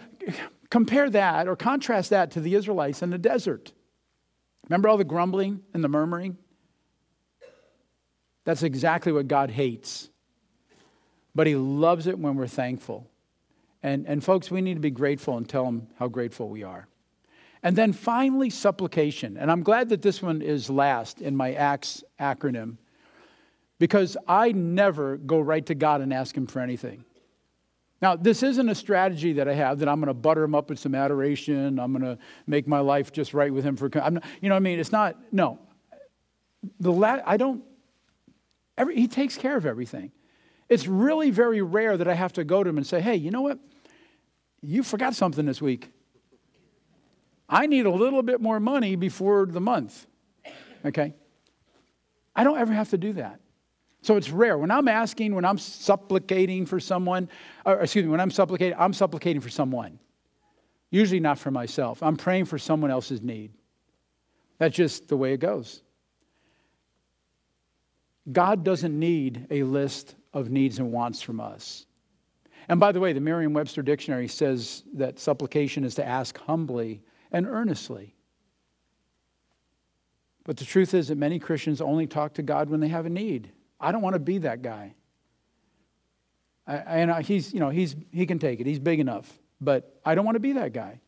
compare 0.69 1.09
that 1.11 1.47
or 1.47 1.55
contrast 1.55 2.09
that 2.09 2.31
to 2.31 2.41
the 2.41 2.55
Israelites 2.55 3.03
in 3.03 3.11
the 3.11 3.17
desert. 3.17 3.71
Remember 4.67 4.89
all 4.89 4.97
the 4.97 5.03
grumbling 5.03 5.61
and 5.73 5.83
the 5.83 5.89
murmuring? 5.89 6.37
That's 8.45 8.63
exactly 8.63 9.11
what 9.11 9.27
God 9.27 9.51
hates. 9.51 10.09
But 11.35 11.45
He 11.45 11.55
loves 11.55 12.07
it 12.07 12.17
when 12.17 12.35
we're 12.35 12.47
thankful. 12.47 13.07
And, 13.83 14.07
and 14.07 14.23
folks, 14.23 14.49
we 14.49 14.61
need 14.61 14.73
to 14.73 14.79
be 14.79 14.91
grateful 14.91 15.37
and 15.37 15.47
tell 15.47 15.65
Him 15.65 15.87
how 15.99 16.07
grateful 16.07 16.49
we 16.49 16.63
are. 16.63 16.87
And 17.63 17.75
then 17.75 17.93
finally, 17.93 18.49
supplication. 18.49 19.37
And 19.37 19.49
I'm 19.49 19.63
glad 19.63 19.89
that 19.89 20.01
this 20.01 20.21
one 20.21 20.41
is 20.41 20.69
last 20.69 21.21
in 21.21 21.35
my 21.35 21.53
ACTS 21.53 22.03
acronym 22.19 22.77
because 23.79 24.17
I 24.27 24.51
never 24.51 25.17
go 25.17 25.39
right 25.39 25.65
to 25.67 25.75
God 25.75 26.01
and 26.01 26.13
ask 26.13 26.35
Him 26.35 26.45
for 26.45 26.59
anything. 26.59 27.05
Now, 28.03 28.17
this 28.17 28.43
isn't 28.43 28.67
a 28.67 28.75
strategy 28.75 29.31
that 29.31 29.47
I 29.47 29.53
have 29.53 29.79
that 29.79 29.87
I'm 29.87 30.01
going 30.01 30.09
to 30.09 30.13
butter 30.13 30.43
him 30.43 30.53
up 30.53 30.69
with 30.69 30.77
some 30.77 30.93
adoration. 30.93 31.79
I'm 31.79 31.93
going 31.93 32.03
to 32.03 32.21
make 32.47 32.67
my 32.67 32.81
life 32.81 33.13
just 33.13 33.33
right 33.33 33.51
with 33.51 33.63
him 33.63 33.77
for. 33.77 33.89
I'm 33.97 34.15
not, 34.15 34.25
you 34.41 34.49
know 34.49 34.55
what 34.55 34.57
I 34.57 34.59
mean? 34.59 34.77
It's 34.77 34.91
not. 34.91 35.15
No. 35.31 35.57
The 36.81 36.91
la- 36.91 37.21
I 37.25 37.37
don't. 37.37 37.63
Every, 38.77 38.97
he 38.97 39.07
takes 39.07 39.37
care 39.37 39.55
of 39.55 39.65
everything. 39.65 40.11
It's 40.67 40.85
really 40.85 41.29
very 41.31 41.61
rare 41.61 41.95
that 41.95 42.09
I 42.09 42.13
have 42.13 42.33
to 42.33 42.43
go 42.43 42.61
to 42.61 42.69
him 42.69 42.75
and 42.75 42.85
say, 42.85 42.99
"Hey, 42.99 43.15
you 43.15 43.31
know 43.31 43.41
what? 43.41 43.57
You 44.61 44.83
forgot 44.83 45.15
something 45.15 45.45
this 45.45 45.61
week. 45.61 45.89
I 47.47 47.67
need 47.67 47.85
a 47.85 47.91
little 47.91 48.23
bit 48.23 48.41
more 48.41 48.59
money 48.59 48.95
before 48.95 49.45
the 49.45 49.61
month. 49.61 50.07
Okay? 50.85 51.13
I 52.35 52.43
don't 52.43 52.57
ever 52.57 52.73
have 52.73 52.89
to 52.89 52.97
do 52.97 53.13
that. 53.13 53.39
So 54.01 54.17
it's 54.17 54.29
rare. 54.29 54.57
When 54.57 54.71
I'm 54.71 54.87
asking, 54.87 55.33
when 55.33 55.45
I'm 55.45 55.57
supplicating 55.57 56.65
for 56.65 56.79
someone, 56.79 57.29
or 57.65 57.79
excuse 57.79 58.03
me, 58.03 58.11
when 58.11 58.19
I'm 58.19 58.31
supplicating, 58.31 58.77
I'm 58.77 58.93
supplicating 58.93 59.41
for 59.41 59.49
someone. 59.49 59.97
Usually 60.89 61.21
not 61.21 61.39
for 61.39 61.51
myself. 61.51 62.03
I'm 62.03 62.17
praying 62.17 62.45
for 62.45 62.57
someone 62.57 62.91
else's 62.91 63.21
need. 63.21 63.51
That's 64.57 64.75
just 64.75 65.07
the 65.07 65.17
way 65.17 65.33
it 65.33 65.39
goes. 65.39 65.83
God 68.31 68.63
doesn't 68.63 68.97
need 68.97 69.47
a 69.49 69.63
list 69.63 70.15
of 70.33 70.49
needs 70.49 70.79
and 70.79 70.91
wants 70.91 71.21
from 71.21 71.39
us. 71.39 71.85
And 72.69 72.79
by 72.79 72.91
the 72.91 72.99
way, 72.99 73.13
the 73.13 73.19
Merriam 73.19 73.53
Webster 73.53 73.81
Dictionary 73.81 74.27
says 74.27 74.83
that 74.93 75.19
supplication 75.19 75.83
is 75.83 75.95
to 75.95 76.05
ask 76.05 76.37
humbly 76.37 77.01
and 77.33 77.47
earnestly. 77.47 78.15
But 80.45 80.57
the 80.57 80.65
truth 80.65 80.93
is 80.93 81.07
that 81.07 81.17
many 81.17 81.39
Christians 81.39 81.81
only 81.81 82.05
talk 82.07 82.35
to 82.35 82.43
God 82.43 82.69
when 82.69 82.79
they 82.79 82.89
have 82.89 83.05
a 83.05 83.09
need. 83.09 83.51
I 83.79 83.91
don't 83.91 84.01
want 84.01 84.13
to 84.13 84.19
be 84.19 84.37
that 84.39 84.61
guy. 84.61 84.93
I, 86.65 86.75
and 86.75 87.25
he's, 87.25 87.53
you 87.53 87.59
know, 87.59 87.69
he's, 87.69 87.95
he 88.11 88.25
can 88.25 88.39
take 88.39 88.59
it. 88.59 88.67
He's 88.67 88.79
big 88.79 88.99
enough. 88.99 89.31
But 89.59 89.99
I 90.05 90.15
don't 90.15 90.25
want 90.25 90.35
to 90.35 90.41
be 90.41 90.53
that 90.53 90.73
guy. 90.73 90.99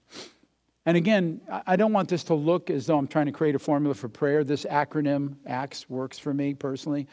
And 0.85 0.95
again, 0.95 1.41
I 1.65 1.75
don't 1.75 1.93
want 1.93 2.09
this 2.09 2.23
to 2.25 2.35
look 2.35 2.69
as 2.69 2.85
though 2.85 2.97
I'm 2.97 3.07
trying 3.07 3.25
to 3.25 3.31
create 3.31 3.55
a 3.55 3.59
formula 3.59 3.95
for 3.95 4.07
prayer. 4.07 4.43
This 4.43 4.65
acronym, 4.65 5.35
ACTS, 5.45 5.89
works 5.89 6.19
for 6.19 6.33
me 6.33 6.53
personally. 6.53 7.07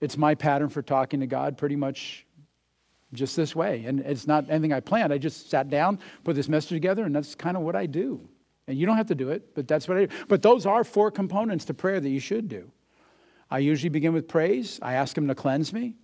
It's 0.00 0.16
my 0.16 0.34
pattern 0.34 0.68
for 0.70 0.82
talking 0.82 1.20
to 1.20 1.26
God 1.26 1.58
pretty 1.58 1.76
much 1.76 2.26
just 3.12 3.36
this 3.36 3.54
way. 3.54 3.84
And 3.84 4.00
it's 4.00 4.26
not 4.26 4.48
anything 4.48 4.72
I 4.72 4.80
planned. 4.80 5.12
I 5.12 5.18
just 5.18 5.50
sat 5.50 5.68
down, 5.68 5.98
put 6.24 6.34
this 6.34 6.48
message 6.48 6.70
together, 6.70 7.04
and 7.04 7.14
that's 7.14 7.34
kind 7.34 7.56
of 7.56 7.62
what 7.62 7.76
I 7.76 7.86
do. 7.86 8.26
And 8.68 8.78
you 8.78 8.86
don't 8.86 8.96
have 8.96 9.08
to 9.08 9.14
do 9.14 9.30
it, 9.30 9.54
but 9.54 9.66
that's 9.66 9.88
what 9.88 9.96
I 9.96 10.06
do. 10.06 10.14
But 10.28 10.42
those 10.42 10.66
are 10.66 10.84
four 10.84 11.10
components 11.10 11.64
to 11.66 11.74
prayer 11.74 12.00
that 12.00 12.08
you 12.08 12.20
should 12.20 12.48
do. 12.48 12.70
I 13.50 13.58
usually 13.58 13.90
begin 13.90 14.12
with 14.12 14.28
praise. 14.28 14.78
I 14.80 14.94
ask 14.94 15.18
Him 15.18 15.28
to 15.28 15.34
cleanse 15.34 15.72
me, 15.72 15.96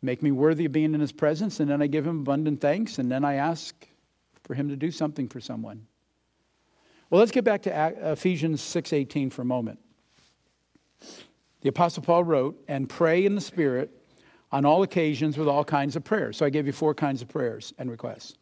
make 0.00 0.22
me 0.22 0.30
worthy 0.30 0.66
of 0.66 0.72
being 0.72 0.94
in 0.94 1.00
His 1.00 1.12
presence, 1.12 1.60
and 1.60 1.68
then 1.68 1.82
I 1.82 1.86
give 1.86 2.06
Him 2.06 2.20
abundant 2.20 2.60
thanks, 2.60 2.98
and 2.98 3.10
then 3.10 3.24
I 3.24 3.34
ask 3.34 3.74
for 4.44 4.54
Him 4.54 4.68
to 4.68 4.76
do 4.76 4.90
something 4.90 5.28
for 5.28 5.40
someone. 5.40 5.86
Well, 7.10 7.18
let's 7.18 7.32
get 7.32 7.44
back 7.44 7.62
to 7.62 8.12
Ephesians 8.12 8.60
6:18 8.62 9.30
for 9.30 9.42
a 9.42 9.44
moment. 9.44 9.80
The 11.60 11.68
apostle 11.68 12.02
Paul 12.02 12.24
wrote, 12.24 12.62
"And 12.68 12.88
pray 12.88 13.26
in 13.26 13.34
the 13.34 13.40
spirit 13.40 13.90
on 14.52 14.64
all 14.64 14.82
occasions 14.82 15.36
with 15.36 15.48
all 15.48 15.64
kinds 15.64 15.96
of 15.96 16.04
prayers." 16.04 16.36
So 16.36 16.46
I 16.46 16.50
gave 16.50 16.66
you 16.66 16.72
four 16.72 16.94
kinds 16.94 17.22
of 17.22 17.28
prayers 17.28 17.74
and 17.76 17.90
requests. 17.90 18.36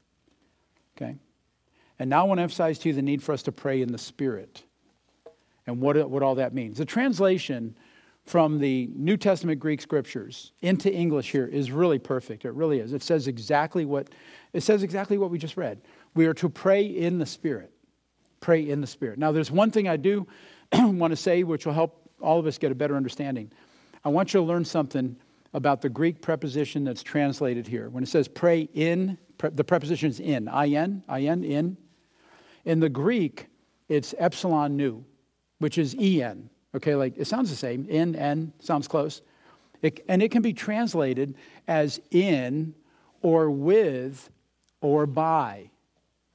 Okay? 0.97 1.17
And 2.05 2.11
now 2.11 2.21
I 2.21 2.25
want 2.25 2.37
to 2.37 2.43
emphasize 2.43 2.79
to 2.81 2.91
you 2.91 2.95
the 2.95 3.01
need 3.01 3.23
for 3.23 3.33
us 3.33 3.43
to 3.45 3.51
pray 3.51 3.81
in 3.81 3.91
the 3.91 3.97
Spirit 3.97 4.63
and 5.67 5.81
what, 5.81 6.11
what 6.11 6.23
all 6.23 6.35
that 6.35 6.53
means. 6.53 6.77
The 6.77 6.85
translation 6.85 7.75
from 8.27 8.59
the 8.59 8.91
New 8.95 9.17
Testament 9.17 9.59
Greek 9.59 9.81
scriptures 9.81 10.53
into 10.61 10.93
English 10.93 11.33
here 11.33 11.47
is 11.47 11.71
really 11.71 11.99
perfect. 11.99 12.45
It 12.45 12.53
really 12.53 12.81
is. 12.81 12.93
It 12.93 13.03
says 13.03 13.27
exactly 13.27 13.87
what 13.87 14.11
it 14.53 14.61
says 14.61 14.83
exactly 14.83 15.17
what 15.17 15.31
we 15.31 15.39
just 15.39 15.57
read. 15.57 15.81
We 16.15 16.27
are 16.27 16.35
to 16.35 16.51
pray 16.51 16.85
in 16.85 17.19
the 17.19 17.25
Spirit. 17.25 17.73
Pray 18.41 18.69
in 18.69 18.83
the 18.83 18.87
Spirit. 18.87 19.19
Now 19.19 19.33
there's 19.33 19.51
one 19.51 19.71
thing 19.71 19.89
I 19.89 19.97
do 19.97 20.27
want 20.75 21.11
to 21.11 21.17
say 21.17 21.43
which 21.43 21.65
will 21.65 21.73
help 21.73 22.11
all 22.21 22.39
of 22.39 22.45
us 22.47 22.59
get 22.59 22.71
a 22.71 22.75
better 22.75 22.97
understanding. 22.97 23.51
I 24.05 24.11
want 24.11 24.35
you 24.35 24.41
to 24.41 24.45
learn 24.45 24.67
something 24.67 25.17
about 25.55 25.81
the 25.81 25.89
Greek 25.89 26.21
preposition 26.21 26.85
that's 26.85 27.03
translated 27.03 27.67
here. 27.67 27.89
When 27.89 28.05
it 28.05 28.09
says 28.09 28.29
pray 28.29 28.69
in, 28.75 29.17
the 29.39 29.65
preposition 29.65 30.11
is 30.11 30.21
in, 30.21 30.49
in, 30.49 31.03
in, 31.09 31.45
in. 31.45 31.79
In 32.65 32.81
the 32.81 32.89
Greek, 32.89 33.49
it's 33.89 34.15
epsilon 34.19 34.77
nu, 34.77 35.05
which 35.59 35.79
is 35.79 35.95
en. 35.99 36.49
Okay, 36.75 36.95
like 36.95 37.17
it 37.17 37.27
sounds 37.27 37.51
the 37.51 37.57
same. 37.57 37.87
In, 37.89 38.17
en, 38.17 38.53
sounds 38.59 38.89
close. 38.89 39.23
It, 39.83 40.05
and 40.09 40.23
it 40.23 40.31
can 40.31 40.43
be 40.43 40.53
translated 40.53 41.35
as 41.69 42.01
in 42.11 42.75
or 43.23 43.51
with 43.51 44.31
or 44.81 45.07
by. 45.07 45.71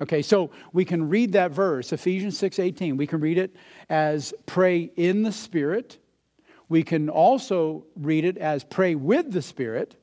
Okay, 0.01 0.21
so 0.21 0.51
we 0.71 0.85
can 0.85 1.09
read 1.09 1.33
that 1.33 1.51
verse, 1.51 1.91
Ephesians 1.91 2.37
6:18. 2.39 2.95
We 2.95 3.07
can 3.07 3.19
read 3.19 3.37
it 3.37 3.55
as 3.89 4.33
pray 4.45 4.91
in 4.95 5.23
the 5.23 5.31
Spirit. 5.31 5.97
We 6.69 6.83
can 6.83 7.09
also 7.09 7.85
read 7.95 8.23
it 8.23 8.37
as 8.37 8.63
pray 8.63 8.95
with 8.95 9.31
the 9.31 9.41
Spirit, 9.41 9.95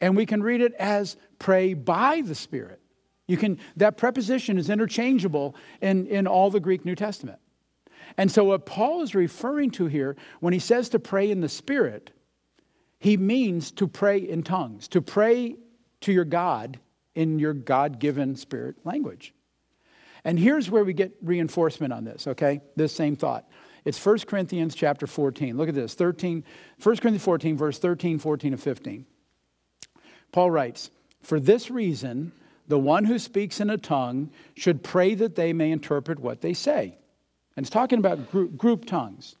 and 0.00 0.16
we 0.16 0.26
can 0.26 0.42
read 0.42 0.62
it 0.62 0.74
as 0.74 1.16
pray 1.38 1.74
by 1.74 2.22
the 2.22 2.34
Spirit. 2.34 2.79
You 3.30 3.36
can, 3.36 3.60
that 3.76 3.96
preposition 3.96 4.58
is 4.58 4.70
interchangeable 4.70 5.54
in, 5.80 6.08
in 6.08 6.26
all 6.26 6.50
the 6.50 6.58
Greek 6.58 6.84
New 6.84 6.96
Testament. 6.96 7.38
And 8.16 8.28
so, 8.28 8.42
what 8.42 8.66
Paul 8.66 9.02
is 9.02 9.14
referring 9.14 9.70
to 9.72 9.86
here, 9.86 10.16
when 10.40 10.52
he 10.52 10.58
says 10.58 10.88
to 10.88 10.98
pray 10.98 11.30
in 11.30 11.40
the 11.40 11.48
Spirit, 11.48 12.10
he 12.98 13.16
means 13.16 13.70
to 13.72 13.86
pray 13.86 14.18
in 14.18 14.42
tongues, 14.42 14.88
to 14.88 15.00
pray 15.00 15.54
to 16.00 16.12
your 16.12 16.24
God 16.24 16.80
in 17.14 17.38
your 17.38 17.54
God 17.54 18.00
given 18.00 18.34
spirit 18.34 18.74
language. 18.84 19.32
And 20.24 20.36
here's 20.36 20.68
where 20.68 20.82
we 20.82 20.92
get 20.92 21.12
reinforcement 21.22 21.92
on 21.92 22.02
this, 22.02 22.26
okay? 22.26 22.60
This 22.74 22.92
same 22.92 23.14
thought. 23.14 23.48
It's 23.84 24.04
1 24.04 24.18
Corinthians 24.26 24.74
chapter 24.74 25.06
14. 25.06 25.56
Look 25.56 25.68
at 25.68 25.74
this 25.76 25.94
13, 25.94 26.42
1 26.82 26.96
Corinthians 26.96 27.22
14, 27.22 27.56
verse 27.56 27.78
13, 27.78 28.18
14, 28.18 28.52
and 28.54 28.62
15. 28.62 29.06
Paul 30.32 30.50
writes, 30.50 30.90
For 31.22 31.38
this 31.38 31.70
reason, 31.70 32.32
the 32.70 32.78
one 32.78 33.04
who 33.04 33.18
speaks 33.18 33.60
in 33.60 33.68
a 33.68 33.76
tongue 33.76 34.30
should 34.54 34.84
pray 34.84 35.16
that 35.16 35.34
they 35.34 35.52
may 35.52 35.72
interpret 35.72 36.20
what 36.20 36.40
they 36.40 36.54
say. 36.54 36.96
And 37.56 37.64
it's 37.64 37.70
talking 37.70 37.98
about 37.98 38.30
group, 38.30 38.56
group 38.56 38.84
tongues. 38.84 39.34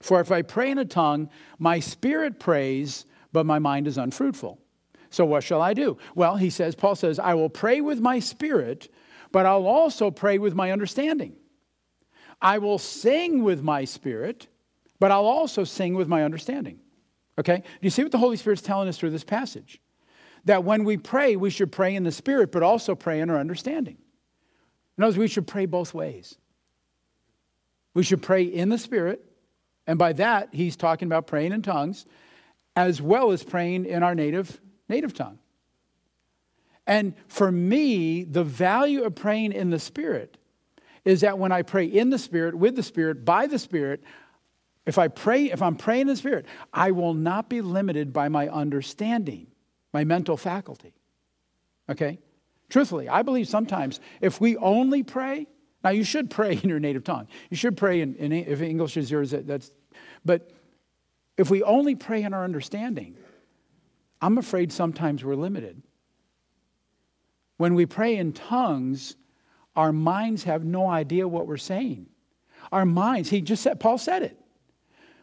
For 0.00 0.20
if 0.20 0.30
I 0.30 0.42
pray 0.42 0.70
in 0.70 0.76
a 0.76 0.84
tongue, 0.84 1.30
my 1.58 1.80
spirit 1.80 2.38
prays, 2.38 3.06
but 3.32 3.46
my 3.46 3.58
mind 3.58 3.88
is 3.88 3.96
unfruitful. 3.96 4.60
So 5.08 5.24
what 5.24 5.42
shall 5.42 5.62
I 5.62 5.72
do? 5.72 5.96
Well, 6.14 6.36
he 6.36 6.50
says, 6.50 6.74
Paul 6.74 6.94
says, 6.94 7.18
I 7.18 7.32
will 7.32 7.48
pray 7.48 7.80
with 7.80 8.00
my 8.00 8.18
spirit, 8.18 8.92
but 9.32 9.46
I'll 9.46 9.66
also 9.66 10.10
pray 10.10 10.36
with 10.36 10.54
my 10.54 10.70
understanding. 10.72 11.36
I 12.42 12.58
will 12.58 12.78
sing 12.78 13.42
with 13.42 13.62
my 13.62 13.86
spirit, 13.86 14.46
but 15.00 15.10
I'll 15.10 15.24
also 15.24 15.64
sing 15.64 15.94
with 15.94 16.06
my 16.06 16.22
understanding. 16.22 16.80
Okay? 17.38 17.56
Do 17.56 17.62
you 17.80 17.90
see 17.90 18.02
what 18.02 18.12
the 18.12 18.18
Holy 18.18 18.36
Spirit's 18.36 18.60
telling 18.60 18.88
us 18.88 18.98
through 18.98 19.10
this 19.10 19.24
passage? 19.24 19.80
That 20.44 20.64
when 20.64 20.84
we 20.84 20.96
pray, 20.96 21.36
we 21.36 21.50
should 21.50 21.72
pray 21.72 21.94
in 21.94 22.04
the 22.04 22.12
Spirit, 22.12 22.52
but 22.52 22.62
also 22.62 22.94
pray 22.94 23.20
in 23.20 23.30
our 23.30 23.38
understanding. 23.38 23.96
In 24.96 25.04
other 25.04 25.10
words, 25.10 25.18
we 25.18 25.28
should 25.28 25.46
pray 25.46 25.66
both 25.66 25.94
ways. 25.94 26.36
We 27.94 28.02
should 28.02 28.22
pray 28.22 28.42
in 28.42 28.68
the 28.68 28.78
Spirit, 28.78 29.24
and 29.86 29.98
by 29.98 30.12
that, 30.14 30.50
he's 30.52 30.76
talking 30.76 31.06
about 31.06 31.26
praying 31.26 31.52
in 31.52 31.62
tongues, 31.62 32.06
as 32.76 33.02
well 33.02 33.32
as 33.32 33.42
praying 33.42 33.86
in 33.86 34.02
our 34.02 34.14
native, 34.14 34.60
native 34.88 35.14
tongue. 35.14 35.38
And 36.86 37.14
for 37.26 37.52
me, 37.52 38.24
the 38.24 38.44
value 38.44 39.02
of 39.02 39.14
praying 39.14 39.52
in 39.52 39.70
the 39.70 39.78
Spirit 39.78 40.38
is 41.04 41.20
that 41.20 41.38
when 41.38 41.52
I 41.52 41.62
pray 41.62 41.84
in 41.84 42.10
the 42.10 42.18
Spirit, 42.18 42.54
with 42.54 42.76
the 42.76 42.82
Spirit, 42.82 43.24
by 43.24 43.46
the 43.46 43.58
Spirit, 43.58 44.02
if 44.86 44.96
I 44.96 45.08
pray, 45.08 45.50
if 45.50 45.60
I'm 45.60 45.76
praying 45.76 46.02
in 46.02 46.06
the 46.08 46.16
Spirit, 46.16 46.46
I 46.72 46.92
will 46.92 47.14
not 47.14 47.48
be 47.48 47.60
limited 47.60 48.12
by 48.12 48.28
my 48.28 48.48
understanding, 48.48 49.48
my 49.92 50.04
mental 50.04 50.36
faculty. 50.36 50.94
Okay? 51.88 52.18
Truthfully, 52.68 53.08
I 53.08 53.22
believe 53.22 53.48
sometimes 53.48 54.00
if 54.20 54.40
we 54.40 54.56
only 54.56 55.02
pray, 55.02 55.46
now 55.82 55.90
you 55.90 56.04
should 56.04 56.30
pray 56.30 56.58
in 56.62 56.68
your 56.68 56.80
native 56.80 57.04
tongue. 57.04 57.28
You 57.50 57.56
should 57.56 57.76
pray 57.76 58.00
in, 58.00 58.14
in 58.16 58.32
if 58.32 58.60
English 58.60 58.96
is 58.96 59.10
yours, 59.10 59.30
that's 59.30 59.70
but 60.24 60.50
if 61.36 61.50
we 61.50 61.62
only 61.62 61.94
pray 61.94 62.22
in 62.22 62.34
our 62.34 62.44
understanding, 62.44 63.16
I'm 64.20 64.38
afraid 64.38 64.72
sometimes 64.72 65.24
we're 65.24 65.36
limited. 65.36 65.80
When 67.56 67.74
we 67.74 67.86
pray 67.86 68.16
in 68.16 68.32
tongues, 68.32 69.16
our 69.76 69.92
minds 69.92 70.44
have 70.44 70.64
no 70.64 70.88
idea 70.88 71.26
what 71.26 71.46
we're 71.46 71.56
saying. 71.56 72.06
Our 72.72 72.84
minds, 72.84 73.30
he 73.30 73.40
just 73.40 73.62
said, 73.62 73.80
Paul 73.80 73.98
said 73.98 74.22
it. 74.22 74.38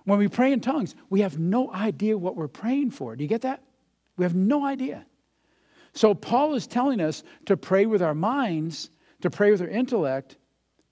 When 0.06 0.20
we 0.20 0.28
pray 0.28 0.54
in 0.54 0.62
tongues, 0.62 0.96
we 1.10 1.22
have 1.22 1.38
no 1.38 1.72
idea 1.74 2.18
what 2.18 2.36
we're 2.36 2.48
praying 2.48 2.92
for. 2.92 3.16
Do 3.16 3.24
you 3.24 3.28
get 3.28 3.42
that? 3.42 3.64
We 4.18 4.24
have 4.24 4.36
no 4.36 4.66
idea. 4.66 5.06
So 5.94 6.14
Paul 6.14 6.56
is 6.56 6.68
telling 6.68 7.00
us 7.00 7.24
to 7.46 7.56
pray 7.56 7.86
with 7.86 8.02
our 8.02 8.16
minds, 8.16 8.90
to 9.22 9.30
pray 9.30 9.52
with 9.52 9.62
our 9.62 9.68
intellect, 9.68 10.38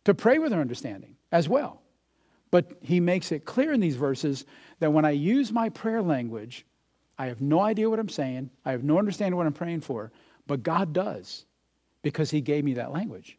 to 0.06 0.14
pray 0.14 0.40
with 0.40 0.54
our 0.54 0.62
understanding 0.62 1.16
as 1.32 1.50
well. 1.50 1.82
But 2.52 2.78
he 2.82 3.00
makes 3.00 3.32
it 3.32 3.46
clear 3.46 3.74
in 3.74 3.80
these 3.80 3.96
verses 3.96 4.46
that 4.80 4.92
when 4.92 5.06
I 5.06 5.12
use 5.12 5.52
my 5.52 5.70
prayer 5.70 6.02
language, 6.02 6.66
I 7.18 7.28
have 7.28 7.42
no 7.42 7.62
idea 7.62 7.90
what 7.90 8.00
I'm 8.00 8.10
saying, 8.10 8.50
I 8.66 8.72
have 8.72 8.84
no 8.84 8.98
understanding 8.98 9.38
what 9.38 9.46
I'm 9.46 9.54
praying 9.54 9.82
for, 9.82 10.12
but 10.48 10.64
God 10.64 10.94
does 10.94 11.46
because 12.02 12.30
He 12.32 12.42
gave 12.42 12.64
me 12.64 12.74
that 12.76 12.92
language. 12.92 13.38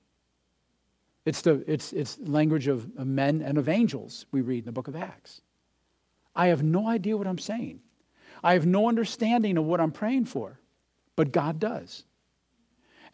It's 1.25 1.43
the 1.43 1.65
it's, 1.67 1.93
it's 1.93 2.19
language 2.21 2.67
of 2.67 2.95
men 2.99 3.43
and 3.43 3.59
of 3.59 3.69
angels, 3.69 4.27
we 4.31 4.43
read 4.43 4.61
in 4.61 4.65
the 4.67 4.73
book 4.73 4.89
of 4.89 4.97
Acts. 4.97 5.41
I 6.37 6.49
have 6.49 6.63
no 6.63 6.89
idea 6.89 7.17
what 7.17 7.27
I'm 7.27 7.39
saying. 7.39 7.81
I 8.45 8.53
have 8.53 8.67
no 8.67 8.89
understanding 8.89 9.57
of 9.57 9.65
what 9.65 9.81
I'm 9.81 9.91
praying 9.91 10.27
for, 10.27 10.61
but 11.17 11.33
God 11.33 11.59
does. 11.59 12.05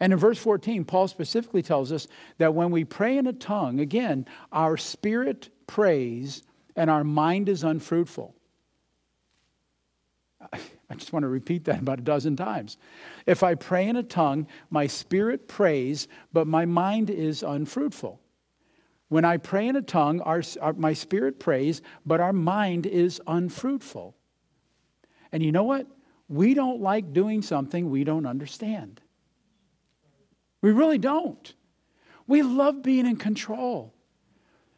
And 0.01 0.11
in 0.11 0.19
verse 0.19 0.37
14, 0.37 0.83
Paul 0.83 1.07
specifically 1.07 1.61
tells 1.61 1.91
us 1.91 2.07
that 2.37 2.53
when 2.53 2.69
we 2.69 2.83
pray 2.83 3.17
in 3.17 3.27
a 3.27 3.33
tongue, 3.33 3.79
again, 3.79 4.25
our 4.51 4.75
spirit 4.75 5.49
prays 5.67 6.43
and 6.75 6.89
our 6.89 7.05
mind 7.05 7.47
is 7.47 7.63
unfruitful. 7.63 8.35
I 10.51 10.95
just 10.95 11.13
want 11.13 11.23
to 11.23 11.29
repeat 11.29 11.63
that 11.65 11.79
about 11.79 11.99
a 11.99 12.03
dozen 12.03 12.35
times. 12.35 12.77
If 13.25 13.43
I 13.43 13.55
pray 13.55 13.87
in 13.87 13.95
a 13.95 14.03
tongue, 14.03 14.47
my 14.69 14.87
spirit 14.87 15.47
prays, 15.47 16.09
but 16.33 16.45
my 16.45 16.65
mind 16.65 17.09
is 17.09 17.43
unfruitful. 17.43 18.19
When 19.07 19.23
I 19.23 19.37
pray 19.37 19.67
in 19.67 19.77
a 19.77 19.81
tongue, 19.81 20.19
our, 20.21 20.41
our, 20.59 20.73
my 20.73 20.91
spirit 20.91 21.39
prays, 21.39 21.81
but 22.05 22.19
our 22.19 22.33
mind 22.33 22.85
is 22.85 23.21
unfruitful. 23.27 24.15
And 25.31 25.43
you 25.43 25.51
know 25.51 25.63
what? 25.63 25.87
We 26.27 26.53
don't 26.53 26.81
like 26.81 27.13
doing 27.13 27.41
something 27.41 27.89
we 27.89 28.03
don't 28.03 28.25
understand. 28.25 29.01
We 30.61 30.71
really 30.71 30.97
don't. 30.97 31.53
We 32.27 32.41
love 32.41 32.83
being 32.83 33.05
in 33.05 33.17
control. 33.17 33.93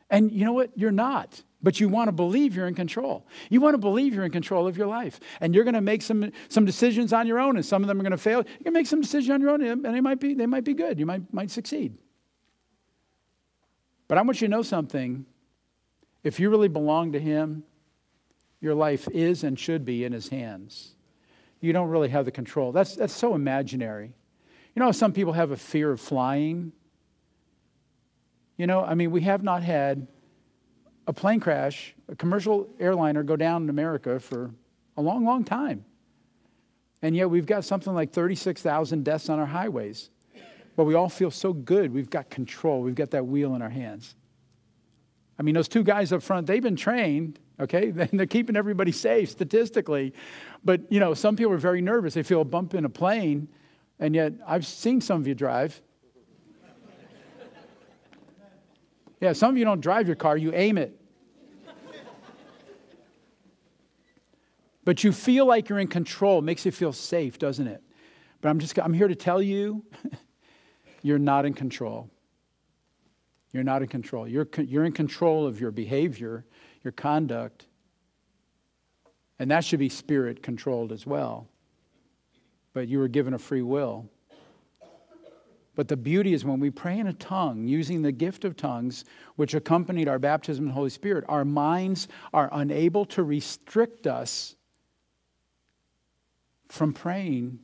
And 0.10 0.32
you 0.32 0.46
know 0.46 0.54
what? 0.54 0.78
You're 0.78 0.92
not 0.92 1.44
but 1.64 1.80
you 1.80 1.88
want 1.88 2.10
to 2.10 2.12
believe 2.12 2.56
you're 2.56 2.68
in 2.68 2.76
control. 2.76 3.26
You 3.50 3.62
want 3.62 3.74
to 3.74 3.78
believe 3.78 4.14
you're 4.14 4.26
in 4.26 4.32
control 4.32 4.68
of 4.68 4.78
your 4.78 4.86
life. 4.86 5.22
And 5.40 5.56
you're 5.56 5.64
going 5.64 5.74
to 5.76 5.82
make 5.82 6.02
some, 6.02 6.30
some 6.50 6.66
decisions 6.66 7.14
on 7.14 7.26
your 7.26 7.40
own, 7.40 7.56
and 7.56 7.66
some 7.66 7.82
of 7.82 7.88
them 7.88 8.00
are 8.00 8.04
going 8.04 8.12
to 8.12 8.18
fail. 8.18 8.40
You 8.40 8.66
can 8.66 8.74
make 8.74 8.86
some 8.86 9.00
decisions 9.00 9.30
on 9.30 9.42
your 9.42 9.52
own, 9.52 9.64
and 9.64 9.86
they 9.86 10.02
might 10.02 10.20
be, 10.20 10.34
they 10.34 10.46
might 10.46 10.66
be 10.66 10.74
good. 10.74 11.00
You 11.00 11.06
might, 11.06 11.34
might 11.34 11.50
succeed. 11.50 11.98
But 14.10 14.18
I 14.18 14.22
want 14.22 14.42
you 14.42 14.48
to 14.48 14.52
know 14.52 14.62
something. 14.62 15.26
If 16.24 16.40
you 16.40 16.50
really 16.50 16.68
belong 16.68 17.14
to 17.14 17.20
Him, 17.20 17.64
your 18.64 18.74
life 18.74 19.08
is 19.12 19.44
and 19.44 19.60
should 19.60 19.84
be 19.84 20.06
in 20.06 20.14
His 20.14 20.30
hands. 20.30 20.96
You 21.60 21.74
don't 21.74 21.90
really 21.90 22.10
have 22.10 22.26
the 22.26 22.32
control. 22.32 22.72
That's, 22.72 22.96
that's 22.96 23.14
so 23.14 23.36
imaginary. 23.36 24.14
You 24.76 24.80
know, 24.80 24.92
some 24.92 25.14
people 25.14 25.34
have 25.34 25.52
a 25.52 25.58
fear 25.58 25.92
of 25.92 26.00
flying. 26.00 26.72
You 28.58 28.66
know, 28.66 28.84
I 28.84 28.96
mean, 28.96 29.12
we 29.12 29.22
have 29.22 29.44
not 29.44 29.64
had 29.64 30.08
a 31.06 31.14
plane 31.14 31.40
crash, 31.40 31.94
a 32.08 32.16
commercial 32.16 32.70
airliner 32.80 33.24
go 33.24 33.36
down 33.36 33.64
in 33.64 33.70
America 33.70 34.20
for 34.20 34.52
a 34.96 35.02
long, 35.02 35.26
long 35.26 35.44
time. 35.44 35.84
And 37.02 37.16
yet 37.16 37.30
we've 37.30 37.46
got 37.46 37.66
something 37.66 37.94
like 37.94 38.14
36,000 38.14 39.04
deaths 39.04 39.28
on 39.30 39.40
our 39.40 39.46
highways. 39.46 40.10
But 40.76 40.86
we 40.86 40.94
all 40.94 41.10
feel 41.10 41.32
so 41.32 41.52
good. 41.52 41.94
We've 41.94 42.10
got 42.10 42.30
control. 42.30 42.82
We've 42.82 42.96
got 42.96 43.12
that 43.12 43.28
wheel 43.28 43.56
in 43.56 43.62
our 43.62 43.70
hands. 43.70 44.16
I 45.38 45.44
mean, 45.44 45.54
those 45.54 45.68
two 45.68 45.84
guys 45.84 46.14
up 46.14 46.24
front, 46.24 46.48
they've 46.48 46.64
been 46.64 46.76
trained, 46.76 47.40
okay? 47.60 47.94
And 47.98 48.20
they're 48.20 48.26
keeping 48.26 48.56
everybody 48.56 48.92
safe 48.92 49.30
statistically. 49.30 50.14
But, 50.64 50.92
you 50.92 51.00
know, 51.00 51.14
some 51.14 51.36
people 51.36 51.54
are 51.54 51.58
very 51.58 51.82
nervous. 51.82 52.14
They 52.14 52.24
feel 52.24 52.42
a 52.42 52.46
bump 52.46 52.74
in 52.74 52.86
a 52.86 52.90
plane. 52.90 53.48
And 54.00 54.16
yet, 54.16 54.34
I've 54.48 54.66
seen 54.66 55.02
some 55.02 55.22
of 55.22 55.28
you 55.28 55.36
drive. 55.36 55.82
Yeah, 59.22 59.32
some 59.32 59.52
of 59.52 59.58
you 59.58 59.64
don't 59.64 59.80
drive 59.80 60.06
your 60.06 60.18
car, 60.18 60.36
you 60.36 60.54
aim 60.54 60.78
it. 60.78 61.00
but 64.84 65.04
you 65.04 65.12
feel 65.12 65.46
like 65.46 65.70
you're 65.70 65.80
in 65.80 65.88
control. 65.88 66.40
It 66.40 66.44
makes 66.44 66.66
you 66.66 66.72
feel 66.72 66.92
safe, 66.92 67.40
doesn't 67.40 67.68
it? 67.68 67.82
But 68.42 68.50
I'm 68.50 68.60
just 68.60 68.78
I'm 68.78 68.94
here 68.94 69.08
to 69.08 69.16
tell 69.16 69.42
you 69.42 69.86
you're 71.02 71.20
not 71.20 71.46
in 71.46 71.54
control. 71.54 72.10
You're 73.54 73.64
not 73.64 73.84
in 73.84 73.88
control. 73.88 74.28
You're, 74.28 74.48
you're 74.58 74.84
in 74.84 74.92
control 74.92 75.46
of 75.46 75.62
your 75.62 75.72
behavior, 75.72 76.44
your 76.84 76.92
conduct. 76.92 77.68
And 79.40 79.50
that 79.52 79.64
should 79.64 79.80
be 79.80 79.90
spirit 79.90 80.42
controlled 80.42 80.92
as 80.92 81.06
well. 81.06 81.48
But 82.74 82.88
you 82.88 82.98
were 82.98 83.08
given 83.08 83.36
a 83.36 83.40
free 83.40 83.62
will. 83.62 84.10
But 85.76 85.88
the 85.88 85.98
beauty 85.98 86.34
is 86.34 86.46
when 86.46 86.60
we 86.60 86.70
pray 86.70 87.00
in 87.00 87.08
a 87.08 87.14
tongue, 87.14 87.68
using 87.68 88.02
the 88.02 88.12
gift 88.12 88.46
of 88.46 88.56
tongues, 88.56 89.06
which 89.38 89.56
accompanied 89.56 90.08
our 90.08 90.20
baptism 90.20 90.66
in 90.66 90.70
the 90.70 90.74
Holy 90.74 90.90
Spirit, 90.90 91.24
our 91.28 91.46
minds 91.46 92.08
are 92.32 92.50
unable 92.54 93.06
to 93.06 93.24
restrict 93.24 94.06
us 94.06 94.56
from 96.70 96.94
praying 96.94 97.60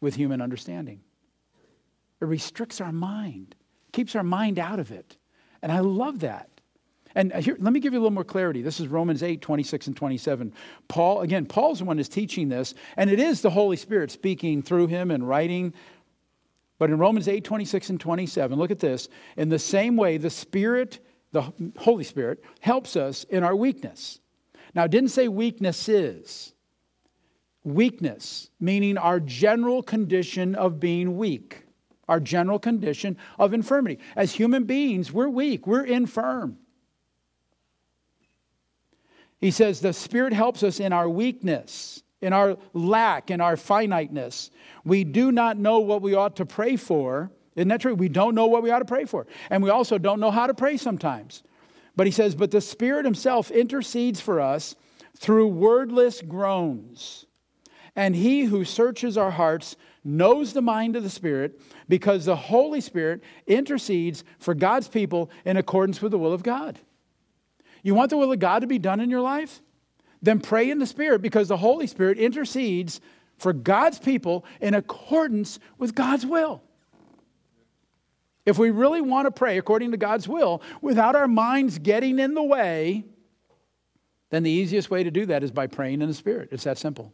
with 0.00 0.14
human 0.14 0.42
understanding. 0.42 1.00
It 2.20 2.26
restricts 2.26 2.80
our 2.80 2.92
mind, 2.92 3.54
keeps 3.92 4.14
our 4.14 4.22
mind 4.22 4.58
out 4.58 4.78
of 4.78 4.90
it. 4.90 5.16
And 5.64 5.72
I 5.72 5.80
love 5.80 6.20
that. 6.20 6.48
And 7.16 7.32
uh, 7.32 7.40
here, 7.40 7.56
let 7.58 7.72
me 7.72 7.80
give 7.80 7.92
you 7.92 7.98
a 7.98 8.02
little 8.02 8.12
more 8.12 8.22
clarity. 8.22 8.62
This 8.62 8.78
is 8.78 8.86
Romans 8.86 9.24
8, 9.24 9.40
26 9.40 9.88
and 9.88 9.96
27. 9.96 10.52
Paul, 10.86 11.22
again, 11.22 11.46
Paul's 11.46 11.80
the 11.80 11.84
one 11.84 11.96
who's 11.96 12.08
teaching 12.08 12.48
this, 12.48 12.74
and 12.96 13.10
it 13.10 13.18
is 13.18 13.40
the 13.40 13.50
Holy 13.50 13.76
Spirit 13.76 14.12
speaking 14.12 14.62
through 14.62 14.86
him 14.86 15.10
and 15.10 15.28
writing 15.28 15.74
but 16.78 16.90
in 16.90 16.98
Romans 16.98 17.28
8 17.28 17.44
26 17.44 17.90
and 17.90 18.00
27, 18.00 18.58
look 18.58 18.70
at 18.70 18.80
this. 18.80 19.08
In 19.36 19.48
the 19.48 19.58
same 19.58 19.96
way, 19.96 20.16
the 20.16 20.30
Spirit, 20.30 20.98
the 21.32 21.52
Holy 21.78 22.04
Spirit, 22.04 22.42
helps 22.60 22.96
us 22.96 23.24
in 23.24 23.44
our 23.44 23.54
weakness. 23.54 24.20
Now, 24.74 24.84
it 24.84 24.90
didn't 24.90 25.10
say 25.10 25.28
weaknesses. 25.28 26.52
Weakness, 27.62 28.50
meaning 28.60 28.98
our 28.98 29.20
general 29.20 29.82
condition 29.82 30.54
of 30.54 30.78
being 30.78 31.16
weak, 31.16 31.63
our 32.08 32.20
general 32.20 32.58
condition 32.58 33.16
of 33.38 33.54
infirmity. 33.54 33.98
As 34.16 34.32
human 34.32 34.64
beings, 34.64 35.12
we're 35.12 35.28
weak, 35.28 35.66
we're 35.66 35.84
infirm. 35.84 36.58
He 39.40 39.50
says 39.50 39.80
the 39.80 39.92
Spirit 39.92 40.32
helps 40.32 40.62
us 40.62 40.80
in 40.80 40.92
our 40.92 41.08
weakness 41.08 42.02
in 42.24 42.32
our 42.32 42.56
lack, 42.72 43.30
in 43.30 43.40
our 43.40 43.56
finiteness. 43.56 44.50
We 44.84 45.04
do 45.04 45.30
not 45.30 45.58
know 45.58 45.80
what 45.80 46.00
we 46.00 46.14
ought 46.14 46.36
to 46.36 46.46
pray 46.46 46.76
for. 46.76 47.30
Isn't 47.54 47.68
that 47.68 47.82
true? 47.82 47.94
We 47.94 48.08
don't 48.08 48.34
know 48.34 48.46
what 48.46 48.62
we 48.62 48.70
ought 48.70 48.78
to 48.78 48.86
pray 48.86 49.04
for. 49.04 49.26
And 49.50 49.62
we 49.62 49.68
also 49.68 49.98
don't 49.98 50.20
know 50.20 50.30
how 50.30 50.46
to 50.46 50.54
pray 50.54 50.78
sometimes. 50.78 51.42
But 51.94 52.06
he 52.06 52.10
says, 52.10 52.34
But 52.34 52.50
the 52.50 52.62
Spirit 52.62 53.04
Himself 53.04 53.50
intercedes 53.50 54.20
for 54.20 54.40
us 54.40 54.74
through 55.18 55.48
wordless 55.48 56.22
groans. 56.22 57.26
And 57.94 58.16
He 58.16 58.44
who 58.44 58.64
searches 58.64 59.18
our 59.18 59.30
hearts 59.30 59.76
knows 60.04 60.52
the 60.52 60.62
mind 60.62 60.96
of 60.96 61.02
the 61.02 61.10
Spirit 61.10 61.60
because 61.88 62.24
the 62.24 62.36
Holy 62.36 62.80
Spirit 62.80 63.22
intercedes 63.46 64.22
for 64.38 64.54
God's 64.54 64.88
people 64.88 65.30
in 65.44 65.56
accordance 65.56 66.02
with 66.02 66.12
the 66.12 66.18
will 66.18 66.32
of 66.32 66.42
God. 66.42 66.78
You 67.82 67.94
want 67.94 68.10
the 68.10 68.16
will 68.16 68.32
of 68.32 68.38
God 68.38 68.60
to 68.60 68.66
be 68.66 68.78
done 68.78 69.00
in 69.00 69.10
your 69.10 69.20
life? 69.20 69.60
then 70.24 70.40
pray 70.40 70.70
in 70.70 70.78
the 70.78 70.86
Spirit 70.86 71.20
because 71.20 71.48
the 71.48 71.56
Holy 71.56 71.86
Spirit 71.86 72.18
intercedes 72.18 73.00
for 73.36 73.52
God's 73.52 73.98
people 73.98 74.44
in 74.60 74.74
accordance 74.74 75.58
with 75.78 75.94
God's 75.94 76.24
will. 76.24 76.62
If 78.46 78.58
we 78.58 78.70
really 78.70 79.00
want 79.00 79.26
to 79.26 79.30
pray 79.30 79.58
according 79.58 79.90
to 79.90 79.96
God's 79.96 80.26
will 80.26 80.62
without 80.80 81.14
our 81.14 81.28
minds 81.28 81.78
getting 81.78 82.18
in 82.18 82.34
the 82.34 82.42
way, 82.42 83.04
then 84.30 84.42
the 84.42 84.50
easiest 84.50 84.90
way 84.90 85.04
to 85.04 85.10
do 85.10 85.26
that 85.26 85.44
is 85.44 85.50
by 85.50 85.66
praying 85.66 86.00
in 86.00 86.08
the 86.08 86.14
Spirit. 86.14 86.48
It's 86.52 86.64
that 86.64 86.78
simple. 86.78 87.12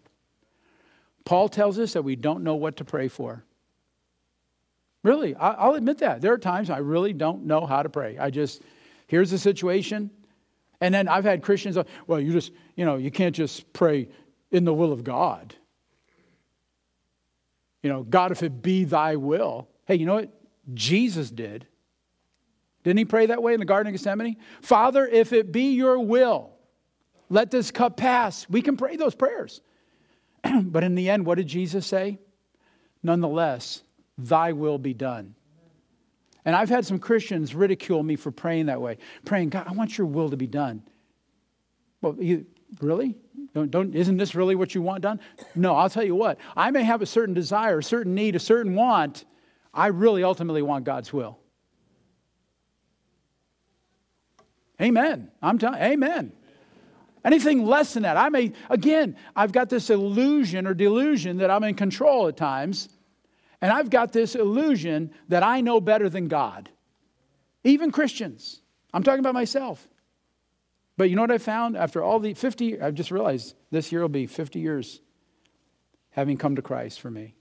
Paul 1.25 1.49
tells 1.49 1.79
us 1.79 1.93
that 1.93 2.03
we 2.03 2.17
don't 2.17 2.43
know 2.43 2.57
what 2.57 2.77
to 2.77 2.85
pray 2.85 3.09
for. 3.09 3.45
Really, 5.03 5.35
I'll 5.35 5.75
admit 5.75 5.99
that. 5.99 6.21
There 6.21 6.33
are 6.33 6.39
times 6.39 6.69
I 6.69 6.79
really 6.79 7.13
don't 7.13 7.45
know 7.45 7.65
how 7.65 7.83
to 7.83 7.89
pray. 7.89 8.19
I 8.19 8.31
just, 8.31 8.63
here's 9.07 9.31
the 9.31 9.39
situation. 9.39 10.11
And 10.81 10.95
then 10.95 11.09
I've 11.09 11.25
had 11.25 11.43
Christians, 11.43 11.79
well, 12.07 12.21
you 12.21 12.33
just, 12.33 12.53
you 12.77 12.85
know, 12.85 12.97
you 12.97 13.11
can't 13.11 13.35
just 13.35 13.73
pray 13.73 14.09
in 14.51 14.65
the 14.65 14.75
will 14.75 14.93
of 14.93 15.05
God. 15.05 15.55
You 17.83 17.91
know, 17.91 18.03
God, 18.03 18.31
if 18.31 18.43
it 18.43 18.61
be 18.63 18.85
thy 18.85 19.17
will. 19.17 19.69
Hey, 19.87 19.95
you 19.95 20.05
know 20.05 20.17
what? 20.17 20.31
Jesus 20.75 21.31
did. 21.31 21.67
Didn't 22.83 22.99
he 22.99 23.05
pray 23.05 23.27
that 23.27 23.43
way 23.43 23.55
in 23.55 23.61
the 23.61 23.67
Garden 23.67 23.95
of 23.95 23.99
Gethsemane? 23.99 24.37
Father, 24.63 25.07
if 25.07 25.33
it 25.33 25.51
be 25.51 25.73
your 25.73 25.99
will, 25.99 26.51
let 27.29 27.51
this 27.51 27.71
cup 27.71 27.97
pass. 27.97 28.47
We 28.49 28.61
can 28.63 28.77
pray 28.77 28.97
those 28.97 29.15
prayers. 29.15 29.61
but 30.63 30.85
in 30.85 30.95
the 30.95 31.11
end, 31.11 31.27
what 31.27 31.37
did 31.37 31.47
Jesus 31.47 31.87
say? 31.87 32.19
Nonetheless, 33.03 33.83
thy 34.19 34.53
will 34.53 34.79
be 34.79 34.95
done. 34.95 35.35
And 36.45 36.57
I've 36.57 36.69
had 36.69 36.87
some 36.87 36.99
Christians 36.99 37.55
ridicule 37.55 38.03
me 38.03 38.17
for 38.17 38.31
praying 38.31 38.67
that 38.67 38.81
way, 38.81 38.99
praying, 39.25 39.51
God, 39.51 39.67
I 39.69 39.73
want 39.73 39.99
your 39.99 40.07
will 40.07 40.31
to 40.31 40.37
be 40.37 40.47
done. 40.47 40.83
Well, 42.01 42.17
you, 42.19 42.47
really? 42.81 43.17
Don't, 43.55 43.71
don't, 43.71 43.95
isn't 43.95 44.17
this 44.17 44.35
really 44.35 44.55
what 44.55 44.75
you 44.75 44.81
want 44.81 45.03
done? 45.03 45.21
No, 45.55 45.75
I'll 45.75 45.91
tell 45.91 46.05
you 46.05 46.15
what. 46.15 46.39
I 46.57 46.71
may 46.71 46.83
have 46.83 47.03
a 47.03 47.07
certain 47.07 47.35
desire, 47.35 47.79
a 47.79 47.83
certain 47.83 48.15
need, 48.15 48.37
a 48.37 48.41
certain 48.41 48.75
want. 48.75 49.25
I 49.75 49.89
really 49.89 50.25
ultimately 50.25 50.63
want 50.63 50.85
God's 50.85 51.13
will. 51.13 51.39
Amen. 54.81 55.31
I'm 55.43 55.59
telling 55.59 55.81
amen. 55.81 56.33
Anything 57.25 57.67
less 57.67 57.95
than 57.95 58.05
that, 58.05 58.17
I 58.17 58.29
may, 58.29 58.53
again, 58.71 59.17
I've 59.37 59.53
got 59.53 59.69
this 59.69 59.91
illusion 59.91 60.67
or 60.67 60.75
delusion 60.75 61.39
that 61.39 61.51
I'm 61.51 61.65
in 61.65 61.75
control 61.75 62.29
at 62.29 62.37
times, 62.37 62.89
and 63.61 63.71
I've 63.71 63.91
got 63.91 64.13
this 64.13 64.35
illusion 64.35 65.13
that 65.29 65.43
I 65.43 65.61
know 65.61 65.81
better 65.81 66.09
than 66.09 66.29
God. 66.29 66.71
Even 67.63 67.91
Christians. 67.91 68.63
I'm 68.93 69.03
talking 69.03 69.21
about 69.21 69.35
myself. 69.35 69.87
But 70.97 71.11
you 71.11 71.17
know 71.17 71.23
what 71.23 71.31
I 71.31 71.39
found? 71.39 71.77
After 71.77 72.03
all 72.03 72.19
the 72.19 72.35
50, 72.35 72.81
I've 72.81 72.95
just 72.95 73.11
realized 73.11 73.55
this 73.71 73.93
year 73.93 74.01
will 74.01 74.09
be 74.09 74.27
50 74.27 74.59
years 74.61 75.01
having 76.11 76.37
come 76.37 76.57
to 76.57 76.63
Christ 76.63 77.01
for 77.01 77.11
me. 77.11 77.35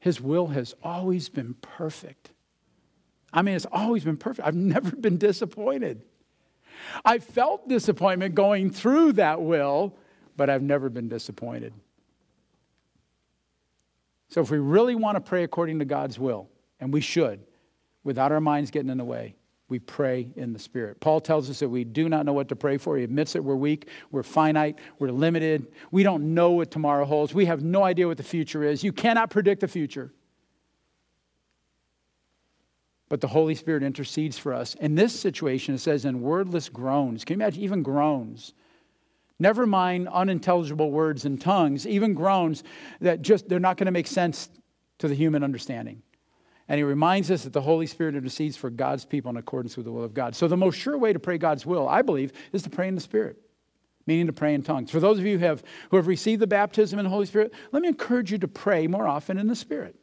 His 0.00 0.20
will 0.20 0.48
has 0.48 0.74
always 0.82 1.28
been 1.28 1.54
perfect. 1.54 2.30
I 3.32 3.42
mean, 3.42 3.56
it's 3.56 3.66
always 3.70 4.04
been 4.04 4.16
perfect. 4.16 4.46
I've 4.46 4.54
never 4.56 4.94
been 4.94 5.18
disappointed. 5.18 6.02
I 7.04 7.18
felt 7.18 7.68
disappointment 7.68 8.34
going 8.34 8.70
through 8.70 9.14
that 9.14 9.40
will, 9.40 9.94
but 10.36 10.50
I've 10.50 10.62
never 10.62 10.88
been 10.88 11.08
disappointed. 11.08 11.72
So, 14.28 14.40
if 14.40 14.50
we 14.50 14.58
really 14.58 14.94
want 14.94 15.16
to 15.16 15.20
pray 15.20 15.42
according 15.42 15.78
to 15.78 15.84
God's 15.84 16.18
will, 16.18 16.48
and 16.80 16.92
we 16.92 17.00
should, 17.00 17.40
without 18.04 18.30
our 18.30 18.40
minds 18.40 18.70
getting 18.70 18.90
in 18.90 18.98
the 18.98 19.04
way, 19.04 19.34
we 19.68 19.78
pray 19.78 20.30
in 20.36 20.52
the 20.52 20.58
Spirit. 20.58 20.98
Paul 21.00 21.20
tells 21.20 21.50
us 21.50 21.58
that 21.60 21.68
we 21.68 21.84
do 21.84 22.08
not 22.08 22.24
know 22.24 22.32
what 22.32 22.48
to 22.48 22.56
pray 22.56 22.78
for. 22.78 22.96
He 22.96 23.04
admits 23.04 23.34
that 23.34 23.42
we're 23.42 23.54
weak, 23.54 23.88
we're 24.10 24.22
finite, 24.22 24.78
we're 24.98 25.10
limited. 25.10 25.66
We 25.90 26.02
don't 26.02 26.34
know 26.34 26.52
what 26.52 26.70
tomorrow 26.70 27.04
holds. 27.04 27.34
We 27.34 27.44
have 27.46 27.62
no 27.62 27.84
idea 27.84 28.06
what 28.06 28.16
the 28.16 28.22
future 28.22 28.62
is. 28.62 28.82
You 28.82 28.92
cannot 28.92 29.28
predict 29.28 29.60
the 29.60 29.68
future. 29.68 30.12
But 33.08 33.20
the 33.20 33.28
Holy 33.28 33.54
Spirit 33.54 33.82
intercedes 33.82 34.38
for 34.38 34.52
us. 34.52 34.74
In 34.74 34.94
this 34.94 35.18
situation, 35.18 35.74
it 35.74 35.78
says 35.78 36.04
in 36.04 36.20
wordless 36.20 36.68
groans. 36.68 37.24
Can 37.24 37.38
you 37.38 37.44
imagine? 37.44 37.62
Even 37.62 37.82
groans. 37.82 38.52
Never 39.38 39.66
mind 39.66 40.08
unintelligible 40.08 40.90
words 40.90 41.24
and 41.24 41.40
tongues, 41.40 41.86
even 41.86 42.12
groans 42.12 42.64
that 43.00 43.22
just, 43.22 43.48
they're 43.48 43.60
not 43.60 43.76
going 43.76 43.86
to 43.86 43.92
make 43.92 44.08
sense 44.08 44.50
to 44.98 45.08
the 45.08 45.14
human 45.14 45.44
understanding. 45.44 46.02
And 46.68 46.76
he 46.76 46.82
reminds 46.82 47.30
us 47.30 47.44
that 47.44 47.52
the 47.52 47.62
Holy 47.62 47.86
Spirit 47.86 48.14
intercedes 48.14 48.56
for 48.56 48.68
God's 48.68 49.04
people 49.04 49.30
in 49.30 49.38
accordance 49.38 49.76
with 49.76 49.86
the 49.86 49.92
will 49.92 50.04
of 50.04 50.12
God. 50.12 50.36
So, 50.36 50.48
the 50.48 50.56
most 50.56 50.74
sure 50.74 50.98
way 50.98 51.14
to 51.14 51.18
pray 51.18 51.38
God's 51.38 51.64
will, 51.64 51.88
I 51.88 52.02
believe, 52.02 52.32
is 52.52 52.62
to 52.62 52.70
pray 52.70 52.88
in 52.88 52.94
the 52.94 53.00
Spirit, 53.00 53.36
meaning 54.06 54.26
to 54.26 54.34
pray 54.34 54.52
in 54.52 54.62
tongues. 54.62 54.90
For 54.90 55.00
those 55.00 55.18
of 55.18 55.24
you 55.24 55.38
who 55.38 55.46
have, 55.46 55.62
who 55.90 55.96
have 55.96 56.08
received 56.08 56.42
the 56.42 56.46
baptism 56.46 56.98
in 56.98 57.04
the 57.04 57.10
Holy 57.10 57.24
Spirit, 57.24 57.54
let 57.72 57.80
me 57.80 57.88
encourage 57.88 58.30
you 58.30 58.38
to 58.38 58.48
pray 58.48 58.86
more 58.86 59.08
often 59.08 59.38
in 59.38 59.46
the 59.46 59.56
Spirit. 59.56 59.96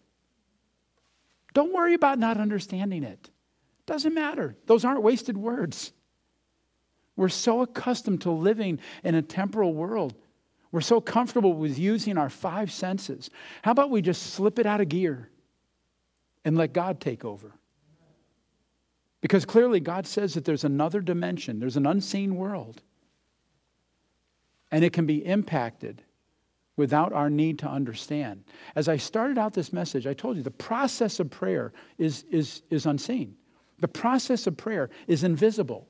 Don't 1.56 1.74
worry 1.74 1.96
about 1.96 2.20
not 2.20 2.38
understanding 2.38 3.04
it. 3.04 3.32
Doesn't 3.88 4.14
matter. 4.14 4.56
Those 4.68 4.86
aren't 4.86 5.02
wasted 5.02 5.36
words. 5.36 5.92
We're 7.16 7.30
so 7.30 7.62
accustomed 7.62 8.22
to 8.22 8.32
living 8.32 8.80
in 9.04 9.16
a 9.16 9.24
temporal 9.24 9.74
world. 9.74 10.14
We're 10.72 10.82
so 10.82 11.02
comfortable 11.02 11.54
with 11.54 11.80
using 11.80 12.20
our 12.20 12.30
five 12.30 12.72
senses. 12.72 13.32
How 13.64 13.72
about 13.72 13.90
we 13.90 14.04
just 14.04 14.34
slip 14.34 14.60
it 14.60 14.68
out 14.68 14.82
of 14.82 14.90
gear? 14.90 15.32
and 16.46 16.56
let 16.56 16.72
God 16.72 17.02
take 17.02 17.26
over. 17.26 17.52
Because 19.20 19.44
clearly, 19.44 19.80
God 19.80 20.06
says 20.06 20.36
that 20.36 20.46
there's 20.46 20.64
another 20.64 21.02
dimension, 21.02 21.60
there's 21.60 21.78
an 21.78 21.88
unseen 21.88 22.36
world, 22.36 22.84
and 24.72 24.86
it 24.86 24.94
can 24.94 25.08
be 25.08 25.26
impacted 25.26 26.04
without 26.78 27.14
our 27.14 27.30
need 27.30 27.60
to 27.60 27.68
understand. 27.68 28.44
As 28.76 28.90
I 28.90 28.98
started 28.98 29.38
out 29.38 29.54
this 29.54 29.72
message, 29.72 30.08
I 30.08 30.14
told 30.14 30.38
you 30.38 30.44
the 30.44 30.52
process 30.52 31.20
of 31.20 31.30
prayer 31.30 31.72
is, 31.98 32.26
is, 32.30 32.64
is 32.70 32.86
unseen. 32.86 33.36
The 33.80 33.88
process 33.88 34.48
of 34.48 34.58
prayer 34.58 34.90
is 35.08 35.24
invisible. 35.24 35.88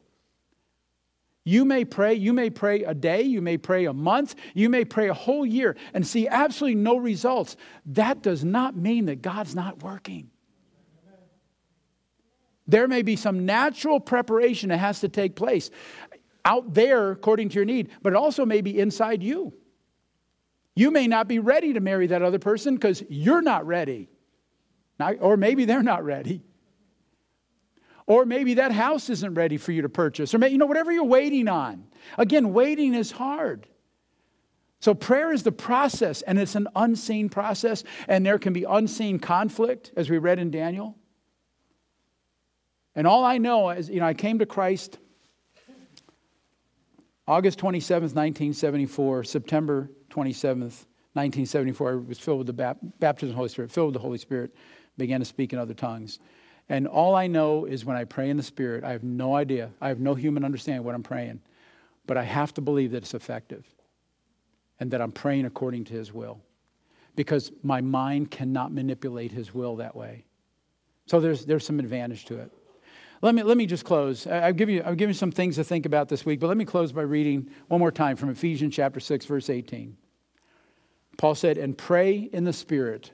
You 1.44 1.64
may 1.64 1.86
pray, 1.86 2.16
you 2.16 2.34
may 2.34 2.50
pray 2.50 2.84
a 2.84 2.96
day, 2.96 3.22
you 3.22 3.40
may 3.40 3.58
pray 3.58 3.86
a 3.86 3.94
month, 3.94 4.34
you 4.56 4.68
may 4.68 4.84
pray 4.84 5.10
a 5.10 5.14
whole 5.14 5.46
year 5.46 5.76
and 5.94 6.06
see 6.06 6.28
absolutely 6.28 6.82
no 6.82 6.98
results. 6.98 7.56
That 7.86 8.24
does 8.24 8.44
not 8.44 8.76
mean 8.76 9.06
that 9.06 9.22
God's 9.22 9.54
not 9.54 9.84
working. 9.84 10.32
There 12.68 12.88
may 12.88 13.04
be 13.04 13.16
some 13.16 13.46
natural 13.46 14.00
preparation 14.00 14.70
that 14.70 14.78
has 14.78 15.02
to 15.02 15.10
take 15.10 15.36
place 15.36 15.70
out 16.44 16.74
there 16.74 17.12
according 17.12 17.50
to 17.50 17.56
your 17.56 17.66
need, 17.66 17.90
but 18.02 18.14
it 18.14 18.16
also 18.16 18.44
may 18.44 18.62
be 18.62 18.80
inside 18.80 19.22
you. 19.22 19.54
You 20.76 20.92
may 20.92 21.08
not 21.08 21.28
be 21.28 21.40
ready 21.40 21.74
to 21.74 21.80
marry 21.80 22.08
that 22.08 22.22
other 22.22 22.40
person 22.40 22.76
because 22.76 23.02
you're 23.10 23.42
not 23.42 23.66
ready. 23.66 24.10
Or 25.20 25.38
maybe 25.38 25.66
they're 25.66 25.84
not 25.84 26.04
ready. 26.04 26.44
Or 28.08 28.26
maybe 28.26 28.56
that 28.56 28.72
house 28.72 29.10
isn't 29.10 29.34
ready 29.34 29.58
for 29.58 29.72
you 29.72 29.82
to 29.82 29.90
purchase. 29.90 30.34
Or 30.34 30.38
maybe, 30.38 30.52
you 30.52 30.58
know, 30.58 30.66
whatever 30.66 30.92
you're 30.92 31.06
waiting 31.06 31.48
on. 31.48 31.86
Again, 32.18 32.54
waiting 32.54 32.94
is 32.94 33.12
hard. 33.12 33.68
So 34.80 34.94
prayer 34.94 35.32
is 35.32 35.42
the 35.42 35.52
process, 35.52 36.22
and 36.22 36.38
it's 36.38 36.54
an 36.54 36.68
unseen 36.76 37.30
process, 37.30 37.84
and 38.08 38.24
there 38.26 38.38
can 38.38 38.54
be 38.54 38.66
unseen 38.66 39.18
conflict, 39.18 39.92
as 39.96 40.10
we 40.10 40.20
read 40.20 40.38
in 40.38 40.52
Daniel. 40.52 40.96
And 42.94 43.08
all 43.08 43.24
I 43.24 43.40
know 43.40 43.72
is, 43.72 43.90
you 43.90 44.00
know, 44.00 44.06
I 44.06 44.14
came 44.14 44.40
to 44.40 44.46
Christ 44.46 45.00
August 47.28 47.58
27th, 47.58 48.14
1974, 48.14 49.24
September 49.24 49.90
27th, 50.16 50.86
1974. 51.14 51.92
I 51.92 51.96
was 51.96 52.20
filled 52.20 52.40
with 52.40 52.48
the 52.48 52.76
baptism 53.00 53.30
of 53.30 53.34
the 53.34 53.38
Holy 53.38 53.50
Spirit, 53.50 53.72
filled 53.72 53.88
with 53.88 53.94
the 53.94 54.00
Holy 54.00 54.18
Spirit, 54.18 54.56
began 54.98 55.20
to 55.20 55.26
speak 55.26 55.52
in 55.52 55.60
other 55.60 55.74
tongues. 55.74 56.20
And 56.70 56.88
all 56.88 57.16
I 57.16 57.28
know 57.28 57.66
is 57.66 57.86
when 57.86 57.98
I 57.98 58.06
pray 58.06 58.30
in 58.30 58.38
the 58.38 58.44
Spirit, 58.44 58.84
I 58.84 58.92
have 58.92 59.04
no 59.04 59.36
idea. 59.36 59.72
I 59.82 59.90
have 59.90 60.00
no 60.00 60.16
human 60.16 60.44
understanding 60.44 60.84
what 60.84 60.96
I'm 60.96 61.04
praying. 61.04 61.42
But 62.08 62.18
I 62.18 62.24
have 62.24 62.54
to 62.56 62.62
believe 62.62 62.92
that 62.92 62.98
it's 62.98 63.14
effective 63.14 63.66
and 64.80 64.90
that 64.92 65.02
I'm 65.02 65.12
praying 65.12 65.46
according 65.46 65.86
to 65.86 65.94
His 65.94 66.14
will. 66.14 66.40
Because 67.16 67.52
my 67.64 67.82
mind 67.82 68.32
cannot 68.32 68.74
manipulate 68.74 69.32
His 69.32 69.54
will 69.54 69.76
that 69.78 69.96
way. 69.96 70.26
So 71.06 71.20
there's, 71.20 71.46
there's 71.46 71.66
some 71.66 71.80
advantage 71.80 72.26
to 72.26 72.40
it. 72.40 72.52
Let 73.22 73.36
me, 73.36 73.44
let 73.44 73.58
me 73.58 73.66
just 73.66 73.86
close. 73.86 74.28
I'll 74.28 74.54
give, 74.54 74.70
you, 74.70 74.82
I'll 74.84 74.96
give 74.96 75.10
you 75.10 75.14
some 75.14 75.32
things 75.32 75.56
to 75.56 75.64
think 75.64 75.86
about 75.86 76.10
this 76.10 76.26
week, 76.26 76.40
but 76.40 76.48
let 76.48 76.58
me 76.58 76.66
close 76.66 76.92
by 76.92 77.04
reading 77.04 77.50
one 77.70 77.80
more 77.80 77.92
time 77.92 78.18
from 78.18 78.30
Ephesians 78.30 78.76
chapter 78.76 79.00
6, 79.00 79.26
verse 79.26 79.50
18. 79.50 79.96
Paul 81.18 81.36
said, 81.36 81.58
And 81.58 81.78
pray 81.78 82.18
in 82.18 82.44
the 82.44 82.54
Spirit 82.54 83.12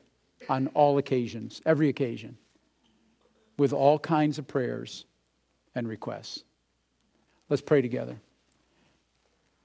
on 0.49 0.67
all 0.73 0.97
occasions, 0.97 1.61
every 1.65 1.89
occasion, 1.89 2.37
with 3.57 3.73
all 3.73 3.99
kinds 3.99 4.39
of 4.39 4.47
prayers 4.47 5.05
and 5.75 5.87
requests. 5.87 6.43
Let's 7.49 7.61
pray 7.61 7.81
together. 7.81 8.17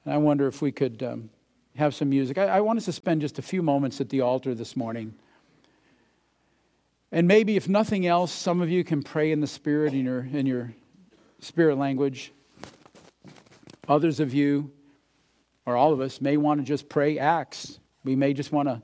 And 0.05 0.15
I 0.15 0.19
wonder 0.19 0.47
if 0.47 0.61
we 0.61 0.73
could 0.73 1.03
um, 1.03 1.31
have 1.77 1.95
some 1.95 2.11
music. 2.11 2.39
I, 2.39 2.47
I 2.47 2.61
want 2.61 2.79
us 2.79 2.85
to 2.87 2.93
spend 2.93 3.21
just 3.21 3.39
a 3.39 3.43
few 3.43 3.63
moments 3.63 4.01
at 4.01 4.09
the 4.09 4.21
altar 4.21 4.55
this 4.55 4.77
morning. 4.77 5.15
And 7.13 7.27
maybe, 7.29 7.57
if 7.57 7.69
nothing 7.69 8.07
else, 8.07 8.33
some 8.33 8.61
of 8.61 8.69
you 8.69 8.85
can 8.85 9.03
pray 9.03 9.33
in 9.33 9.41
the 9.41 9.47
Spirit 9.47 9.95
in 9.95 10.05
your, 10.05 10.21
in 10.21 10.47
your 10.47 10.73
spirit 11.41 11.79
language. 11.79 12.33
Others 13.89 14.21
of 14.21 14.35
you, 14.35 14.71
or 15.65 15.77
all 15.77 15.93
of 15.93 16.01
us, 16.01 16.21
may 16.21 16.37
want 16.37 16.61
to 16.61 16.67
just 16.67 16.89
pray 16.89 17.19
Acts 17.19 17.79
We 18.07 18.17
may 18.17 18.33
just 18.33 18.53
want 18.53 18.69
to, 18.69 18.83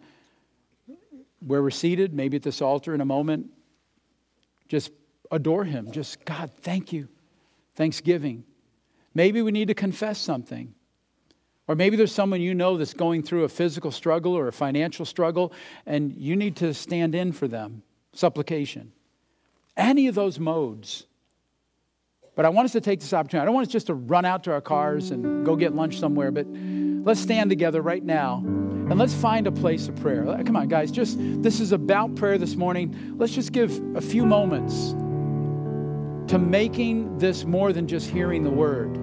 where 1.41 1.63
we're 1.63 1.71
seated, 1.71 2.13
maybe 2.13 2.37
at 2.37 2.43
this 2.43 2.61
altar 2.61 2.95
in 2.95 3.01
a 3.01 3.05
moment, 3.05 3.47
just 4.69 4.91
adore 5.31 5.65
Him. 5.65 5.93
Just, 5.93 6.25
God, 6.25 6.51
thank 6.61 6.93
you. 6.93 7.09
Thanksgiving. 7.77 8.45
Maybe 9.15 9.43
we 9.43 9.53
need 9.53 9.69
to 9.69 9.75
confess 9.75 10.19
something. 10.19 10.75
Or 11.69 11.77
maybe 11.77 11.97
there's 11.97 12.13
someone 12.13 12.41
you 12.41 12.55
know 12.55 12.77
that's 12.77 12.95
going 12.95 13.23
through 13.23 13.45
a 13.45 13.49
physical 13.49 13.93
struggle 13.93 14.37
or 14.37 14.49
a 14.49 14.53
financial 14.53 15.07
struggle, 15.07 15.53
and 15.87 16.13
you 16.13 16.35
need 16.35 16.57
to 16.57 16.75
stand 16.75 17.15
in 17.15 17.33
for 17.33 17.47
them. 17.47 17.83
Supplication. 18.13 18.93
Any 19.77 20.09
of 20.09 20.17
those 20.17 20.39
modes. 20.39 21.07
But 22.35 22.45
I 22.45 22.49
want 22.49 22.65
us 22.67 22.73
to 22.73 22.81
take 22.81 23.01
this 23.01 23.13
opportunity. 23.13 23.43
I 23.43 23.45
don't 23.45 23.55
want 23.55 23.69
us 23.69 23.73
just 23.73 23.87
to 23.87 23.95
run 23.95 24.25
out 24.25 24.45
to 24.45 24.53
our 24.53 24.61
cars 24.61 25.13
and 25.13 25.47
go 25.47 25.55
get 25.55 25.75
lunch 25.75 25.99
somewhere, 25.99 26.31
but 26.33 26.47
let's 26.47 27.21
stand 27.21 27.51
together 27.51 27.81
right 27.81 28.03
now 28.03 28.43
and 28.93 28.99
let's 28.99 29.15
find 29.15 29.47
a 29.47 29.51
place 29.51 29.89
of 29.89 29.97
prayer. 29.97 30.29
Uh, 30.29 30.43
come 30.43 30.55
on, 30.55 30.69
guys, 30.69 30.91
just 30.91 31.17
this 31.19 31.61
is 31.61 31.73
about 31.73 32.15
prayer 32.15 32.37
this 32.37 32.57
morning. 32.57 33.15
Let's 33.17 33.33
just 33.33 33.53
give 33.53 33.81
a 33.97 34.03
few 34.03 34.27
moments 34.27 34.91
to 36.31 36.39
making 36.39 37.17
this 37.17 37.47
more 37.47 37.73
than 37.73 37.89
just 37.89 38.11
hearing 38.11 38.45
the 38.45 38.51
word. 38.51 38.99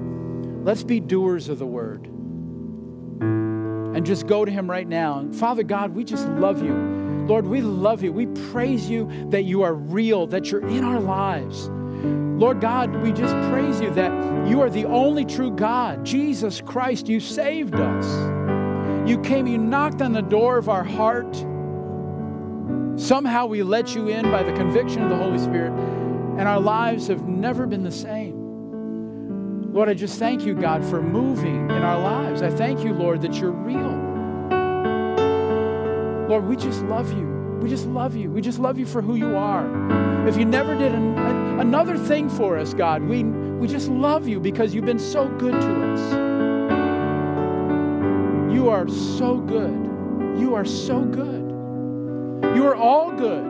Let's 0.64 0.84
be 0.84 1.00
doers 1.00 1.50
of 1.50 1.58
the 1.58 1.66
word. 1.66 2.06
And 2.06 4.06
just 4.06 4.28
go 4.28 4.46
to 4.46 4.52
him 4.52 4.70
right 4.70 4.88
now. 4.88 5.28
Father 5.34 5.64
God, 5.64 5.96
we 5.96 6.04
just 6.04 6.28
love 6.28 6.62
you. 6.62 6.76
Lord, 7.28 7.48
we 7.48 7.62
love 7.62 8.04
you. 8.04 8.14
We 8.14 8.28
praise 8.52 8.88
you 8.88 9.10
that 9.32 9.46
you 9.46 9.64
are 9.64 9.74
real, 9.74 10.28
that 10.28 10.52
you're 10.52 10.68
in 10.68 10.84
our 10.84 11.00
lives. 11.00 11.68
Lord 11.68 12.62
God, 12.62 12.96
we 12.98 13.12
just 13.12 13.34
praise 13.50 13.82
you 13.82 13.92
that 13.96 14.12
you 14.48 14.62
are 14.62 14.70
the 14.70 14.86
only 14.86 15.26
true 15.26 15.50
God. 15.50 16.06
Jesus 16.06 16.62
Christ, 16.62 17.10
you 17.10 17.20
saved 17.20 17.74
us. 17.74 18.39
You 19.10 19.20
came, 19.22 19.48
you 19.48 19.58
knocked 19.58 20.04
on 20.04 20.14
the 20.14 20.22
door 20.22 20.60
of 20.60 20.70
our 20.70 20.84
heart. 20.84 21.36
Somehow 22.96 23.48
we 23.48 23.64
let 23.64 23.96
you 23.96 24.08
in 24.08 24.30
by 24.30 24.44
the 24.44 24.54
conviction 24.54 25.02
of 25.02 25.10
the 25.10 25.16
Holy 25.16 25.40
Spirit, 25.40 25.72
and 26.38 26.42
our 26.42 26.60
lives 26.60 27.08
have 27.08 27.28
never 27.28 27.66
been 27.66 27.82
the 27.82 27.92
same. 27.92 29.74
Lord, 29.74 29.90
I 29.90 29.96
just 29.96 30.20
thank 30.20 30.46
you, 30.46 30.54
God, 30.54 30.86
for 30.86 31.02
moving 31.02 31.72
in 31.72 31.82
our 31.82 32.00
lives. 32.00 32.44
I 32.44 32.52
thank 32.52 32.84
you, 32.84 32.94
Lord, 32.94 33.24
that 33.24 33.34
you're 33.34 33.50
real. 33.50 33.98
Lord, 36.30 36.46
we 36.46 36.56
just 36.56 36.84
love 36.84 37.12
you. 37.12 37.58
We 37.64 37.68
just 37.68 37.88
love 37.88 38.16
you. 38.16 38.30
We 38.30 38.42
just 38.42 38.60
love 38.60 38.78
you 38.78 38.86
for 38.86 39.02
who 39.02 39.16
you 39.16 39.36
are. 39.36 40.28
If 40.28 40.38
you 40.38 40.46
never 40.46 40.76
did 40.76 40.94
an, 40.94 41.18
a, 41.18 41.58
another 41.62 41.98
thing 41.98 42.30
for 42.30 42.60
us, 42.60 42.76
God, 42.76 43.02
we, 43.02 43.24
we 43.24 43.68
just 43.68 43.88
love 43.88 44.28
you 44.28 44.40
because 44.40 44.76
you've 44.76 44.86
been 44.86 45.00
so 45.00 45.28
good 45.40 45.54
to 45.54 45.94
us. 45.94 46.29
You 48.52 48.70
are 48.70 48.88
so 48.88 49.38
good. 49.38 50.40
You 50.40 50.56
are 50.56 50.66
so 50.66 51.02
good. 51.02 52.56
You 52.56 52.66
are 52.66 52.76
all 52.76 53.12
good. 53.12 53.46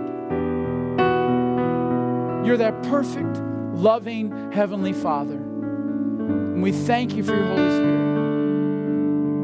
You're 2.46 2.58
that 2.58 2.84
perfect, 2.84 3.38
loving 3.76 4.52
Heavenly 4.52 4.92
Father. 4.92 5.36
And 5.36 6.62
we 6.62 6.72
thank 6.72 7.16
you 7.16 7.24
for 7.24 7.36
your 7.36 7.46
Holy 7.46 7.70
Spirit. 7.70 8.00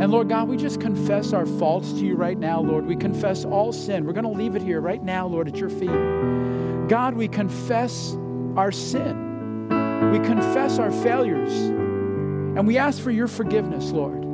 And 0.02 0.12
Lord 0.12 0.28
God, 0.28 0.50
we 0.50 0.58
just 0.58 0.82
confess 0.82 1.32
our 1.32 1.46
faults 1.46 1.94
to 1.94 2.06
you 2.06 2.16
right 2.16 2.38
now, 2.38 2.60
Lord. 2.60 2.86
We 2.86 2.98
confess 2.98 3.46
all 3.46 3.72
sin. 3.72 4.06
We're 4.06 4.12
going 4.14 4.26
to 4.26 4.30
leave 4.30 4.58
it 4.58 4.62
here 4.62 4.82
right 4.82 5.02
now, 5.02 5.26
Lord, 5.26 5.48
at 5.48 5.56
your 5.56 5.70
feet. 5.70 6.90
God, 6.90 7.14
we 7.14 7.30
confess 7.30 8.18
our 8.58 8.74
sin. 8.74 9.70
We 10.12 10.20
confess 10.20 10.80
our 10.80 10.92
failures. 10.92 11.54
And 11.54 12.68
we 12.68 12.78
ask 12.78 13.02
for 13.02 13.12
your 13.12 13.28
forgiveness, 13.28 13.92
Lord. 13.92 14.25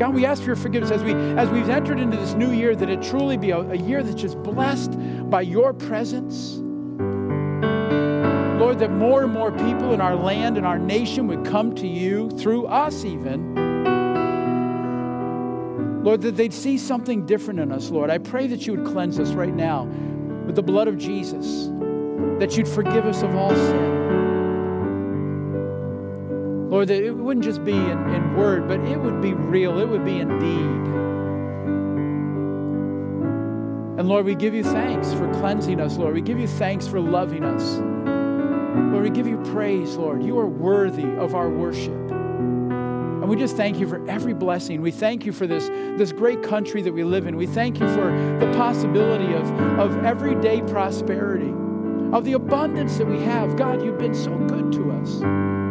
God, 0.00 0.14
we 0.14 0.24
ask 0.24 0.40
for 0.40 0.46
your 0.46 0.56
forgiveness 0.56 0.90
as, 0.90 1.02
we, 1.02 1.12
as 1.12 1.50
we've 1.50 1.68
entered 1.68 2.00
into 2.00 2.16
this 2.16 2.32
new 2.32 2.52
year, 2.52 2.74
that 2.74 2.88
it 2.88 3.02
truly 3.02 3.36
be 3.36 3.50
a, 3.50 3.58
a 3.58 3.76
year 3.76 4.02
that's 4.02 4.18
just 4.18 4.42
blessed 4.42 4.92
by 5.28 5.42
your 5.42 5.74
presence. 5.74 6.56
Lord, 8.58 8.78
that 8.78 8.90
more 8.92 9.22
and 9.24 9.30
more 9.30 9.52
people 9.52 9.92
in 9.92 10.00
our 10.00 10.16
land 10.16 10.56
and 10.56 10.66
our 10.66 10.78
nation 10.78 11.26
would 11.26 11.44
come 11.44 11.74
to 11.74 11.86
you 11.86 12.30
through 12.30 12.66
us, 12.68 13.04
even 13.04 13.54
Lord, 16.02 16.22
that 16.22 16.34
they'd 16.34 16.54
see 16.54 16.78
something 16.78 17.26
different 17.26 17.60
in 17.60 17.70
us, 17.70 17.90
Lord. 17.90 18.08
I 18.08 18.16
pray 18.16 18.46
that 18.46 18.66
you 18.66 18.74
would 18.74 18.86
cleanse 18.86 19.18
us 19.18 19.32
right 19.32 19.54
now 19.54 19.84
with 20.46 20.56
the 20.56 20.62
blood 20.62 20.88
of 20.88 20.96
Jesus, 20.96 21.68
that 22.38 22.56
you'd 22.56 22.68
forgive 22.68 23.04
us 23.04 23.22
of 23.22 23.34
all 23.34 23.54
sin. 23.54 23.99
Lord, 26.70 26.86
that 26.86 27.02
it 27.02 27.10
wouldn't 27.10 27.44
just 27.44 27.64
be 27.64 27.72
in, 27.72 28.14
in 28.14 28.36
word, 28.36 28.68
but 28.68 28.78
it 28.80 28.96
would 28.96 29.20
be 29.20 29.34
real, 29.34 29.80
it 29.80 29.88
would 29.88 30.04
be 30.04 30.20
in 30.20 30.38
deed. 30.38 30.90
And 33.98 34.08
Lord, 34.08 34.24
we 34.24 34.36
give 34.36 34.54
you 34.54 34.62
thanks 34.62 35.12
for 35.12 35.28
cleansing 35.34 35.80
us, 35.80 35.96
Lord. 35.96 36.14
We 36.14 36.20
give 36.20 36.38
you 36.38 36.46
thanks 36.46 36.86
for 36.86 37.00
loving 37.00 37.42
us. 37.42 37.78
Lord, 38.92 39.02
we 39.02 39.10
give 39.10 39.26
you 39.26 39.36
praise, 39.52 39.96
Lord. 39.96 40.22
You 40.22 40.38
are 40.38 40.46
worthy 40.46 41.10
of 41.16 41.34
our 41.34 41.50
worship. 41.50 41.92
And 41.92 43.28
we 43.28 43.34
just 43.34 43.56
thank 43.56 43.80
you 43.80 43.88
for 43.88 44.08
every 44.08 44.32
blessing. 44.32 44.80
We 44.80 44.92
thank 44.92 45.26
you 45.26 45.32
for 45.32 45.48
this, 45.48 45.68
this 45.98 46.12
great 46.12 46.44
country 46.44 46.82
that 46.82 46.92
we 46.92 47.02
live 47.02 47.26
in. 47.26 47.36
We 47.36 47.48
thank 47.48 47.80
you 47.80 47.88
for 47.88 48.12
the 48.38 48.50
possibility 48.56 49.34
of, 49.34 49.50
of 49.80 50.04
everyday 50.04 50.62
prosperity, 50.62 51.52
of 52.16 52.24
the 52.24 52.34
abundance 52.34 52.96
that 52.98 53.08
we 53.08 53.20
have. 53.22 53.56
God, 53.56 53.84
you've 53.84 53.98
been 53.98 54.14
so 54.14 54.38
good 54.38 54.70
to 54.72 54.92
us. 54.92 55.69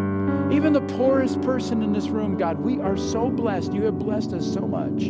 Even 0.52 0.74
the 0.74 0.82
poorest 0.82 1.42
person 1.42 1.84
in 1.84 1.94
this 1.94 2.08
room, 2.08 2.36
God, 2.36 2.60
we 2.60 2.80
are 2.80 2.98
so 2.98 3.30
blessed. 3.30 3.72
You 3.72 3.84
have 3.84 4.00
blessed 4.00 4.34
us 4.34 4.52
so 4.52 4.62
much. 4.62 5.04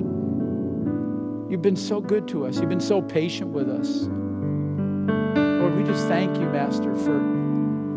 You've 1.50 1.62
been 1.62 1.78
so 1.78 2.02
good 2.02 2.28
to 2.30 2.46
us. 2.46 2.60
You've 2.60 2.70
been 2.70 2.82
so 2.82 3.02
patient 3.02 3.52
with 3.52 3.70
us. 3.70 4.08
Lord, 5.38 5.76
we 5.76 5.84
just 5.84 6.08
thank 6.08 6.38
you, 6.38 6.46
Master, 6.50 6.94
for 6.96 7.40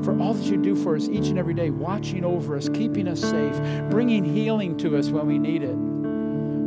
for 0.04 0.18
all 0.20 0.34
that 0.34 0.44
you 0.44 0.56
do 0.56 0.74
for 0.74 0.96
us 0.96 1.08
each 1.08 1.28
and 1.28 1.38
every 1.38 1.54
day, 1.54 1.70
watching 1.70 2.24
over 2.24 2.56
us, 2.56 2.68
keeping 2.68 3.06
us 3.06 3.20
safe, 3.20 3.56
bringing 3.88 4.24
healing 4.24 4.76
to 4.78 4.96
us 4.96 5.10
when 5.10 5.26
we 5.26 5.38
need 5.38 5.62
it. 5.62 5.76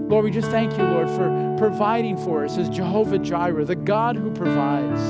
Lord, 0.10 0.24
we 0.24 0.32
just 0.32 0.50
thank 0.52 0.72
you, 0.78 0.84
Lord, 0.84 1.10
for 1.10 1.56
providing 1.58 2.16
for 2.18 2.46
us 2.46 2.58
as 2.58 2.70
Jehovah 2.70 3.20
Jireh, 3.20 3.66
the 3.66 3.76
God 3.76 4.16
who 4.16 4.32
provides. 4.32 5.02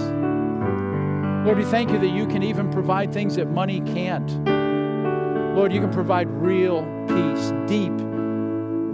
Lord, 1.45 1.57
we 1.57 1.65
thank 1.65 1.91
you 1.91 1.99
that 1.99 2.09
you 2.09 2.25
can 2.25 2.41
even 2.41 2.71
provide 2.71 3.13
things 3.13 3.35
that 3.35 3.47
money 3.47 3.81
can't. 3.81 4.54
Lord, 5.55 5.73
you 5.73 5.79
can 5.79 5.91
provide 5.91 6.29
real 6.29 6.83
peace, 7.07 7.53
deep, 7.67 7.93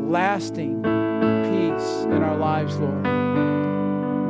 lasting 0.10 0.82
peace 0.82 2.04
in 2.04 2.24
our 2.24 2.38
lives, 2.38 2.78
Lord. 2.78 3.06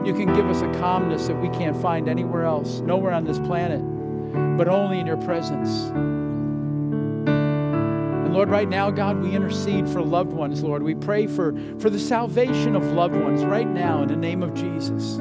You 0.07 0.13
can 0.13 0.33
give 0.33 0.49
us 0.49 0.61
a 0.61 0.71
calmness 0.79 1.27
that 1.27 1.35
we 1.35 1.49
can't 1.49 1.79
find 1.79 2.09
anywhere 2.09 2.45
else, 2.45 2.79
nowhere 2.79 3.13
on 3.13 3.25
this 3.25 3.37
planet 3.39 3.81
but 4.61 4.67
only 4.67 4.99
in 4.99 5.07
your 5.07 5.17
presence. 5.17 5.89
And 7.25 8.33
Lord, 8.33 8.49
right 8.49 8.69
now, 8.69 8.91
God, 8.91 9.21
we 9.21 9.31
intercede 9.31 9.89
for 9.89 10.01
loved 10.01 10.31
ones, 10.31 10.63
Lord. 10.63 10.83
We 10.83 10.95
pray 10.95 11.27
for, 11.27 11.55
for 11.79 11.89
the 11.89 11.99
salvation 11.99 12.75
of 12.75 12.83
loved 12.91 13.15
ones 13.15 13.43
right 13.43 13.67
now 13.67 14.03
in 14.03 14.07
the 14.07 14.15
name 14.15 14.43
of 14.43 14.53
Jesus. 14.53 15.19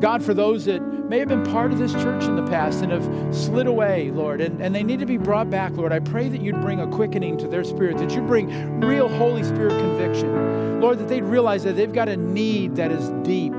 God, 0.00 0.22
for 0.22 0.34
those 0.34 0.64
that 0.66 0.80
may 1.12 1.18
have 1.18 1.28
been 1.28 1.44
part 1.44 1.70
of 1.70 1.78
this 1.78 1.92
church 1.92 2.24
in 2.24 2.36
the 2.36 2.46
past 2.46 2.80
and 2.80 2.90
have 2.90 3.04
slid 3.36 3.66
away, 3.66 4.10
Lord, 4.10 4.40
and, 4.40 4.62
and 4.62 4.74
they 4.74 4.82
need 4.82 4.98
to 4.98 5.04
be 5.04 5.18
brought 5.18 5.50
back, 5.50 5.72
Lord, 5.72 5.92
I 5.92 6.00
pray 6.00 6.30
that 6.30 6.40
you'd 6.40 6.62
bring 6.62 6.80
a 6.80 6.86
quickening 6.86 7.36
to 7.36 7.46
their 7.46 7.64
spirit, 7.64 7.98
that 7.98 8.14
you'd 8.14 8.26
bring 8.26 8.80
real 8.80 9.10
Holy 9.10 9.44
Spirit 9.44 9.78
conviction. 9.78 10.80
Lord, 10.80 10.98
that 11.00 11.08
they'd 11.08 11.24
realize 11.24 11.64
that 11.64 11.76
they've 11.76 11.92
got 11.92 12.08
a 12.08 12.16
need 12.16 12.76
that 12.76 12.90
is 12.90 13.10
deep. 13.26 13.52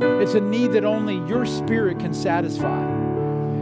It's 0.00 0.32
a 0.32 0.40
need 0.40 0.72
that 0.72 0.86
only 0.86 1.16
your 1.28 1.44
spirit 1.44 1.98
can 1.98 2.14
satisfy. 2.14 2.82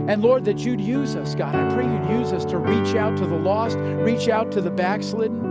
And 0.07 0.21
Lord, 0.21 0.45
that 0.45 0.59
you'd 0.59 0.79
use 0.79 1.17
us, 1.17 1.35
God. 1.35 1.53
I 1.53 1.75
pray 1.75 1.83
you'd 1.83 2.17
use 2.17 2.31
us 2.31 2.45
to 2.45 2.57
reach 2.57 2.95
out 2.95 3.17
to 3.17 3.25
the 3.25 3.35
lost, 3.35 3.75
reach 3.77 4.29
out 4.29 4.53
to 4.53 4.61
the 4.61 4.71
backslidden. 4.71 5.42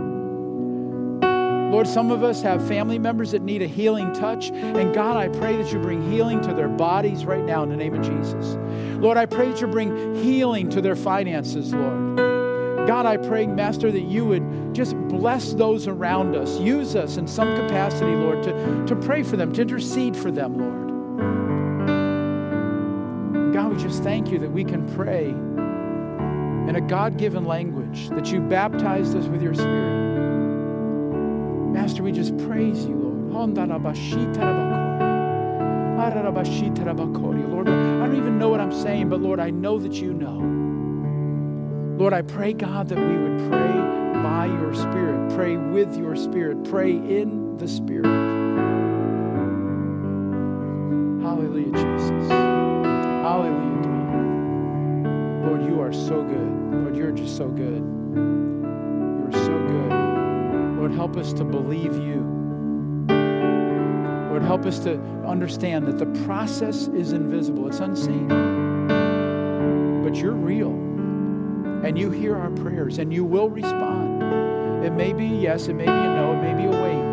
Lord, 1.73 1.87
some 1.87 2.11
of 2.11 2.23
us 2.23 2.43
have 2.43 2.65
family 2.67 2.99
members 2.99 3.31
that 3.31 3.41
need 3.41 3.63
a 3.63 3.67
healing 3.67 4.13
touch. 4.13 4.51
And 4.51 4.93
God, 4.93 5.17
I 5.17 5.27
pray 5.27 5.57
that 5.57 5.73
you 5.73 5.79
bring 5.79 6.07
healing 6.11 6.39
to 6.41 6.53
their 6.53 6.69
bodies 6.69 7.25
right 7.25 7.43
now 7.43 7.63
in 7.63 7.69
the 7.69 7.75
name 7.75 7.95
of 7.95 8.03
Jesus. 8.05 8.57
Lord, 9.01 9.17
I 9.17 9.25
pray 9.25 9.49
that 9.49 9.59
you 9.59 9.65
bring 9.65 10.13
healing 10.13 10.69
to 10.69 10.81
their 10.81 10.95
finances, 10.95 11.73
Lord. 11.73 12.15
God, 12.87 13.07
I 13.07 13.17
pray, 13.17 13.47
Master, 13.47 13.91
that 13.91 14.03
you 14.03 14.23
would 14.23 14.75
just 14.75 14.95
bless 15.07 15.53
those 15.53 15.87
around 15.87 16.35
us. 16.35 16.59
Use 16.59 16.95
us 16.95 17.17
in 17.17 17.25
some 17.27 17.55
capacity, 17.55 18.13
Lord, 18.13 18.43
to, 18.43 18.85
to 18.85 18.95
pray 18.95 19.23
for 19.23 19.35
them, 19.35 19.51
to 19.53 19.61
intercede 19.63 20.15
for 20.15 20.29
them, 20.29 20.59
Lord. 20.59 20.83
God, 23.51 23.75
we 23.75 23.81
just 23.81 24.03
thank 24.03 24.29
you 24.29 24.37
that 24.37 24.51
we 24.51 24.63
can 24.63 24.87
pray 24.93 25.29
in 26.69 26.75
a 26.75 26.81
God 26.81 27.17
given 27.17 27.45
language, 27.45 28.09
that 28.09 28.31
you 28.31 28.41
baptized 28.41 29.17
us 29.17 29.25
with 29.25 29.41
your 29.41 29.55
Spirit. 29.55 30.12
Master, 31.73 32.03
we 32.03 32.11
just 32.11 32.37
praise 32.37 32.85
you, 32.85 32.95
Lord. 32.95 33.31
Lord, 37.47 37.67
I 37.67 38.05
don't 38.05 38.15
even 38.15 38.37
know 38.37 38.49
what 38.49 38.59
I'm 38.59 38.71
saying, 38.71 39.09
but 39.09 39.21
Lord, 39.21 39.39
I 39.39 39.49
know 39.49 39.79
that 39.79 39.93
you 39.93 40.13
know. 40.13 40.37
Lord, 41.97 42.13
I 42.13 42.21
pray, 42.21 42.53
God, 42.53 42.89
that 42.89 42.97
we 42.97 43.17
would 43.17 43.49
pray 43.49 43.73
by 44.21 44.45
your 44.45 44.73
Spirit, 44.75 45.33
pray 45.35 45.57
with 45.57 45.97
your 45.97 46.15
Spirit, 46.15 46.63
pray 46.63 46.91
in 46.91 47.57
the 47.57 47.67
Spirit. 47.67 48.05
Hallelujah, 51.23 51.71
Jesus. 51.71 52.29
Hallelujah. 53.23 53.73
Lord, 55.47 55.65
you 55.65 55.81
are 55.81 55.91
so 55.91 56.21
good. 56.21 56.81
Lord, 56.83 56.95
you're 56.95 57.11
just 57.11 57.35
so 57.35 57.47
good. 57.47 57.83
Lord, 60.83 60.95
help 60.95 61.15
us 61.15 61.31
to 61.31 61.45
believe 61.45 61.95
you. 61.95 62.19
Lord, 64.29 64.43
help 64.43 64.65
us 64.65 64.79
to 64.79 64.99
understand 65.25 65.87
that 65.87 65.97
the 65.97 66.07
process 66.25 66.89
is 66.89 67.13
invisible, 67.13 67.69
it's 67.69 67.79
unseen. 67.79 68.27
But 70.03 70.17
you're 70.17 70.33
real. 70.33 70.71
And 71.85 71.97
you 71.97 72.11
hear 72.11 72.35
our 72.35 72.49
prayers, 72.49 72.97
and 72.97 73.13
you 73.13 73.23
will 73.23 73.49
respond. 73.49 74.83
It 74.83 74.91
may 74.91 75.13
be 75.13 75.25
yes, 75.25 75.69
it 75.69 75.75
may 75.75 75.85
be 75.85 75.89
a 75.89 76.15
no, 76.15 76.33
it 76.33 76.41
may 76.41 76.53
be 76.53 76.65
a 76.65 76.71
wait. 76.71 77.03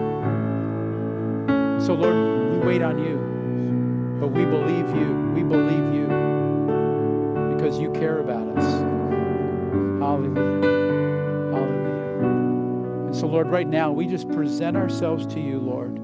So, 1.86 1.94
Lord, 1.94 2.50
we 2.50 2.58
wait 2.66 2.82
on 2.82 2.98
you, 2.98 3.18
but 4.18 4.32
we 4.32 4.44
believe 4.46 4.88
you. 4.96 5.14
We 5.32 5.44
believe 5.44 5.94
you 5.94 6.08
because 7.54 7.78
you 7.78 7.92
care 7.92 8.18
about 8.18 8.39
Lord, 13.30 13.46
right 13.46 13.68
now, 13.68 13.92
we 13.92 14.06
just 14.08 14.28
present 14.30 14.76
ourselves 14.76 15.24
to 15.34 15.40
you, 15.40 15.60
Lord. 15.60 15.94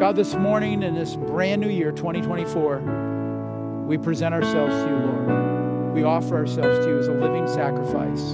God, 0.00 0.16
this 0.16 0.34
morning 0.34 0.82
in 0.82 0.96
this 0.96 1.14
brand 1.14 1.60
new 1.60 1.68
year, 1.68 1.92
2024, 1.92 3.84
we 3.86 3.96
present 3.96 4.34
ourselves 4.34 4.74
to 4.74 4.88
you, 4.90 4.96
Lord. 4.96 5.94
We 5.94 6.02
offer 6.02 6.34
ourselves 6.34 6.84
to 6.84 6.90
you 6.90 6.98
as 6.98 7.06
a 7.06 7.12
living 7.12 7.46
sacrifice, 7.46 8.32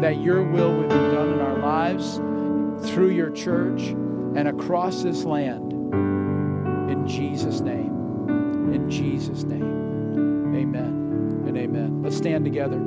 that 0.00 0.22
your 0.22 0.42
will 0.42 0.74
would 0.78 0.88
be 0.88 0.94
done 0.94 1.34
in 1.34 1.40
our 1.40 1.58
lives 1.58 2.16
through 2.90 3.10
your 3.10 3.28
church 3.32 3.82
and 3.82 4.48
across 4.48 5.02
this 5.02 5.24
land. 5.24 5.72
In 6.90 7.06
Jesus' 7.06 7.60
name. 7.60 8.30
In 8.72 8.88
Jesus' 8.88 9.44
name. 9.44 10.54
Amen 10.56 11.44
and 11.46 11.58
amen. 11.58 12.02
Let's 12.02 12.16
stand 12.16 12.46
together. 12.46 12.80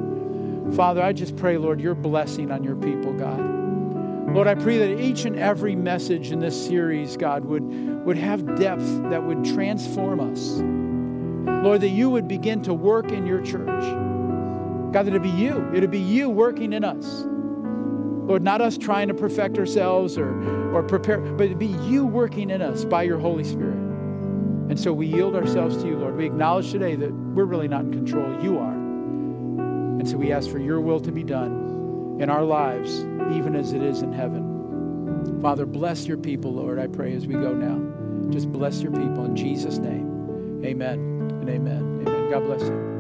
Father, 0.76 1.04
I 1.04 1.14
just 1.14 1.36
pray, 1.36 1.60
Lord, 1.60 1.80
your 1.80 1.94
blessing 1.94 2.50
on 2.50 2.64
your 2.64 2.76
people, 2.76 3.14
God. 3.14 3.63
Lord, 4.34 4.48
I 4.48 4.56
pray 4.56 4.80
that 4.80 5.00
each 5.00 5.26
and 5.26 5.38
every 5.38 5.76
message 5.76 6.32
in 6.32 6.40
this 6.40 6.66
series, 6.66 7.18
God, 7.18 7.46
would, 7.46 7.64
would 8.04 8.18
have 8.18 8.56
depth 8.56 8.84
that 9.12 9.24
would 9.24 9.46
transform 9.46 10.20
us. 10.20 10.60
Lord, 11.64 11.82
that 11.82 11.90
you 11.90 12.10
would 12.10 12.28
begin 12.28 12.64
to 12.64 12.74
work 12.74 13.12
in 13.12 13.28
your 13.28 13.42
church. 13.42 13.84
God, 14.92 15.04
that 15.04 15.10
it'd 15.10 15.22
be 15.22 15.30
you. 15.30 15.70
It'd 15.76 15.92
be 15.92 16.00
you 16.00 16.32
working 16.32 16.74
in 16.74 16.84
us. 16.84 17.26
Lord, 18.26 18.42
not 18.42 18.60
us 18.60 18.76
trying 18.76 19.08
to 19.10 19.14
perfect 19.14 19.60
ourselves 19.60 20.18
or, 20.18 20.74
or 20.74 20.82
prepare, 20.82 21.20
but 21.20 21.46
it'd 21.46 21.60
be 21.60 21.68
you 21.68 22.04
working 22.04 22.50
in 22.50 22.64
us 22.64 22.86
by 22.86 23.04
your 23.04 23.20
Holy 23.20 23.44
Spirit. 23.44 23.78
And 23.78 24.80
so 24.80 24.94
we 24.94 25.06
yield 25.06 25.36
ourselves 25.36 25.78
to 25.84 25.88
you, 25.88 25.98
Lord. 25.98 26.16
We 26.16 26.26
acknowledge 26.26 26.72
today 26.72 26.96
that 26.96 27.12
we're 27.14 27.46
really 27.46 27.68
not 27.68 27.82
in 27.82 27.92
control. 27.92 28.44
You 28.44 28.58
are. 28.58 28.74
And 28.74 30.10
so 30.10 30.18
we 30.18 30.32
ask 30.32 30.50
for 30.50 30.58
your 30.58 30.82
will 30.82 31.02
to 31.02 31.12
be 31.12 31.24
done 31.24 32.18
in 32.20 32.30
our 32.30 32.44
lives, 32.44 33.06
even 33.32 33.56
as 33.56 33.74
it 33.74 33.82
is 33.82 34.02
in 34.02 34.12
heaven. 34.12 35.40
Father, 35.42 35.66
bless 35.66 36.06
your 36.06 36.18
people, 36.18 36.54
Lord, 36.54 36.80
I 36.80 36.88
pray 36.88 37.14
as 37.14 37.28
we 37.28 37.34
go 37.34 37.54
now. 37.54 38.32
Just 38.32 38.52
bless 38.52 38.82
your 38.82 38.92
people 38.92 39.26
in 39.26 39.36
Jesus' 39.36 39.78
name. 39.78 40.62
Amen 40.66 41.00
and 41.42 41.50
amen. 41.50 42.06
Amen. 42.08 42.32
God 42.32 42.46
bless 42.46 42.62
you. 42.62 42.93